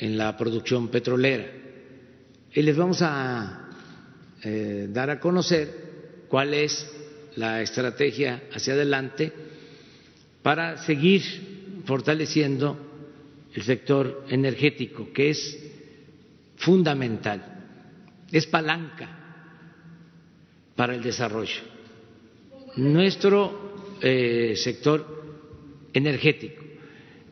[0.00, 1.50] en la producción petrolera.
[2.52, 3.70] Y les vamos a
[4.42, 6.86] eh, dar a conocer cuál es
[7.36, 9.32] la estrategia hacia adelante
[10.42, 11.55] para seguir
[11.86, 12.76] fortaleciendo
[13.54, 15.58] el sector energético, que es
[16.56, 17.64] fundamental,
[18.30, 19.08] es palanca
[20.74, 21.62] para el desarrollo.
[22.76, 25.24] Nuestro eh, sector
[25.94, 26.62] energético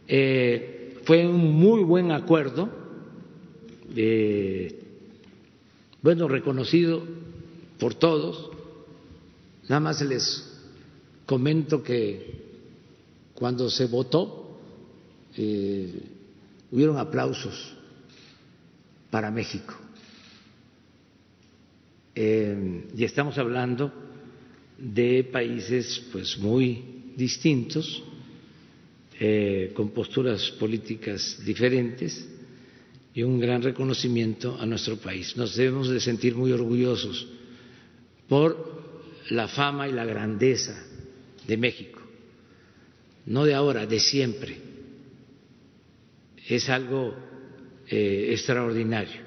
[0.09, 2.71] eh, fue un muy buen acuerdo,
[3.95, 4.81] eh,
[6.01, 7.03] bueno, reconocido
[7.79, 8.51] por todos.
[9.65, 10.51] Nada más les
[11.27, 12.45] comento que
[13.35, 14.44] cuando se votó,
[15.37, 17.75] hubieron aplausos
[19.11, 19.75] para México.
[22.15, 23.93] Eh, y estamos hablando
[24.79, 28.03] de países pues muy distintos,
[29.21, 32.29] eh, con posturas políticas diferentes
[33.15, 35.37] y un gran reconocimiento a nuestro país.
[35.37, 37.29] Nos debemos de sentir muy orgullosos
[38.29, 38.83] por
[39.31, 40.77] la fama y la grandeza
[41.47, 42.01] de México,
[43.27, 44.74] no de ahora, de siempre.
[46.49, 47.15] Es algo
[47.89, 49.21] eh, extraordinario.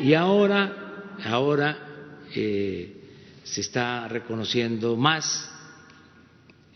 [0.00, 1.78] Y ahora, ahora
[2.34, 2.92] eh,
[3.44, 5.50] se está reconociendo más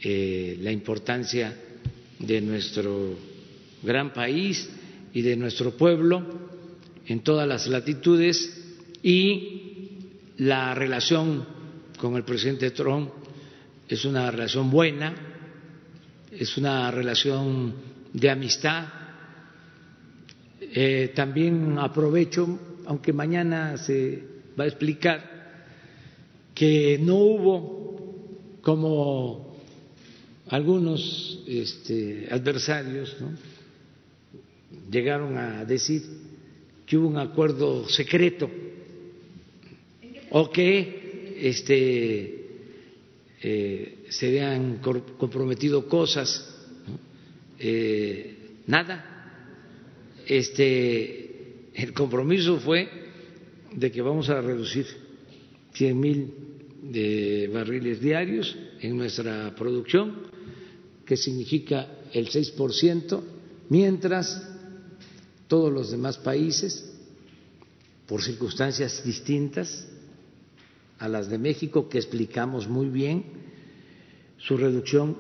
[0.01, 1.57] eh, la importancia
[2.19, 3.17] de nuestro
[3.83, 4.69] gran país
[5.13, 6.25] y de nuestro pueblo
[7.07, 8.65] en todas las latitudes
[9.03, 9.59] y
[10.39, 11.45] la relación
[11.99, 13.11] con el presidente Trump
[13.89, 15.15] es una relación buena,
[16.31, 17.75] es una relación
[18.13, 18.87] de amistad.
[20.81, 22.47] Eh, también aprovecho,
[22.87, 24.23] aunque mañana se
[24.57, 25.19] va a explicar,
[26.55, 29.57] que no hubo como
[30.47, 33.17] algunos este, adversarios
[34.89, 36.01] llegaron a decir
[36.87, 38.49] que hubo un acuerdo secreto.
[40.31, 42.47] O que este,
[43.43, 46.55] eh, se habían comprometido cosas,
[47.59, 49.18] eh, nada.
[50.29, 52.87] Este, el compromiso fue
[53.75, 54.87] de que vamos a reducir
[55.73, 56.35] cien mil
[56.83, 60.29] de barriles diarios en nuestra producción,
[61.07, 63.23] que significa el 6%,
[63.71, 64.47] mientras
[65.47, 66.85] todos los demás países,
[68.07, 69.89] por circunstancias distintas
[70.99, 73.25] a las de México, que explicamos muy bien,
[74.37, 75.17] su reducción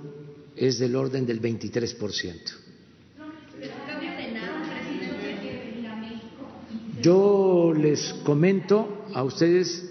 [0.55, 2.67] es del orden del 23%.
[7.00, 9.88] Yo les comento a ustedes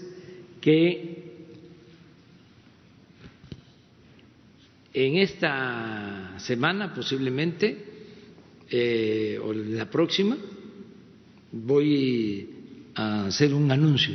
[0.60, 1.18] que
[4.92, 7.84] en esta semana posiblemente
[8.70, 10.36] eh, o la próxima
[11.52, 12.50] voy
[12.94, 14.14] a hacer un anuncio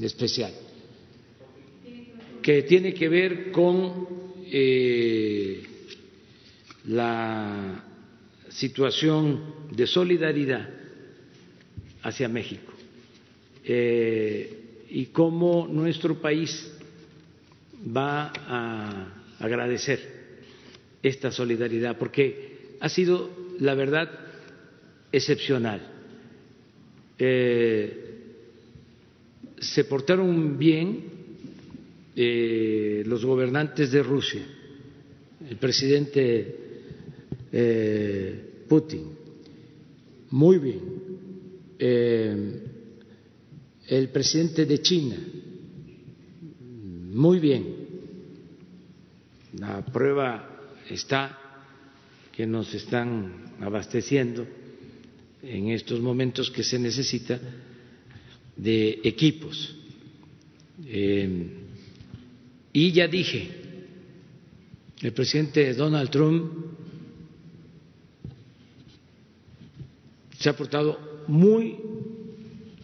[0.00, 0.52] especial
[2.40, 4.08] que tiene que ver con
[4.50, 5.62] eh,
[6.86, 7.84] la
[8.48, 10.77] situación de solidaridad
[12.02, 12.72] hacia México
[13.64, 16.72] eh, y cómo nuestro país
[17.96, 20.18] va a agradecer
[21.02, 23.30] esta solidaridad, porque ha sido,
[23.60, 24.10] la verdad,
[25.12, 25.80] excepcional.
[27.18, 28.04] Eh,
[29.60, 31.04] se portaron bien
[32.14, 34.42] eh, los gobernantes de Rusia,
[35.48, 36.56] el presidente
[37.52, 39.16] eh, Putin,
[40.30, 40.97] muy bien,
[41.78, 42.70] el
[44.12, 45.16] presidente de China,
[47.12, 47.88] muy bien.
[49.58, 51.38] La prueba está
[52.32, 54.46] que nos están abasteciendo
[55.42, 57.40] en estos momentos que se necesita
[58.56, 59.74] de equipos.
[60.86, 61.48] Eh,
[62.72, 63.50] y ya dije,
[65.00, 66.52] el presidente Donald Trump
[70.38, 71.78] se ha portado muy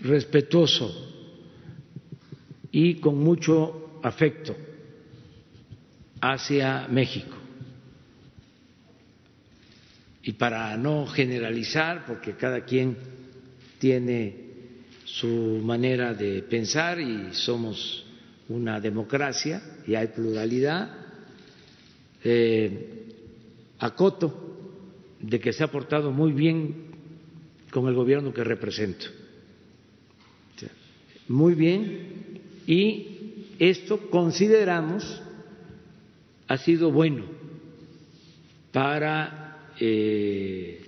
[0.01, 0.93] respetuoso
[2.71, 4.55] y con mucho afecto
[6.21, 7.37] hacia México.
[10.23, 12.97] Y para no generalizar, porque cada quien
[13.79, 14.45] tiene
[15.05, 18.07] su manera de pensar y somos
[18.49, 20.91] una democracia y hay pluralidad,
[22.23, 23.05] eh,
[23.79, 24.57] acoto
[25.21, 26.84] de que se ha portado muy bien
[27.75, 29.07] con el gobierno que represento.
[31.27, 35.21] Muy bien, y esto consideramos
[36.47, 37.25] ha sido bueno
[38.71, 40.85] para eh,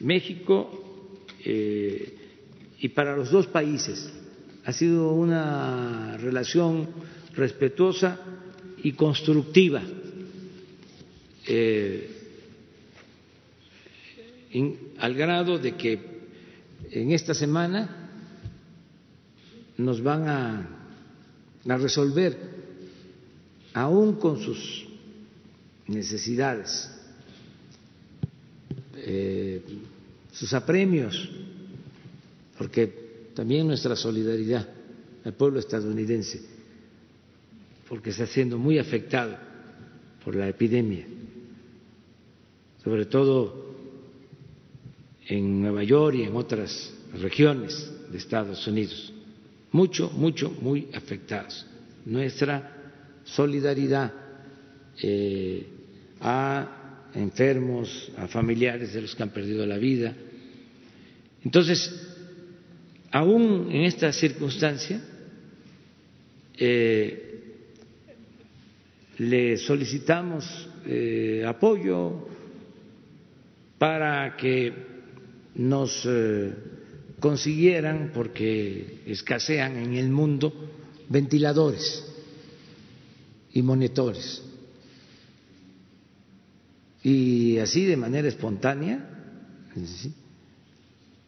[0.00, 2.16] México eh,
[2.80, 4.12] y para los dos países.
[4.64, 6.88] Ha sido una relación
[7.36, 8.18] respetuosa
[8.82, 9.82] y constructiva.
[11.46, 12.10] Eh,
[14.98, 16.13] al grado de que
[16.94, 17.90] en esta semana
[19.78, 20.70] nos van a,
[21.64, 22.38] resolver,
[23.72, 24.86] aún con sus
[25.88, 26.88] necesidades,
[28.94, 29.60] eh,
[30.30, 31.28] sus apremios,
[32.56, 34.68] porque también nuestra solidaridad
[35.24, 36.42] al pueblo estadounidense,
[37.88, 39.36] porque está siendo muy afectado
[40.24, 41.06] por la epidemia,
[42.84, 43.63] sobre todo
[45.26, 49.12] en Nueva York y en otras regiones de Estados Unidos,
[49.72, 51.66] mucho, mucho, muy afectados.
[52.04, 52.70] Nuestra
[53.24, 54.12] solidaridad
[55.02, 55.66] eh,
[56.20, 60.14] a enfermos, a familiares de los que han perdido la vida.
[61.44, 61.92] Entonces,
[63.10, 65.00] aún en esta circunstancia,
[66.56, 67.34] eh,
[69.18, 72.28] le solicitamos eh, apoyo
[73.78, 74.72] para que
[75.54, 76.52] nos eh,
[77.20, 80.52] consiguieran, porque escasean en el mundo,
[81.08, 82.04] ventiladores
[83.52, 84.42] y monitores.
[87.02, 89.10] Y así de manera espontánea,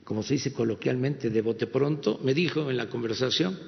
[0.05, 3.59] como se dice coloquialmente, de bote pronto, me dijo en la conversación,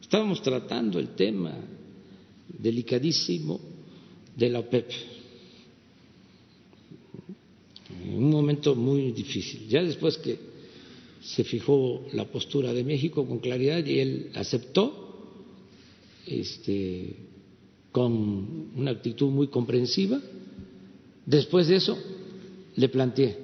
[0.00, 1.54] estábamos tratando el tema
[2.48, 3.60] delicadísimo
[4.36, 5.13] de la OPEP, en
[8.06, 9.68] un momento muy difícil.
[9.68, 10.38] Ya después que
[11.22, 15.02] se fijó la postura de México con claridad y él aceptó
[16.26, 17.16] este,
[17.92, 20.20] con una actitud muy comprensiva,
[21.26, 21.98] Después de eso,
[22.76, 23.38] le planteé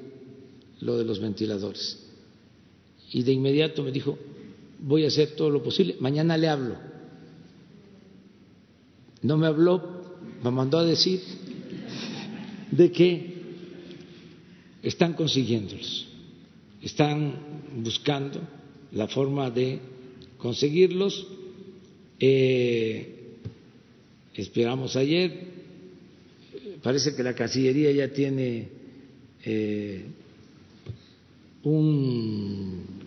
[0.81, 1.99] lo de los ventiladores.
[3.13, 4.19] Y de inmediato me dijo,
[4.81, 6.77] voy a hacer todo lo posible, mañana le hablo.
[9.23, 9.83] No me habló,
[10.43, 11.21] me mandó a decir
[12.71, 13.30] de que
[14.83, 16.09] están consiguiéndolos,
[16.83, 17.35] están
[17.77, 18.41] buscando
[18.93, 19.79] la forma de
[20.39, 21.27] conseguirlos.
[22.19, 23.17] Eh,
[24.35, 25.33] esperamos ayer,
[26.83, 28.69] parece que la Cancillería ya tiene
[29.45, 30.05] eh,
[31.65, 33.01] un,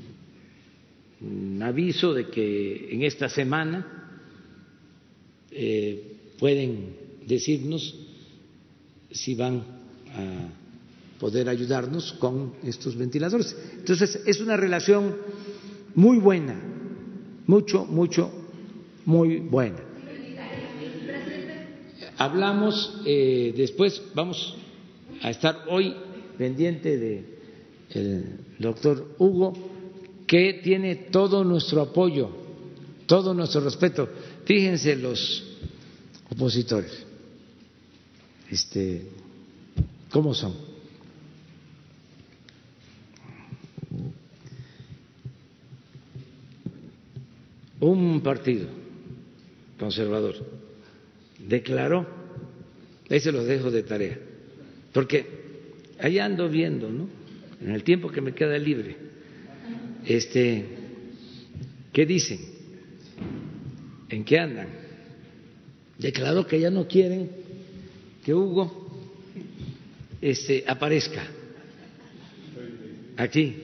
[1.61, 4.19] aviso de que en esta semana
[5.49, 6.93] eh, pueden
[7.25, 7.95] decirnos
[9.11, 9.63] si van
[10.09, 10.62] a
[11.23, 13.55] poder ayudarnos con estos ventiladores.
[13.77, 15.15] Entonces, es una relación
[15.95, 16.59] muy buena,
[17.47, 18.29] mucho, mucho,
[19.05, 19.79] muy buena.
[22.17, 24.53] Hablamos eh, después, vamos
[25.21, 25.95] a estar hoy
[26.37, 27.25] pendiente
[27.93, 29.53] del doctor Hugo,
[30.27, 32.31] que tiene todo nuestro apoyo,
[33.05, 34.09] todo nuestro respeto.
[34.43, 35.41] Fíjense los
[36.29, 36.91] opositores,
[38.51, 39.07] este,
[40.11, 40.72] cómo son.
[47.83, 48.69] Un partido
[49.77, 50.35] conservador
[51.37, 52.07] declaró,
[53.09, 54.17] ahí se los dejo de tarea,
[54.93, 55.25] porque
[55.99, 57.09] ahí ando viendo, ¿no?
[57.59, 58.95] en el tiempo que me queda libre,
[60.05, 60.63] este,
[61.91, 62.39] ¿qué dicen?
[64.07, 64.69] ¿En qué andan?
[65.97, 67.29] Declaró que ya no quieren
[68.23, 68.87] que Hugo
[70.21, 71.27] este, aparezca
[73.17, 73.55] aquí,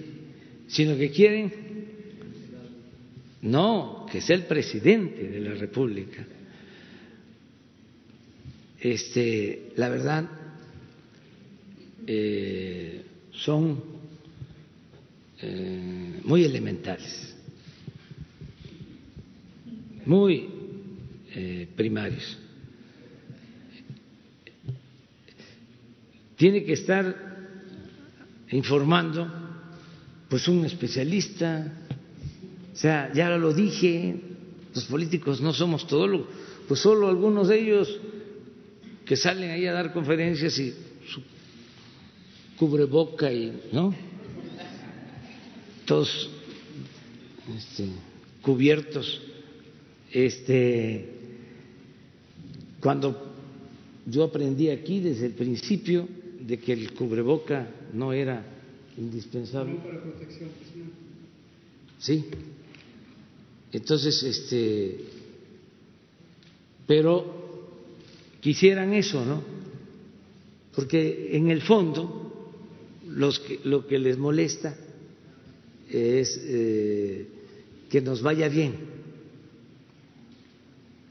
[0.68, 1.69] sino que quieren,
[3.42, 6.26] no, que sea el presidente de la República.
[8.80, 10.30] Este, la verdad,
[12.08, 13.82] eh, son
[15.42, 17.36] eh, muy elementales,
[20.06, 20.50] muy
[21.34, 22.38] eh, primarios.
[26.36, 27.30] Tiene que estar
[28.52, 29.30] informando
[30.30, 31.79] pues un especialista,
[32.80, 34.16] sea, ya lo dije,
[34.74, 36.28] los políticos no somos todólogos,
[36.66, 38.00] pues solo algunos de ellos
[39.06, 40.74] que salen ahí a dar conferencias y
[41.06, 41.22] su
[42.58, 43.94] cubreboca y, ¿no?
[45.86, 46.30] Todos
[47.58, 47.90] este,
[48.42, 49.24] cubiertos.
[50.12, 51.10] Este,
[52.80, 53.34] cuando
[54.06, 56.08] yo aprendí aquí desde el principio
[56.40, 58.46] de que el cubreboca no era
[58.98, 59.74] indispensable.
[59.74, 60.92] No para protección personal.
[62.00, 62.26] Sí.
[63.72, 64.98] Entonces, este,
[66.88, 67.70] pero
[68.42, 69.44] quisieran eso, ¿no?
[70.74, 72.52] Porque en el fondo
[73.08, 74.76] los que, lo que les molesta
[75.90, 77.28] es eh,
[77.90, 78.76] que nos vaya bien.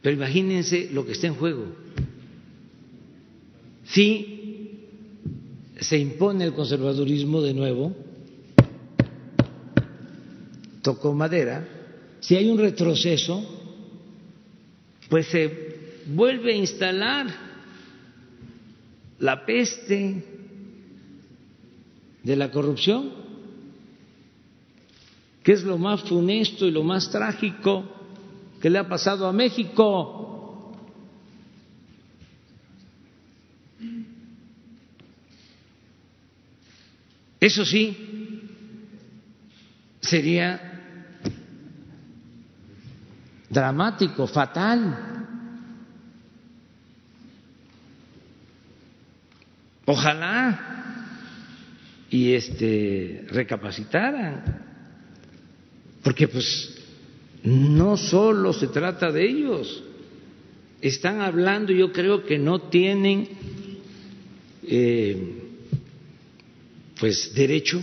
[0.02, 1.66] Pero imagínense lo que está en juego.
[3.84, 4.38] Si
[5.80, 7.94] se impone el conservadurismo de nuevo,
[10.82, 11.77] tocó madera,
[12.20, 13.44] si hay un retroceso,
[15.08, 17.26] pues se vuelve a instalar
[19.18, 20.24] la peste
[22.22, 23.12] de la corrupción,
[25.42, 27.84] que es lo más funesto y lo más trágico
[28.60, 30.74] que le ha pasado a México.
[37.40, 37.96] Eso sí,
[40.00, 40.77] sería
[43.48, 45.26] dramático, fatal.
[49.86, 50.78] Ojalá
[52.10, 54.64] y este recapacitaran,
[56.02, 56.74] porque pues
[57.42, 59.82] no solo se trata de ellos,
[60.80, 63.28] están hablando, yo creo que no tienen
[64.62, 65.42] eh,
[66.98, 67.82] pues derecho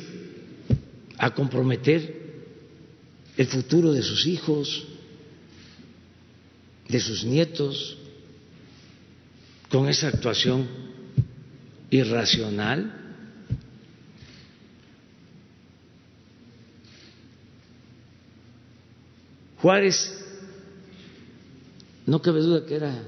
[1.17, 2.25] a comprometer
[3.37, 4.87] el futuro de sus hijos,
[6.87, 7.97] de sus nietos,
[9.69, 10.67] con esa actuación
[11.89, 13.01] irracional.
[19.61, 20.23] Juárez,
[22.05, 23.01] no cabe duda que era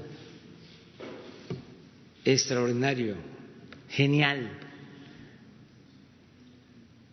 [2.25, 3.15] extraordinario,
[3.89, 4.49] genial.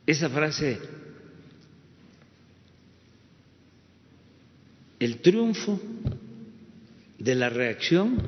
[0.07, 0.81] Esa frase,
[4.99, 5.81] el triunfo
[7.25, 8.19] de la reacción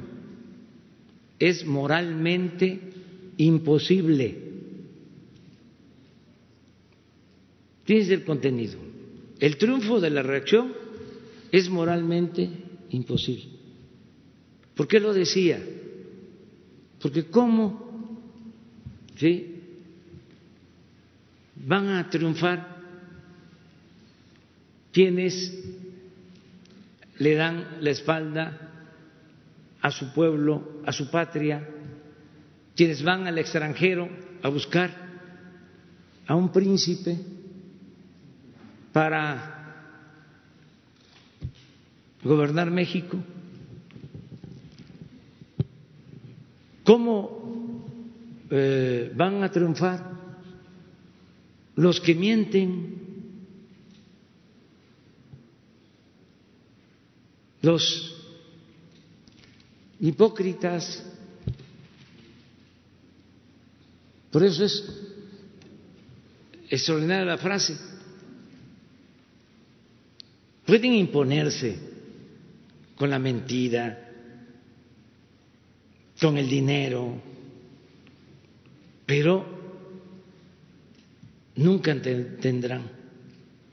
[1.38, 2.80] es moralmente
[3.36, 4.38] imposible.
[7.84, 8.78] Fíjense el contenido.
[9.38, 10.72] El triunfo de la reacción
[11.52, 12.48] es moralmente
[12.88, 13.44] imposible.
[14.74, 15.62] ¿Por qué lo decía?
[16.98, 18.18] Porque ¿cómo
[19.16, 19.56] ¿sí?
[21.54, 22.76] van a triunfar
[24.90, 25.62] quienes
[27.18, 28.65] le dan la espalda
[29.86, 31.64] a su pueblo, a su patria,
[32.74, 34.08] quienes van al extranjero
[34.42, 34.90] a buscar
[36.26, 37.16] a un príncipe
[38.92, 39.76] para
[42.24, 43.16] gobernar México?
[46.82, 47.84] ¿Cómo
[48.50, 50.02] eh, van a triunfar
[51.76, 53.06] los que mienten?
[57.62, 58.15] Los
[60.00, 61.04] hipócritas.
[64.30, 64.84] Por eso es
[66.68, 67.76] extraordinaria la frase.
[70.64, 71.78] Pueden imponerse
[72.96, 74.10] con la mentira,
[76.20, 77.22] con el dinero,
[79.06, 79.46] pero
[81.54, 82.90] nunca tendrán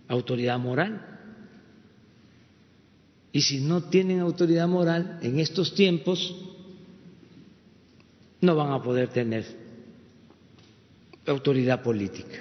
[0.08, 1.13] autoridad moral.
[3.34, 6.36] Y si no tienen autoridad moral en estos tiempos,
[8.42, 9.44] no van a poder tener
[11.26, 12.38] autoridad política.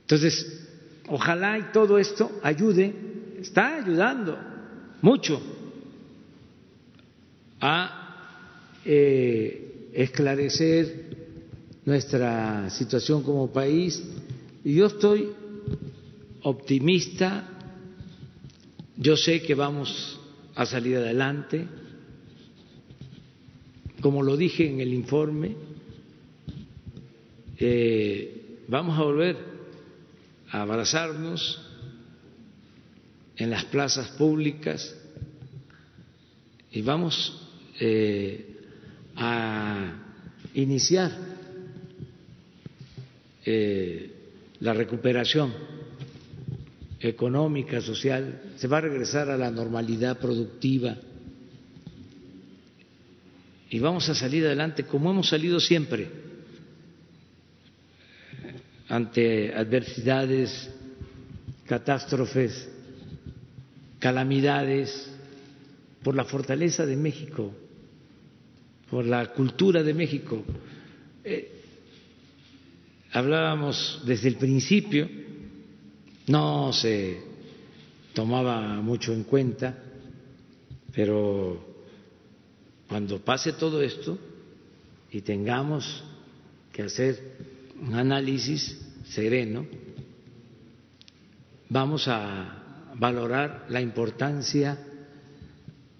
[0.00, 0.66] Entonces,
[1.08, 2.94] ojalá y todo esto ayude,
[3.40, 4.38] está ayudando
[5.02, 5.40] mucho
[7.60, 11.16] a eh, esclarecer
[11.84, 14.02] nuestra situación como país.
[14.64, 15.30] Y yo estoy
[16.42, 17.51] optimista,
[18.96, 20.18] yo sé que vamos
[20.54, 21.66] a salir adelante,
[24.00, 25.56] como lo dije en el informe,
[27.58, 29.36] eh, vamos a volver
[30.50, 31.60] a abrazarnos
[33.36, 34.94] en las plazas públicas
[36.70, 37.48] y vamos
[37.80, 38.46] eh,
[39.16, 39.94] a
[40.54, 41.12] iniciar
[43.44, 44.12] eh,
[44.60, 45.71] la recuperación
[47.02, 50.96] económica, social, se va a regresar a la normalidad productiva
[53.68, 56.08] y vamos a salir adelante como hemos salido siempre
[58.88, 60.70] ante adversidades,
[61.66, 62.68] catástrofes,
[63.98, 65.12] calamidades,
[66.02, 67.54] por la fortaleza de México,
[68.90, 70.44] por la cultura de México.
[71.24, 71.62] Eh,
[73.12, 75.08] hablábamos desde el principio,
[76.26, 77.20] no se
[78.14, 79.76] tomaba mucho en cuenta,
[80.94, 81.64] pero
[82.88, 84.18] cuando pase todo esto
[85.10, 86.04] y tengamos
[86.72, 87.36] que hacer
[87.80, 88.78] un análisis
[89.08, 89.66] sereno,
[91.68, 94.78] vamos a valorar la importancia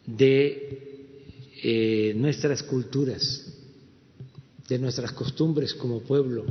[0.06, 1.18] de
[1.62, 3.46] eh, nuestras culturas,
[4.68, 6.44] de nuestras costumbres como pueblo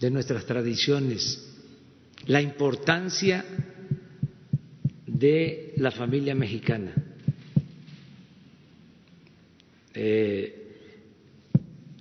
[0.00, 1.38] de nuestras tradiciones,
[2.30, 3.44] la importancia
[5.04, 6.94] de la familia mexicana.
[9.92, 10.54] Eh,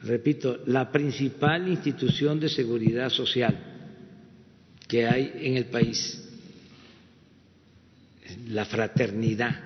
[0.04, 3.58] repito, la principal institución de seguridad social
[4.88, 6.24] que hay en el país,
[8.50, 9.60] la fraternidad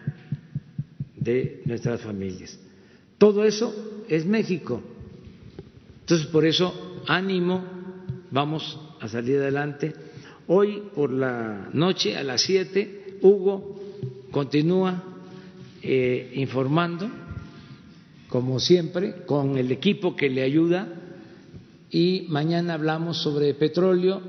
[1.17, 2.57] de nuestras familias.
[3.17, 4.81] Todo eso es México.
[5.99, 7.65] Entonces, por eso, ánimo
[8.31, 10.12] vamos a salir adelante.
[10.47, 13.79] Hoy por la noche a las 7, Hugo
[14.29, 15.01] continúa
[15.81, 17.09] eh, informando,
[18.27, 21.01] como siempre, con el equipo que le ayuda.
[21.89, 24.21] Y mañana hablamos sobre petróleo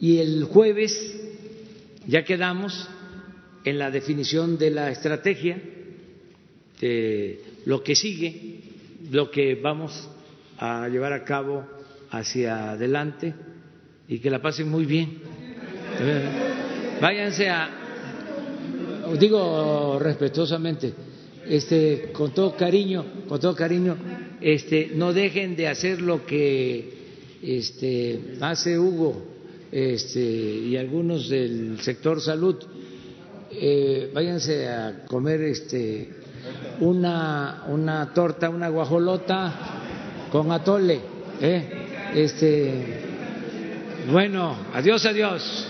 [0.00, 1.20] y el jueves
[2.06, 2.88] ya quedamos
[3.64, 5.60] en la definición de la estrategia,
[6.80, 8.60] de lo que sigue,
[9.10, 10.08] lo que vamos
[10.56, 11.66] a llevar a cabo
[12.10, 13.34] hacia adelante
[14.08, 15.18] y que la pasen muy bien.
[17.00, 17.70] Váyanse a,
[19.18, 20.92] digo respetuosamente,
[21.46, 23.96] este, con todo cariño, con todo cariño,
[24.40, 26.96] este, no dejen de hacer lo que
[27.42, 29.22] este, hace Hugo
[29.70, 32.56] este, y algunos del sector salud.
[33.50, 36.10] Eh, váyanse a comer este,
[36.80, 39.54] una, una torta, una guajolota
[40.30, 41.00] con atole.
[41.40, 41.68] ¿eh?
[42.14, 43.05] Este,
[44.10, 45.68] bueno, adiós, adiós.